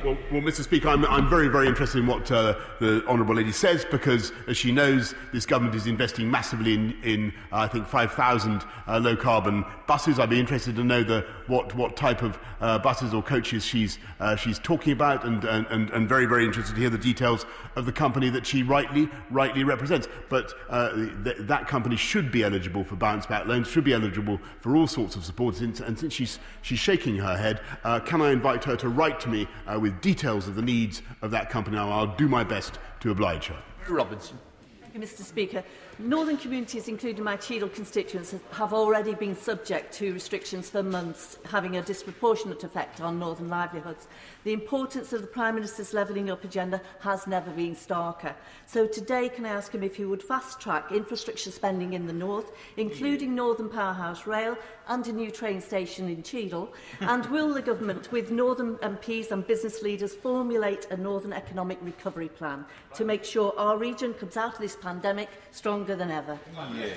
Well, 0.05 0.17
well, 0.31 0.41
Mr. 0.41 0.63
Speaker, 0.63 0.89
I'm, 0.89 1.05
I'm 1.07 1.29
very, 1.29 1.49
very 1.49 1.67
interested 1.67 1.99
in 1.99 2.07
what 2.07 2.31
uh, 2.31 2.55
the 2.81 3.05
Honourable 3.07 3.35
Lady 3.35 3.53
says 3.53 3.85
because, 3.85 4.33
as 4.47 4.57
she 4.57 4.73
knows, 4.73 5.15
this 5.33 5.47
government 5.47 5.75
is 5.75 5.87
investing 5.87 6.31
massively 6.31 6.75
in, 6.75 6.97
in 7.03 7.33
uh, 7.51 7.57
I 7.57 7.69
think, 7.69 7.87
5,000 7.87 8.63
uh, 8.87 8.99
low 8.99 9.17
carbon 9.17 9.65
buses. 9.87 10.19
I'd 10.19 10.31
be 10.31 10.39
interested 10.39 10.77
to 10.77 10.85
know 10.85 11.03
the, 11.03 11.27
what, 11.49 11.75
what 11.75 11.97
type 11.97 12.23
of 12.23 12.39
uh, 12.61 12.79
buses 12.79 13.13
or 13.13 13.23
coaches 13.23 13.65
she's, 13.65 13.99
uh, 14.21 14.37
she's 14.37 14.59
talking 14.59 14.93
about 14.93 15.25
and, 15.25 15.45
and, 15.45 15.91
and 15.91 16.09
very, 16.09 16.27
very 16.27 16.45
interested 16.45 16.75
to 16.75 16.81
hear 16.81 16.91
the 16.91 16.99
details 16.99 17.45
of 17.77 17.85
the 17.87 17.93
company 17.93 18.31
that 18.31 18.47
she 18.47 18.63
rightly, 18.63 19.09
rightly 19.31 19.65
represents. 19.65 20.09
But 20.29 20.53
uh, 20.69 20.95
th- 21.25 21.39
that 21.41 21.69
company 21.69 21.97
should 21.97 22.31
be 22.31 22.45
eligible 22.45 22.85
for 22.85 22.97
bounce 22.97 23.27
back 23.27 23.47
loans, 23.47 23.69
should 23.69 23.85
be 23.85 23.95
eligible 23.95 24.41
for 24.61 24.77
all 24.77 24.87
sorts 24.87 25.17
of 25.17 25.25
support. 25.25 25.61
And 25.61 25.99
since 25.99 26.13
she's, 26.13 26.39
she's 26.63 26.79
shaking 26.79 27.17
her 27.17 27.37
head, 27.37 27.61
can 28.07 28.23
I 28.23 28.31
invite 28.31 28.65
her 28.65 28.77
to 28.77 28.89
write 28.89 29.21
to 29.21 29.29
me 29.29 29.40
uh, 29.67 29.79
with 29.79 30.01
details 30.01 30.49
of 30.49 30.57
the 30.57 30.63
needs 30.63 31.03
of 31.23 31.31
that 31.31 31.51
company, 31.51 31.77
and 31.77 31.91
I'll 31.91 32.17
do 32.17 32.29
my 32.29 32.45
best 32.45 32.79
to 33.01 33.11
oblige 33.11 33.47
her. 33.47 33.63
Robinson. 33.89 34.39
Thank 34.81 34.95
you, 34.95 35.01
Mr 35.01 35.23
Speaker. 35.23 35.63
Northern 36.01 36.37
communities, 36.37 36.89
including 36.89 37.23
my 37.23 37.37
Cheadle 37.37 37.69
constituents, 37.69 38.35
have 38.53 38.73
already 38.73 39.15
been 39.15 39.37
subject 39.37 39.95
to 39.95 40.13
restrictions 40.13 40.69
for 40.69 40.83
months, 40.83 41.39
having 41.45 41.77
a 41.77 41.83
disproportionate 41.83 42.65
effect 42.65 43.01
on 43.01 43.19
northern 43.19 43.49
livelihoods. 43.49 44.09
The 44.45 44.53
importance 44.55 45.13
of 45.13 45.21
the 45.21 45.27
Prime 45.27 45.55
Minister's 45.55 45.93
levelling 45.93 46.31
up 46.31 46.45
agenda 46.45 46.81
has 47.01 47.27
never 47.27 47.51
been 47.51 47.75
starker. 47.75 48.35
So 48.67 48.87
today, 48.87 49.29
can 49.29 49.45
I 49.45 49.51
ask 49.51 49.73
him 49.73 49.83
if 49.83 49.97
he 49.97 50.07
would 50.07 50.23
fast-track 50.23 50.93
infrastructure 50.93 51.51
spending 51.51 51.93
in 51.93 52.07
the 52.07 52.13
north, 52.13 52.53
including 52.79 53.35
Northern 53.35 53.69
Powerhouse 53.69 54.27
Rail 54.27 54.57
and 54.89 55.07
a 55.07 55.13
new 55.13 55.31
train 55.31 55.61
station 55.61 56.09
in 56.09 56.23
Cheadle? 56.23 56.73
and 57.01 57.27
will 57.31 57.53
the 57.53 57.61
government, 57.61 58.11
with 58.13 58.31
Northern 58.31 58.77
MPs 58.77 59.31
and 59.31 59.47
business 59.47 59.83
leaders, 59.83 60.15
formulate 60.15 60.87
a 60.91 60.97
Northern 60.97 61.35
Economic 61.35 61.79
Recovery 61.83 62.29
Plan 62.29 62.65
to 62.95 63.05
make 63.05 63.25
sure 63.25 63.53
our 63.59 63.77
region 63.77 64.15
comes 64.15 64.39
out 64.39 64.55
of 64.55 64.61
this 64.61 64.77
pandemic 64.77 65.29
stronger 65.51 65.95
than 65.95 66.11
ever? 66.11 66.39
Yeah. 66.75 66.89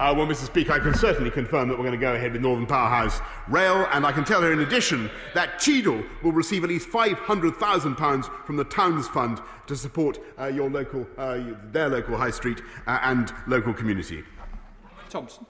Uh, 0.00 0.14
well, 0.16 0.26
Mr. 0.26 0.46
Speaker, 0.46 0.72
I 0.72 0.78
can 0.78 0.94
certainly 0.94 1.30
confirm 1.30 1.68
that 1.68 1.76
we're 1.76 1.84
going 1.84 1.92
to 1.92 1.98
go 1.98 2.14
ahead 2.14 2.32
with 2.32 2.40
Northern 2.40 2.66
Powerhouse 2.66 3.20
Rail, 3.48 3.86
and 3.92 4.06
I 4.06 4.12
can 4.12 4.24
tell 4.24 4.40
her 4.40 4.50
in 4.50 4.60
addition 4.60 5.10
that 5.34 5.58
Cheadle 5.58 6.02
will 6.22 6.32
receive 6.32 6.64
at 6.64 6.70
least 6.70 6.88
£500,000 6.88 8.46
from 8.46 8.56
the 8.56 8.64
Towns 8.64 9.06
Fund 9.08 9.42
to 9.66 9.76
support 9.76 10.18
uh, 10.38 10.46
your 10.46 10.70
local, 10.70 11.06
uh, 11.18 11.40
their 11.70 11.90
local 11.90 12.16
high 12.16 12.30
street 12.30 12.62
uh, 12.86 12.98
and 13.02 13.30
local 13.46 13.74
community. 13.74 14.24
Thompson. 15.10 15.44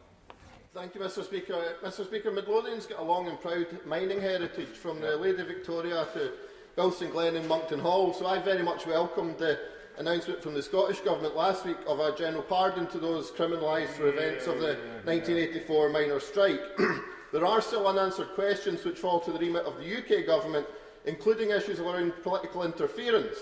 Thank 0.74 0.96
you, 0.96 1.00
Mr 1.00 1.22
Speaker. 1.22 1.76
Mr 1.84 2.04
Speaker, 2.04 2.32
Midlothian's 2.32 2.86
got 2.86 2.98
a 2.98 3.04
long 3.04 3.28
and 3.28 3.40
proud 3.40 3.68
mining 3.86 4.20
heritage 4.20 4.76
from 4.76 5.00
the 5.00 5.16
Lady 5.16 5.44
Victoria 5.44 6.08
to 6.14 6.32
Wilson 6.74 7.10
Glen 7.10 7.36
and 7.36 7.46
Monkton 7.46 7.78
Hall, 7.78 8.12
so 8.12 8.26
I 8.26 8.40
very 8.40 8.64
much 8.64 8.84
welcomed 8.84 9.38
the 9.38 9.60
announcement 9.98 10.42
from 10.42 10.55
the 10.55 10.62
Scottish 10.62 11.00
Government 11.00 11.37
last 11.37 11.64
week 11.64 11.76
of 11.87 12.00
a 12.00 12.16
general 12.16 12.42
pardon 12.42 12.87
to 12.88 12.98
those 12.98 13.31
criminalised 13.31 13.90
for 13.90 14.09
events 14.09 14.46
of 14.46 14.59
the 14.61 14.76
1984 15.05 15.90
miners' 15.90 16.26
strike. 16.26 16.61
there 17.33 17.44
are 17.44 17.61
still 17.61 17.87
unanswered 17.87 18.29
questions 18.35 18.85
which 18.85 18.98
fall 18.98 19.20
to 19.20 19.33
the 19.33 19.38
remit 19.38 19.64
of 19.64 19.76
the 19.79 19.98
UK 19.98 20.26
Government, 20.26 20.66
including 21.05 21.50
issues 21.50 21.81
around 21.81 22.12
political 22.22 22.62
interference. 22.64 23.37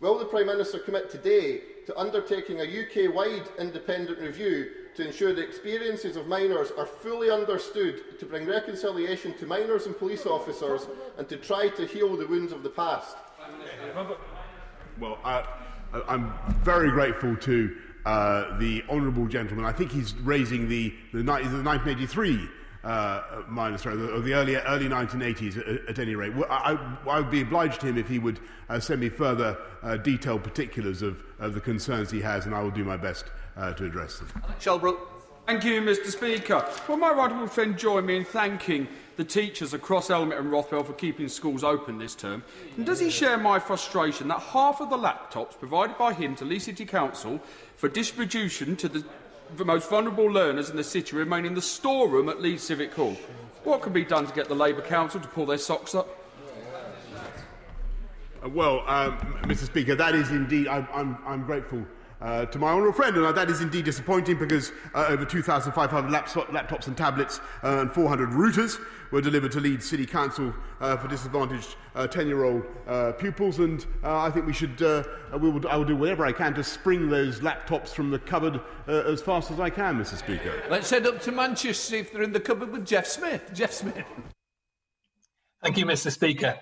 Will 0.00 0.18
the 0.18 0.24
Prime 0.24 0.46
Minister 0.46 0.78
commit 0.78 1.10
today 1.10 1.60
to 1.86 1.98
undertaking 1.98 2.60
a 2.60 2.64
UK-wide 2.64 3.48
independent 3.58 4.20
review 4.20 4.70
to 4.94 5.06
ensure 5.06 5.32
the 5.32 5.42
experiences 5.42 6.16
of 6.16 6.28
miners 6.28 6.70
are 6.76 6.86
fully 6.86 7.30
understood, 7.30 8.18
to 8.20 8.26
bring 8.26 8.46
reconciliation 8.46 9.32
to 9.38 9.46
miners 9.46 9.86
and 9.86 9.98
police 9.98 10.26
officers, 10.26 10.86
and 11.16 11.28
to 11.28 11.36
try 11.36 11.68
to 11.68 11.86
heal 11.86 12.16
the 12.16 12.26
wounds 12.26 12.52
of 12.52 12.62
the 12.62 12.68
past? 12.68 13.16
Well, 15.00 15.18
uh, 15.24 15.44
I'm 16.08 16.32
very 16.62 16.90
grateful 16.90 17.36
to 17.36 17.76
uh, 18.04 18.58
the 18.58 18.84
honourable 18.88 19.26
gentleman. 19.26 19.64
I 19.64 19.72
think 19.72 19.92
he's 19.92 20.14
raising 20.16 20.68
the, 20.68 20.94
the, 21.12 21.22
the 21.22 21.32
1983 21.32 22.48
uh, 22.84 23.42
minus 23.48 23.82
sorry, 23.82 23.96
the, 23.96 24.20
the 24.20 24.34
earlier, 24.34 24.62
early 24.66 24.88
1980s 24.88 25.58
at, 25.58 25.88
at 25.88 25.98
any 25.98 26.14
rate. 26.14 26.32
I, 26.48 26.72
I, 27.06 27.10
I 27.10 27.20
would 27.20 27.30
be 27.30 27.42
obliged 27.42 27.80
to 27.80 27.86
him 27.86 27.98
if 27.98 28.08
he 28.08 28.18
would 28.18 28.40
uh, 28.68 28.80
send 28.80 29.00
me 29.00 29.08
further 29.08 29.58
uh, 29.82 29.96
detailed 29.96 30.44
particulars 30.44 31.02
of, 31.02 31.22
of 31.38 31.54
the 31.54 31.60
concerns 31.60 32.10
he 32.10 32.20
has, 32.20 32.46
and 32.46 32.54
I 32.54 32.62
will 32.62 32.70
do 32.70 32.84
my 32.84 32.96
best 32.96 33.26
uh, 33.56 33.72
to 33.74 33.84
address 33.84 34.18
them. 34.18 34.28
Shelbrook. 34.60 35.17
Thank 35.48 35.64
you, 35.64 35.80
Mr 35.80 36.08
Speaker. 36.08 36.62
Will 36.86 36.98
my 36.98 37.10
right 37.10 37.30
honourable 37.30 37.46
friend 37.46 37.78
join 37.78 38.04
me 38.04 38.16
in 38.18 38.24
thanking 38.26 38.86
the 39.16 39.24
teachers 39.24 39.72
across 39.72 40.10
Elmet 40.10 40.38
and 40.38 40.52
Rothwell 40.52 40.84
for 40.84 40.92
keeping 40.92 41.26
schools 41.26 41.64
open 41.64 41.96
this 41.96 42.14
term? 42.14 42.42
And 42.76 42.84
does 42.84 43.00
he 43.00 43.08
share 43.08 43.38
my 43.38 43.58
frustration 43.58 44.28
that 44.28 44.40
half 44.40 44.82
of 44.82 44.90
the 44.90 44.98
laptops 44.98 45.58
provided 45.58 45.96
by 45.96 46.12
him 46.12 46.36
to 46.36 46.44
Leeds 46.44 46.64
City 46.66 46.84
Council 46.84 47.40
for 47.76 47.88
distribution 47.88 48.76
to 48.76 48.90
the, 48.90 49.04
most 49.64 49.88
vulnerable 49.88 50.26
learners 50.26 50.68
in 50.68 50.76
the 50.76 50.84
city 50.84 51.16
remain 51.16 51.46
in 51.46 51.54
the 51.54 51.62
storeroom 51.62 52.28
at 52.28 52.42
Leeds 52.42 52.64
Civic 52.64 52.92
Hall? 52.92 53.16
What 53.64 53.80
can 53.80 53.94
be 53.94 54.04
done 54.04 54.26
to 54.26 54.34
get 54.34 54.48
the 54.48 54.54
Labour 54.54 54.82
Council 54.82 55.18
to 55.18 55.28
pull 55.28 55.46
their 55.46 55.56
socks 55.56 55.94
up? 55.94 56.08
Uh, 58.44 58.50
well, 58.50 58.84
um, 58.86 59.16
Mr 59.44 59.64
Speaker, 59.64 59.94
that 59.94 60.14
is 60.14 60.30
indeed, 60.30 60.68
I, 60.68 60.86
I'm, 60.92 61.16
I'm 61.24 61.44
grateful 61.44 61.86
uh, 62.20 62.46
to 62.46 62.58
my 62.58 62.70
honourable 62.70 62.92
friend. 62.92 63.16
And 63.16 63.36
that 63.36 63.50
is 63.50 63.60
indeed 63.60 63.84
disappointing 63.84 64.38
because 64.38 64.72
uh, 64.94 65.06
over 65.08 65.24
2,500 65.24 66.10
laptops 66.10 66.86
and 66.86 66.96
tablets 66.96 67.40
uh, 67.62 67.78
and 67.80 67.90
400 67.90 68.30
routers 68.30 68.78
were 69.10 69.20
delivered 69.20 69.52
to 69.52 69.60
Leeds 69.60 69.88
City 69.88 70.04
Council 70.04 70.52
uh, 70.80 70.96
for 70.96 71.08
disadvantaged 71.08 71.76
10-year-old 71.94 72.62
uh, 72.86 72.90
uh, 72.90 73.12
pupils. 73.12 73.58
And 73.58 73.84
I 74.02 74.30
think 74.30 74.46
we 74.46 74.52
should, 74.52 74.80
we 74.80 75.50
will, 75.50 75.66
I 75.68 75.76
will 75.76 75.84
do 75.84 75.96
whatever 75.96 76.26
I 76.26 76.32
can 76.32 76.54
to 76.54 76.64
spring 76.64 77.08
those 77.08 77.40
laptops 77.40 77.88
from 77.88 78.10
the 78.10 78.18
cupboard 78.18 78.60
as 78.86 79.22
fast 79.22 79.50
as 79.50 79.60
I 79.60 79.70
can, 79.70 79.98
Mr 79.98 80.16
Speaker. 80.16 80.62
Let's 80.68 80.90
head 80.90 81.06
up 81.06 81.20
to 81.22 81.32
Manchester, 81.32 81.72
see 81.72 81.98
if 81.98 82.12
they're 82.12 82.22
in 82.22 82.32
the 82.32 82.40
cupboard 82.40 82.70
with 82.70 82.86
Jeff 82.86 83.06
Smith. 83.06 83.50
Jeff 83.54 83.72
Smith. 83.72 84.04
Thank 85.62 85.76
you, 85.76 85.86
Mr 85.86 86.12
Speaker. 86.12 86.56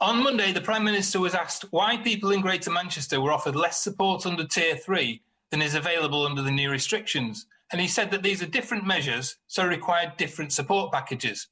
On 0.00 0.22
Monday, 0.22 0.52
the 0.52 0.60
Prime 0.60 0.84
Minister 0.84 1.18
was 1.18 1.34
asked 1.34 1.64
why 1.72 1.96
people 1.96 2.30
in 2.30 2.40
Greater 2.40 2.70
Manchester 2.70 3.20
were 3.20 3.32
offered 3.32 3.56
less 3.56 3.82
support 3.82 4.26
under 4.26 4.46
Tier 4.46 4.76
3 4.76 5.20
than 5.50 5.60
is 5.60 5.74
available 5.74 6.24
under 6.24 6.40
the 6.40 6.52
new 6.52 6.70
restrictions. 6.70 7.46
And 7.72 7.80
he 7.80 7.88
said 7.88 8.12
that 8.12 8.22
these 8.22 8.40
are 8.40 8.46
different 8.46 8.86
measures, 8.86 9.38
so 9.48 9.66
required 9.66 10.16
different 10.16 10.52
support 10.52 10.92
packages. 10.92 11.48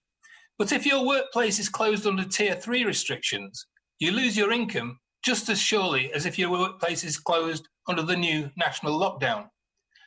But 0.59 0.71
if 0.71 0.87
your 0.87 1.05
workplace 1.05 1.59
is 1.59 1.69
closed 1.69 2.07
under 2.07 2.23
Tier 2.23 2.55
3 2.55 2.85
restrictions, 2.85 3.67
you 3.99 4.13
lose 4.13 4.37
your 4.37 4.53
income 4.53 5.01
just 5.25 5.49
as 5.49 5.61
surely 5.61 6.13
as 6.13 6.25
if 6.25 6.39
your 6.39 6.51
workplace 6.51 7.03
is 7.03 7.19
closed 7.19 7.67
under 7.89 8.03
the 8.03 8.17
new 8.17 8.49
national 8.57 8.97
lockdown. 8.97 9.49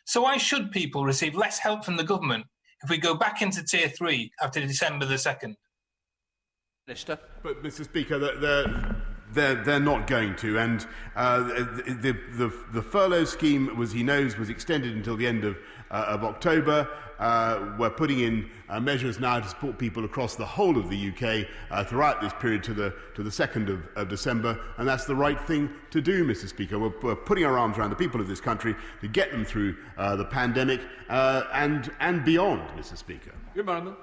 So 0.06 0.22
why 0.22 0.38
should 0.38 0.72
people 0.72 1.04
receive 1.04 1.36
less 1.36 1.60
help 1.60 1.84
from 1.84 1.98
the 1.98 2.06
government 2.06 2.46
if 2.86 2.90
we 2.90 3.00
go 3.00 3.16
back 3.16 3.42
into 3.42 3.66
Tier 3.66 3.90
3 3.90 4.32
after 4.42 4.62
December 4.62 5.06
the 5.06 5.16
2nd? 5.16 5.56
Minister. 6.90 7.20
But, 7.44 7.62
Mr. 7.62 7.84
Speaker, 7.86 8.18
they're, 8.18 8.96
they're, 9.32 9.64
they're 9.64 9.80
not 9.80 10.08
going 10.08 10.36
to. 10.38 10.58
And 10.58 10.88
uh, 11.16 11.44
the, 11.44 12.18
the, 12.34 12.52
the, 12.74 12.82
furlough 12.82 13.26
scheme, 13.26 13.80
as 13.80 13.92
he 13.92 14.02
knows, 14.02 14.40
was 14.40 14.50
extended 14.50 14.96
until 14.96 15.16
the 15.16 15.28
end 15.28 15.44
of, 15.44 15.56
uh, 15.92 16.06
of 16.08 16.24
October. 16.24 16.90
Uh, 17.20 17.76
we're 17.78 17.92
putting 17.92 18.22
in 18.22 18.50
uh, 18.70 18.80
measures 18.80 19.20
now 19.20 19.40
to 19.40 19.48
support 19.48 19.78
people 19.78 20.04
across 20.04 20.36
the 20.36 20.46
whole 20.46 20.80
of 20.80 20.90
the 20.90 21.10
UK 21.10 21.48
uh, 21.70 21.84
throughout 21.84 22.22
this 22.22 22.34
period 22.40 22.64
to 22.64 22.74
the, 22.74 22.92
to 23.14 23.22
the 23.22 23.30
2nd 23.30 23.70
of, 23.70 23.88
of, 23.96 24.10
December. 24.10 24.60
And 24.78 24.88
that's 24.88 25.06
the 25.06 25.16
right 25.16 25.40
thing 25.40 25.70
to 25.92 26.02
do, 26.02 26.26
Mr. 26.26 26.50
Speaker. 26.50 26.80
We're, 26.80 27.00
we're, 27.04 27.16
putting 27.16 27.46
our 27.46 27.60
arms 27.60 27.78
around 27.78 27.92
the 27.92 27.98
people 27.98 28.20
of 28.20 28.28
this 28.28 28.42
country 28.42 28.76
to 29.02 29.08
get 29.08 29.32
them 29.32 29.46
through 29.46 29.78
uh, 30.00 30.16
the 30.16 30.26
pandemic 30.26 30.82
and, 31.08 31.92
and 32.00 32.26
beyond, 32.26 32.68
Mr. 32.70 32.98
Speaker. 32.98 33.34
Good 33.54 33.68
morning. 33.68 33.96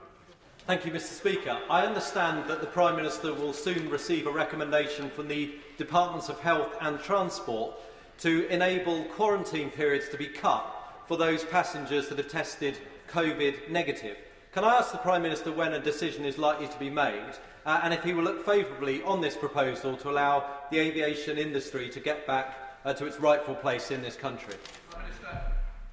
Thank 0.67 0.85
you, 0.85 0.91
Mr 0.91 1.13
Speaker. 1.13 1.61
I 1.71 1.87
understand 1.87 2.51
that 2.51 2.61
the 2.61 2.67
Prime 2.67 2.97
Minister 2.97 3.33
will 3.33 3.53
soon 3.53 3.89
receive 3.89 4.27
a 4.27 4.33
recommendation 4.33 5.09
from 5.09 5.29
the 5.29 5.55
Departments 5.79 6.29
of 6.29 6.41
Health 6.41 6.75
and 6.81 6.99
Transport 6.99 7.77
to 8.19 8.49
enable 8.49 9.05
quarantine 9.05 9.71
periods 9.71 10.09
to 10.09 10.17
be 10.17 10.27
cut 10.27 10.67
for 11.07 11.17
those 11.17 11.45
passengers 11.45 12.09
that 12.09 12.19
have 12.19 12.27
tested 12.27 12.79
COVID 13.09 13.71
negative. 13.71 14.17
Can 14.51 14.65
I 14.65 14.79
ask 14.79 14.91
the 14.91 14.99
Prime 14.99 15.23
Minister 15.23 15.53
when 15.53 15.73
a 15.73 15.79
decision 15.79 16.25
is 16.25 16.37
likely 16.37 16.67
to 16.67 16.79
be 16.81 16.91
made 16.91 17.35
uh, 17.65 17.83
and 17.85 17.95
if 17.95 18.03
he 18.03 18.13
will 18.13 18.25
look 18.25 18.45
favourably 18.45 19.05
on 19.05 19.21
this 19.21 19.37
proposal 19.37 19.97
to 19.99 20.11
allow 20.11 20.51
the 20.73 20.81
aviation 20.81 21.39
industry 21.39 21.89
to 21.91 22.01
get 22.01 22.27
back 22.27 22.81
uh, 22.85 22.93
to 22.93 23.07
its 23.07 23.21
rightful 23.21 23.55
place 23.55 23.93
in 23.93 24.03
this 24.03 24.17
country? 24.17 24.55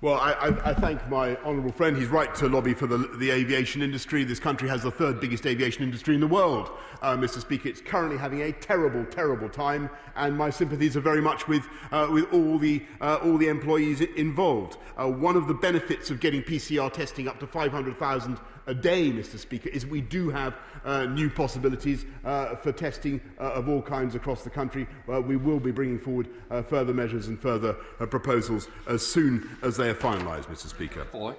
Well, 0.03 0.15
I, 0.15 0.33
I, 0.33 0.71
I 0.71 0.73
thank 0.73 1.07
my 1.07 1.37
honourable 1.45 1.71
friend. 1.71 1.95
He's 1.95 2.09
right 2.09 2.35
to 2.35 2.49
lobby 2.49 2.73
for 2.73 2.87
the, 2.87 2.97
the 2.97 3.31
aviation 3.31 3.81
industry. 3.81 4.25
This 4.25 4.37
country 4.37 4.67
has 4.67 4.83
the 4.83 4.91
third 4.91 5.21
biggest 5.21 5.45
aviation 5.45 5.81
industry 5.81 6.13
in 6.13 6.19
the 6.19 6.27
world, 6.27 6.71
uh, 7.01 7.15
Mr. 7.15 7.39
Speaker. 7.39 7.69
It's 7.69 7.79
currently 7.79 8.17
having 8.17 8.41
a 8.41 8.51
terrible, 8.51 9.05
terrible 9.05 9.47
time, 9.47 9.89
and 10.17 10.37
my 10.37 10.49
sympathies 10.49 10.97
are 10.97 10.99
very 10.99 11.21
much 11.21 11.47
with, 11.47 11.65
uh, 11.93 12.09
with 12.11 12.25
all, 12.33 12.57
the, 12.57 12.83
uh, 12.99 13.19
all 13.23 13.37
the 13.37 13.47
employees 13.47 14.01
involved. 14.01 14.75
Uh, 14.97 15.07
one 15.07 15.37
of 15.37 15.47
the 15.47 15.53
benefits 15.53 16.11
of 16.11 16.19
getting 16.19 16.41
PCR 16.41 16.91
testing 16.91 17.29
up 17.29 17.39
to 17.39 17.47
500,000 17.47 18.37
a 18.67 18.73
day, 18.73 19.11
Mr. 19.11 19.37
Speaker, 19.37 19.69
is 19.69 19.85
we 19.85 20.01
do 20.01 20.29
have 20.29 20.55
uh, 20.85 21.05
new 21.05 21.29
possibilities 21.29 22.05
uh, 22.23 22.55
for 22.55 22.71
testing 22.71 23.21
uh, 23.39 23.53
of 23.53 23.69
all 23.69 23.81
kinds 23.81 24.15
across 24.15 24.43
the 24.43 24.49
country. 24.49 24.87
Uh, 25.11 25.21
we 25.21 25.35
will 25.35 25.59
be 25.59 25.71
bringing 25.71 25.99
forward 25.99 26.27
uh, 26.49 26.61
further 26.61 26.93
measures 26.93 27.27
and 27.27 27.39
further 27.39 27.75
uh, 27.99 28.05
proposals 28.05 28.67
as 28.87 29.05
soon 29.05 29.49
as 29.61 29.77
they 29.77 29.89
are 29.89 29.95
finalised, 29.95 30.45
Mr. 30.45 30.67
Speaker. 30.67 31.05
Boy. 31.05 31.35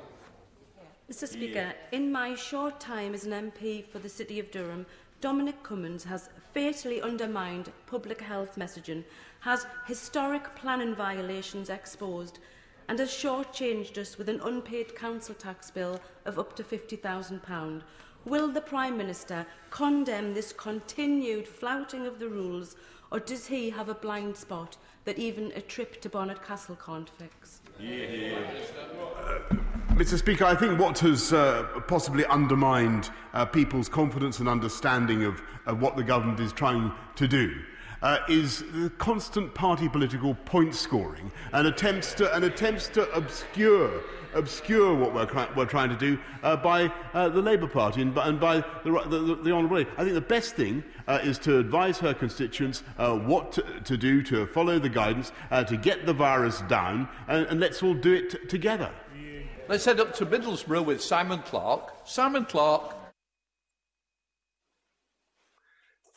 Mr 1.11 1.29
Speaker, 1.29 1.55
yeah. 1.55 1.73
in 1.93 2.11
my 2.11 2.35
short 2.35 2.81
time 2.81 3.13
as 3.13 3.27
an 3.27 3.51
MP 3.51 3.85
for 3.85 3.99
the 3.99 4.09
City 4.09 4.41
of 4.41 4.51
Durham, 4.51 4.87
Dominic 5.21 5.63
Cummins 5.63 6.05
has 6.05 6.31
fatally 6.53 7.01
undermined 7.03 7.71
public 7.87 8.21
health 8.21 8.57
messaging, 8.57 9.05
has 9.41 9.67
historic 9.87 10.55
planning 10.55 10.95
violations 10.95 11.69
exposed, 11.69 12.39
and 12.89 12.99
has 12.99 13.11
shortchanged 13.11 13.99
us 13.99 14.19
with 14.19 14.29
an 14.29 14.41
unpaid 14.45 14.95
council 14.95 15.35
tax 15.35 15.71
bill 15.71 16.01
of 16.25 16.39
up 16.39 16.55
to 16.57 16.63
£50,000. 16.63 17.83
Will 18.25 18.49
the 18.49 18.61
Prime 18.61 18.97
Minister 18.97 19.47
condemn 19.71 20.35
this 20.35 20.53
continued 20.53 21.47
flouting 21.47 22.07
of 22.07 22.19
the 22.19 22.29
rules, 22.29 22.77
or 23.11 23.21
does 23.21 23.47
he 23.47 23.71
have 23.71 23.89
a 23.89 23.95
blind 23.95 24.37
spot 24.37 24.77
that 25.05 25.19
even 25.19 25.53
a 25.55 25.61
trip 25.61 26.01
to 26.01 26.09
Barnard 26.09 26.43
Castle 26.43 26.77
can't 26.85 27.11
fix? 27.11 27.61
Yeah. 27.79 28.39
Mr. 29.91 30.19
Speaker, 30.19 30.45
I 30.45 30.55
think 30.55 30.81
what 30.81 30.99
has 31.01 31.33
uh, 31.33 31.65
possibly 31.87 32.25
undermined 32.27 33.11
uh, 33.33 33.45
people's 33.45 33.89
confidence 33.89 34.41
and 34.41 34.49
understanding 34.49 35.25
of, 35.25 35.41
of 35.67 35.81
what 35.81 35.97
the 35.97 36.03
government 36.03 36.41
is 36.41 36.53
trying 36.53 36.93
to 37.17 37.29
do 37.29 37.63
uh, 38.05 38.19
is 38.29 38.63
the 38.73 38.91
constant 38.99 39.53
party 39.55 39.89
political 39.89 40.35
point 40.45 40.75
scoring 40.75 41.33
and 41.53 41.67
attempts 41.67 42.15
to, 42.15 42.33
and 42.37 42.45
attempts 42.45 42.87
to 42.89 43.11
obscure 43.13 43.91
obscure 44.35 44.95
what 44.95 45.15
we're, 45.15 45.49
we're 45.57 45.65
trying 45.65 45.89
to 45.89 45.97
do 45.97 46.19
uh, 46.43 46.57
by 46.57 46.93
uh, 47.13 47.29
the 47.29 47.41
Labour 47.41 47.69
Party 47.69 48.03
and, 48.03 48.17
and 48.19 48.41
by 48.41 48.57
the, 48.83 48.91
the, 49.07 49.19
the, 49.19 49.35
the 49.37 49.53
Honourable 49.53 49.77
Lady. 49.77 49.91
I 49.97 50.03
think 50.03 50.15
the 50.15 50.21
best 50.21 50.57
thing 50.57 50.83
uh, 51.07 51.21
is 51.23 51.39
to 51.39 51.59
advise 51.59 51.99
her 52.01 52.13
constituents 52.13 52.83
uh, 52.99 53.17
what 53.17 53.53
to, 53.53 53.63
to, 53.85 53.97
do 53.97 54.23
to 54.25 54.45
follow 54.47 54.81
the 54.81 54.89
guidance 54.89 55.31
uh, 55.53 55.63
to 55.63 55.77
get 55.77 56.05
the 56.05 56.13
virus 56.13 56.63
down, 56.63 57.09
and, 57.29 57.47
and 57.47 57.61
let's 57.61 57.81
all 57.81 57.95
do 57.95 58.13
it 58.13 58.49
together. 58.49 58.91
Let's 59.69 59.85
head 59.85 59.99
up 60.01 60.15
to 60.17 60.27
Middlesbrough 60.27 60.85
with 60.85 61.01
Simon 61.01 61.39
Clarke. 61.41 61.95
Simon 62.05 62.45
Clarke. 62.45 63.04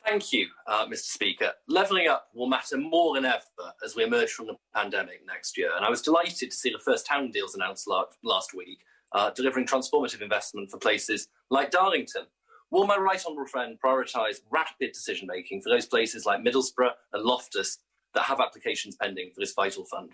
Thank 0.07 0.31
you, 0.31 0.47
uh, 0.67 0.85
Mr. 0.85 1.09
Speaker. 1.11 1.51
Levelling 1.67 2.07
up 2.07 2.29
will 2.33 2.47
matter 2.47 2.77
more 2.77 3.15
than 3.15 3.25
ever 3.25 3.41
as 3.83 3.93
we 3.93 4.05
emerge 4.05 4.31
from 4.31 4.47
the 4.47 4.55
pandemic 4.73 5.19
next 5.27 5.57
year. 5.57 5.71
And 5.75 5.83
I 5.83 5.89
was 5.89 6.01
delighted 6.01 6.49
to 6.49 6.55
see 6.55 6.71
the 6.71 6.79
first 6.79 7.05
town 7.05 7.29
deals 7.29 7.55
announced 7.55 7.89
last 8.23 8.53
week, 8.53 8.79
uh, 9.11 9.31
delivering 9.31 9.67
transformative 9.67 10.21
investment 10.21 10.71
for 10.71 10.77
places 10.77 11.27
like 11.49 11.71
Darlington. 11.71 12.23
Will 12.71 12.87
my 12.87 12.95
right 12.95 13.21
honourable 13.25 13.49
friend 13.49 13.77
prioritise 13.83 14.37
rapid 14.49 14.93
decision 14.93 15.27
making 15.27 15.61
for 15.61 15.69
those 15.69 15.85
places 15.85 16.25
like 16.25 16.39
Middlesbrough 16.39 16.91
and 17.11 17.23
Loftus 17.23 17.79
that 18.13 18.23
have 18.23 18.39
applications 18.39 18.95
pending 18.95 19.31
for 19.35 19.41
this 19.41 19.53
vital 19.53 19.83
fund? 19.83 20.11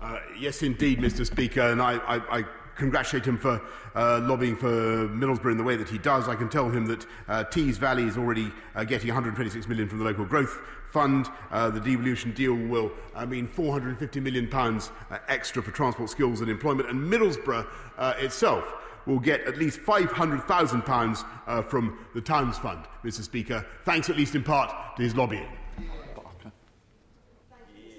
Uh, 0.00 0.18
yes, 0.38 0.62
indeed, 0.62 0.98
Mr. 0.98 1.26
Speaker, 1.26 1.60
and 1.60 1.82
I, 1.82 1.96
I, 1.98 2.38
I 2.38 2.44
congratulate 2.80 3.24
him 3.24 3.38
for 3.38 3.60
uh, 3.94 4.20
lobbying 4.24 4.56
for 4.56 5.06
Middlesbrough 5.08 5.52
in 5.52 5.58
the 5.58 5.62
way 5.62 5.76
that 5.76 5.88
he 5.88 5.98
does. 5.98 6.28
I 6.28 6.34
can 6.34 6.48
tell 6.48 6.68
him 6.68 6.86
that 6.86 7.06
uh, 7.28 7.44
Tees 7.44 7.78
Valley 7.78 8.04
is 8.04 8.16
already 8.16 8.50
uh, 8.74 8.84
getting 8.84 9.08
126 9.08 9.68
million 9.68 9.88
from 9.88 9.98
the 9.98 10.04
local 10.04 10.24
growth 10.24 10.58
fund. 10.90 11.28
Uh, 11.50 11.70
the 11.70 11.78
devolution 11.78 12.32
deal 12.32 12.54
will 12.54 12.90
mean 13.28 13.46
450 13.46 14.18
million 14.20 14.48
pounds 14.48 14.90
uh, 15.10 15.18
extra 15.28 15.62
for 15.62 15.70
transport 15.70 16.10
skills 16.10 16.40
and 16.40 16.50
employment, 16.50 16.88
and 16.88 17.12
Middlesbrough 17.12 17.66
uh, 17.98 18.14
itself 18.18 18.64
will 19.06 19.20
get 19.20 19.42
at 19.42 19.58
least 19.58 19.80
£500,000 19.80 21.24
uh, 21.46 21.62
from 21.62 21.98
the 22.14 22.20
Towns 22.20 22.58
Fund, 22.58 22.84
Mr. 23.04 23.22
Speaker, 23.22 23.64
thanks 23.84 24.10
at 24.10 24.16
least 24.16 24.34
in 24.34 24.42
part 24.42 24.96
to 24.96 25.02
his 25.02 25.14
lobbying. 25.14 25.48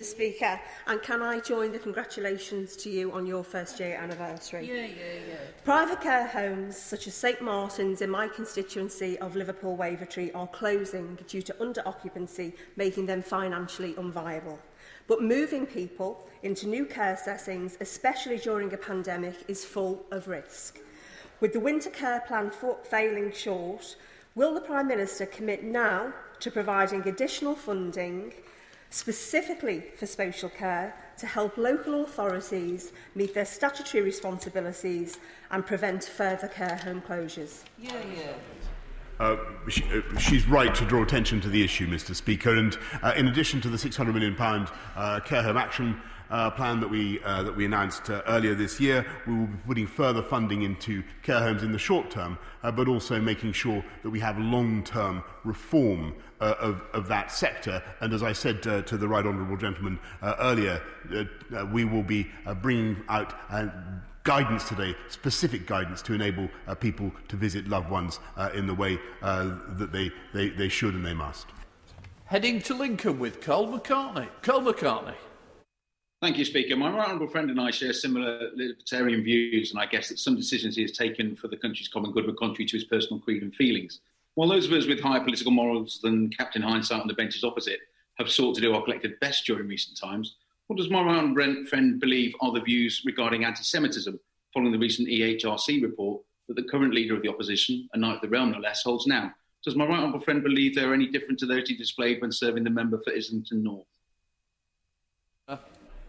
Speaker. 0.03 0.59
And 0.87 1.01
can 1.01 1.21
I 1.21 1.39
join 1.39 1.71
the 1.71 1.79
congratulations 1.79 2.75
to 2.77 2.89
you 2.89 3.11
on 3.11 3.25
your 3.25 3.43
first 3.43 3.79
year 3.79 3.95
anniversary? 3.95 4.67
Yeah, 4.67 4.85
yeah, 4.85 5.19
yeah. 5.29 5.35
Private 5.63 6.01
care 6.01 6.27
homes 6.27 6.77
such 6.77 7.07
as 7.07 7.13
St 7.13 7.41
Martin's 7.41 8.01
in 8.01 8.09
my 8.09 8.27
constituency 8.27 9.17
of 9.19 9.35
Liverpool 9.35 9.77
Wavertree 9.77 10.35
are 10.35 10.47
closing 10.47 11.17
due 11.27 11.41
to 11.41 11.61
under-occupancy, 11.61 12.53
making 12.75 13.05
them 13.05 13.21
financially 13.21 13.93
unviable. 13.93 14.57
But 15.07 15.21
moving 15.21 15.65
people 15.65 16.27
into 16.43 16.67
new 16.67 16.85
care 16.85 17.17
settings, 17.17 17.77
especially 17.81 18.37
during 18.37 18.73
a 18.73 18.77
pandemic, 18.77 19.35
is 19.47 19.65
full 19.65 20.05
of 20.11 20.27
risk. 20.27 20.79
With 21.39 21.53
the 21.53 21.59
winter 21.59 21.89
care 21.89 22.21
plan 22.21 22.51
failing 22.83 23.31
short, 23.31 23.95
will 24.35 24.53
the 24.53 24.61
Prime 24.61 24.87
Minister 24.87 25.25
commit 25.25 25.63
now 25.63 26.13
to 26.39 26.51
providing 26.51 27.07
additional 27.07 27.55
funding 27.55 28.33
specifically 28.91 29.83
for 29.95 30.05
social 30.05 30.49
care 30.49 30.93
to 31.17 31.25
help 31.25 31.57
local 31.57 32.03
authorities 32.03 32.91
meet 33.15 33.33
their 33.33 33.45
statutory 33.45 34.03
responsibilities 34.03 35.17
and 35.49 35.65
prevent 35.65 36.03
further 36.03 36.47
care 36.47 36.75
home 36.75 37.01
closures. 37.01 37.63
Yeah, 37.79 37.93
yeah. 38.15 38.33
Uh, 39.19 39.37
she, 39.69 39.83
uh, 39.93 40.17
she's 40.17 40.47
right 40.47 40.73
to 40.75 40.83
draw 40.85 41.03
attention 41.03 41.39
to 41.39 41.47
the 41.47 41.63
issue, 41.63 41.87
Mr 41.87 42.15
Speaker, 42.15 42.55
and 42.55 42.77
uh, 43.01 43.13
in 43.15 43.27
addition 43.27 43.61
to 43.61 43.69
the 43.69 43.77
£600 43.77 44.13
million 44.13 44.35
uh, 44.39 45.19
care 45.21 45.43
home 45.43 45.57
action 45.57 45.99
plan 46.51 46.79
that 46.79 46.89
we, 46.89 47.21
uh, 47.23 47.43
that 47.43 47.55
we 47.55 47.65
announced 47.65 48.09
uh, 48.09 48.21
earlier 48.27 48.55
this 48.55 48.79
year. 48.79 49.05
We 49.27 49.35
will 49.35 49.47
be 49.47 49.57
putting 49.67 49.87
further 49.87 50.23
funding 50.23 50.63
into 50.63 51.03
care 51.23 51.39
homes 51.39 51.61
in 51.61 51.71
the 51.71 51.79
short 51.79 52.09
term, 52.09 52.37
uh, 52.63 52.71
but 52.71 52.87
also 52.87 53.19
making 53.19 53.53
sure 53.53 53.83
that 54.03 54.09
we 54.09 54.19
have 54.21 54.37
long-term 54.39 55.23
reform 55.43 56.13
uh, 56.39 56.55
of, 56.59 56.81
of 56.93 57.07
that 57.07 57.31
sector. 57.31 57.83
And 57.99 58.13
as 58.13 58.23
I 58.23 58.33
said 58.33 58.65
uh, 58.65 58.81
to 58.83 58.97
the 58.97 59.07
right 59.07 59.25
honourable 59.25 59.57
gentleman 59.57 59.99
uh, 60.21 60.35
earlier, 60.39 60.81
uh, 61.13 61.23
uh, 61.55 61.65
we 61.65 61.83
will 61.83 62.03
be 62.03 62.27
uh, 62.45 62.53
bringing 62.53 63.03
out 63.09 63.33
uh, 63.49 63.67
guidance 64.23 64.69
today, 64.69 64.95
specific 65.09 65.65
guidance 65.65 66.01
to 66.03 66.13
enable 66.13 66.47
uh, 66.67 66.75
people 66.75 67.11
to 67.27 67.35
visit 67.35 67.67
loved 67.67 67.89
ones 67.89 68.19
uh, 68.37 68.49
in 68.53 68.67
the 68.67 68.73
way 68.73 68.99
uh, 69.21 69.57
that 69.69 69.91
they, 69.91 70.11
they, 70.33 70.49
they 70.49 70.69
should 70.69 70.93
and 70.93 71.05
they 71.05 71.13
must. 71.13 71.47
Heading 72.25 72.61
to 72.61 72.73
Lincoln 72.73 73.19
with 73.19 73.41
Karl 73.41 73.67
McCartney. 73.67 74.29
Karl 74.41 74.61
McCartney. 74.61 75.15
Thank 76.21 76.37
you, 76.37 76.45
Speaker. 76.45 76.75
My 76.75 76.91
right 76.91 77.07
honourable 77.07 77.29
friend 77.29 77.49
and 77.49 77.59
I 77.59 77.71
share 77.71 77.93
similar 77.93 78.51
libertarian 78.53 79.23
views, 79.23 79.71
and 79.71 79.79
I 79.79 79.87
guess 79.87 80.09
that 80.09 80.19
some 80.19 80.35
decisions 80.35 80.75
he 80.75 80.83
has 80.83 80.91
taken 80.91 81.35
for 81.35 81.47
the 81.47 81.57
country's 81.57 81.87
common 81.87 82.11
good 82.11 82.27
were 82.27 82.33
contrary 82.33 82.67
to 82.67 82.77
his 82.77 82.83
personal 82.83 83.19
creed 83.19 83.41
and 83.41 83.55
feelings. 83.55 84.01
While 84.35 84.49
those 84.49 84.67
of 84.67 84.73
us 84.73 84.85
with 84.85 84.99
higher 84.99 85.23
political 85.23 85.51
morals 85.51 85.99
than 86.03 86.29
Captain 86.29 86.61
Hindsight 86.61 87.01
on 87.01 87.07
the 87.07 87.15
benches 87.15 87.43
opposite 87.43 87.79
have 88.19 88.29
sought 88.29 88.53
to 88.53 88.61
do 88.61 88.71
our 88.71 88.83
collective 88.83 89.19
best 89.19 89.47
during 89.47 89.67
recent 89.67 89.97
times, 89.97 90.35
what 90.67 90.77
does 90.77 90.91
my 90.91 91.01
right 91.01 91.17
honourable 91.17 91.65
friend 91.65 91.99
believe 91.99 92.35
are 92.39 92.51
the 92.51 92.61
views 92.61 93.01
regarding 93.03 93.43
anti 93.43 93.63
Semitism 93.63 94.19
following 94.53 94.73
the 94.73 94.77
recent 94.77 95.07
EHRC 95.07 95.81
report 95.81 96.21
that 96.47 96.55
the 96.55 96.69
current 96.69 96.93
leader 96.93 97.15
of 97.15 97.23
the 97.23 97.29
opposition, 97.29 97.89
a 97.93 97.97
knight 97.97 98.17
of 98.17 98.21
the 98.21 98.29
realm 98.29 98.51
no 98.51 98.59
less, 98.59 98.83
holds 98.83 99.07
now? 99.07 99.33
Does 99.65 99.75
my 99.75 99.87
right 99.87 99.97
honourable 99.97 100.19
friend 100.19 100.43
believe 100.43 100.75
they 100.75 100.83
are 100.83 100.93
any 100.93 101.07
different 101.07 101.39
to 101.39 101.47
those 101.47 101.67
he 101.67 101.75
displayed 101.75 102.21
when 102.21 102.31
serving 102.31 102.63
the 102.63 102.69
member 102.69 103.01
for 103.03 103.11
Islington 103.11 103.63
North? 103.63 103.87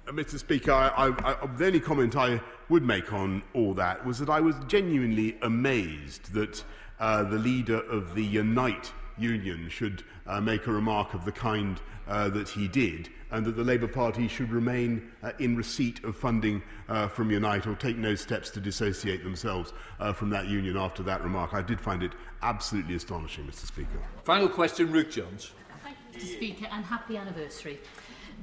Uh, 0.06 0.12
Mr. 0.12 0.38
Speaker, 0.38 0.72
I, 0.72 0.88
I, 0.88 1.32
I, 1.32 1.46
the 1.46 1.66
only 1.66 1.80
comment 1.80 2.16
I 2.16 2.40
would 2.68 2.82
make 2.82 3.12
on 3.12 3.42
all 3.54 3.72
that 3.74 4.04
was 4.04 4.18
that 4.18 4.28
I 4.28 4.40
was 4.40 4.56
genuinely 4.66 5.36
amazed 5.42 6.32
that 6.32 6.64
uh, 6.98 7.22
the 7.22 7.38
leader 7.38 7.80
of 7.82 8.14
the 8.14 8.24
Unite 8.24 8.92
union 9.16 9.68
should 9.68 10.02
uh, 10.26 10.40
make 10.40 10.66
a 10.66 10.72
remark 10.72 11.14
of 11.14 11.24
the 11.24 11.30
kind 11.30 11.80
uh, 12.08 12.28
that 12.30 12.48
he 12.48 12.66
did, 12.66 13.10
and 13.30 13.46
that 13.46 13.56
the 13.56 13.62
Labour 13.62 13.86
Party 13.86 14.26
should 14.26 14.50
remain 14.50 15.08
uh, 15.22 15.32
in 15.38 15.56
receipt 15.56 16.02
of 16.02 16.16
funding 16.16 16.60
uh, 16.88 17.06
from 17.06 17.30
Unite 17.30 17.66
or 17.68 17.76
take 17.76 17.96
no 17.96 18.16
steps 18.16 18.50
to 18.50 18.60
dissociate 18.60 19.22
themselves 19.22 19.72
uh, 20.00 20.12
from 20.12 20.30
that 20.30 20.46
union 20.48 20.76
after 20.76 21.04
that 21.04 21.22
remark. 21.22 21.54
I 21.54 21.62
did 21.62 21.80
find 21.80 22.02
it 22.02 22.12
absolutely 22.42 22.96
astonishing, 22.96 23.46
Mr. 23.46 23.66
Speaker. 23.66 24.00
Final 24.24 24.48
question, 24.48 24.90
Ruth 24.90 25.10
Jones. 25.10 25.52
Thank 25.84 25.96
you, 26.12 26.18
Mr. 26.18 26.36
Speaker, 26.36 26.66
and 26.72 26.84
happy 26.84 27.16
anniversary. 27.16 27.78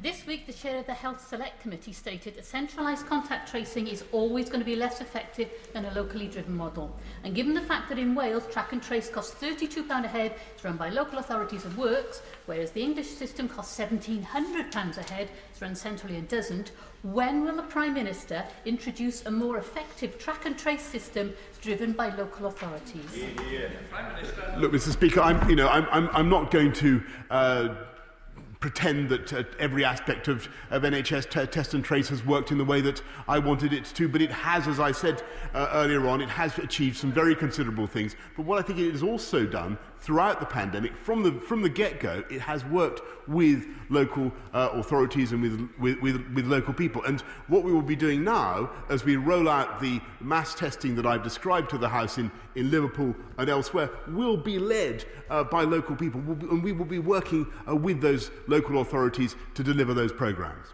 This 0.01 0.25
week, 0.25 0.47
the 0.47 0.53
chair 0.53 0.79
of 0.79 0.85
the 0.85 0.93
Health 0.93 1.27
Select 1.27 1.61
Committee 1.61 1.91
stated 1.91 2.35
that 2.35 2.45
centralised 2.45 3.05
contact 3.05 3.51
tracing 3.51 3.85
is 3.85 4.05
always 4.13 4.45
going 4.45 4.61
to 4.61 4.65
be 4.65 4.77
less 4.77 5.01
effective 5.01 5.49
than 5.73 5.83
a 5.83 5.93
locally 5.93 6.27
driven 6.27 6.55
model. 6.55 6.95
And 7.25 7.35
given 7.35 7.53
the 7.53 7.59
fact 7.59 7.89
that 7.89 7.99
in 7.99 8.15
Wales, 8.15 8.47
track 8.49 8.71
and 8.71 8.81
trace 8.81 9.09
costs 9.09 9.35
£32 9.43 10.05
a 10.05 10.07
head, 10.07 10.35
it's 10.55 10.63
run 10.63 10.77
by 10.77 10.87
local 10.87 11.19
authorities 11.19 11.65
and 11.65 11.75
works, 11.75 12.21
whereas 12.45 12.71
the 12.71 12.81
English 12.81 13.07
system 13.07 13.49
costs 13.49 13.77
£1,700 13.77 14.97
a 14.97 15.03
head, 15.11 15.27
it's 15.51 15.61
run 15.61 15.75
centrally 15.75 16.15
and 16.15 16.29
doesn't, 16.29 16.71
when 17.03 17.43
will 17.43 17.57
the 17.57 17.63
Prime 17.63 17.93
Minister 17.93 18.45
introduce 18.63 19.25
a 19.25 19.31
more 19.31 19.57
effective 19.57 20.17
track 20.17 20.45
and 20.45 20.57
trace 20.57 20.81
system 20.81 21.33
driven 21.59 21.91
by 21.91 22.15
local 22.15 22.45
authorities? 22.45 23.17
Yeah, 23.17 23.27
yeah. 23.51 24.55
Look, 24.57 24.71
Mr. 24.71 24.93
Speaker, 24.93 25.19
I'm, 25.19 25.49
you 25.49 25.57
know, 25.57 25.67
I'm, 25.67 25.85
I'm, 25.91 26.09
I'm 26.13 26.29
not 26.29 26.51
going 26.51 26.71
to 26.73 27.03
uh, 27.29 27.75
pretend 28.59 29.09
that 29.09 29.31
uh, 29.31 29.43
every 29.57 29.85
aspect 29.85 30.27
of, 30.27 30.49
of 30.69 30.83
NHS 30.83 31.49
test 31.49 31.73
and 31.73 31.83
trace 31.83 32.09
has 32.09 32.25
worked 32.25 32.51
in 32.51 32.57
the 32.57 32.65
way 32.65 32.81
that 32.81 33.01
I 33.27 33.39
wanted 33.39 33.71
it 33.71 33.85
to, 33.85 34.09
but 34.09 34.21
it 34.21 34.31
has, 34.31 34.67
as 34.67 34.79
I 34.79 34.91
said 34.91 35.23
uh, 35.53 35.69
earlier 35.73 36.07
on, 36.07 36.21
it 36.21 36.29
has 36.29 36.57
achieved 36.57 36.97
some 36.97 37.11
very 37.11 37.35
considerable 37.35 37.87
things. 37.87 38.15
But 38.35 38.45
what 38.45 38.59
I 38.59 38.61
think 38.61 38.79
it 38.79 38.91
has 38.91 39.03
also 39.03 39.45
done 39.45 39.77
throughout 40.01 40.39
the 40.39 40.45
pandemic, 40.45 40.95
from 40.95 41.23
the, 41.23 41.31
from 41.31 41.61
the 41.61 41.69
get 41.69 41.99
go, 41.99 42.23
it 42.29 42.41
has 42.41 42.63
worked 42.65 43.01
with 43.27 43.67
local 43.89 44.31
uh, 44.53 44.69
authorities 44.73 45.31
and 45.31 45.41
with, 45.41 45.69
with, 45.79 45.99
with, 46.01 46.33
with 46.33 46.47
local 46.47 46.73
people. 46.73 47.03
And 47.03 47.21
what 47.47 47.63
we 47.63 47.71
will 47.71 47.81
be 47.81 47.95
doing 47.95 48.23
now, 48.23 48.71
as 48.89 49.03
we 49.03 49.17
roll 49.17 49.49
out 49.49 49.81
the 49.81 50.01
mass 50.19 50.55
testing 50.55 50.95
that 50.95 51.05
I've 51.05 51.23
described 51.23 51.69
to 51.71 51.77
the 51.77 51.89
House 51.89 52.17
in, 52.17 52.31
in 52.55 52.71
Liverpool 52.71 53.15
and 53.37 53.49
elsewhere, 53.49 53.89
will 54.07 54.37
be 54.37 54.57
led 54.57 55.05
uh, 55.29 55.43
by 55.43 55.63
local 55.63 55.95
people. 55.95 56.21
We'll 56.21 56.35
be, 56.35 56.47
and 56.47 56.63
we 56.63 56.71
will 56.71 56.85
be 56.85 56.99
working 56.99 57.47
uh, 57.67 57.75
with 57.75 58.01
those 58.01 58.31
local 58.47 58.81
authorities 58.81 59.35
to 59.55 59.63
deliver 59.63 59.93
those 59.93 60.11
programmes. 60.11 60.67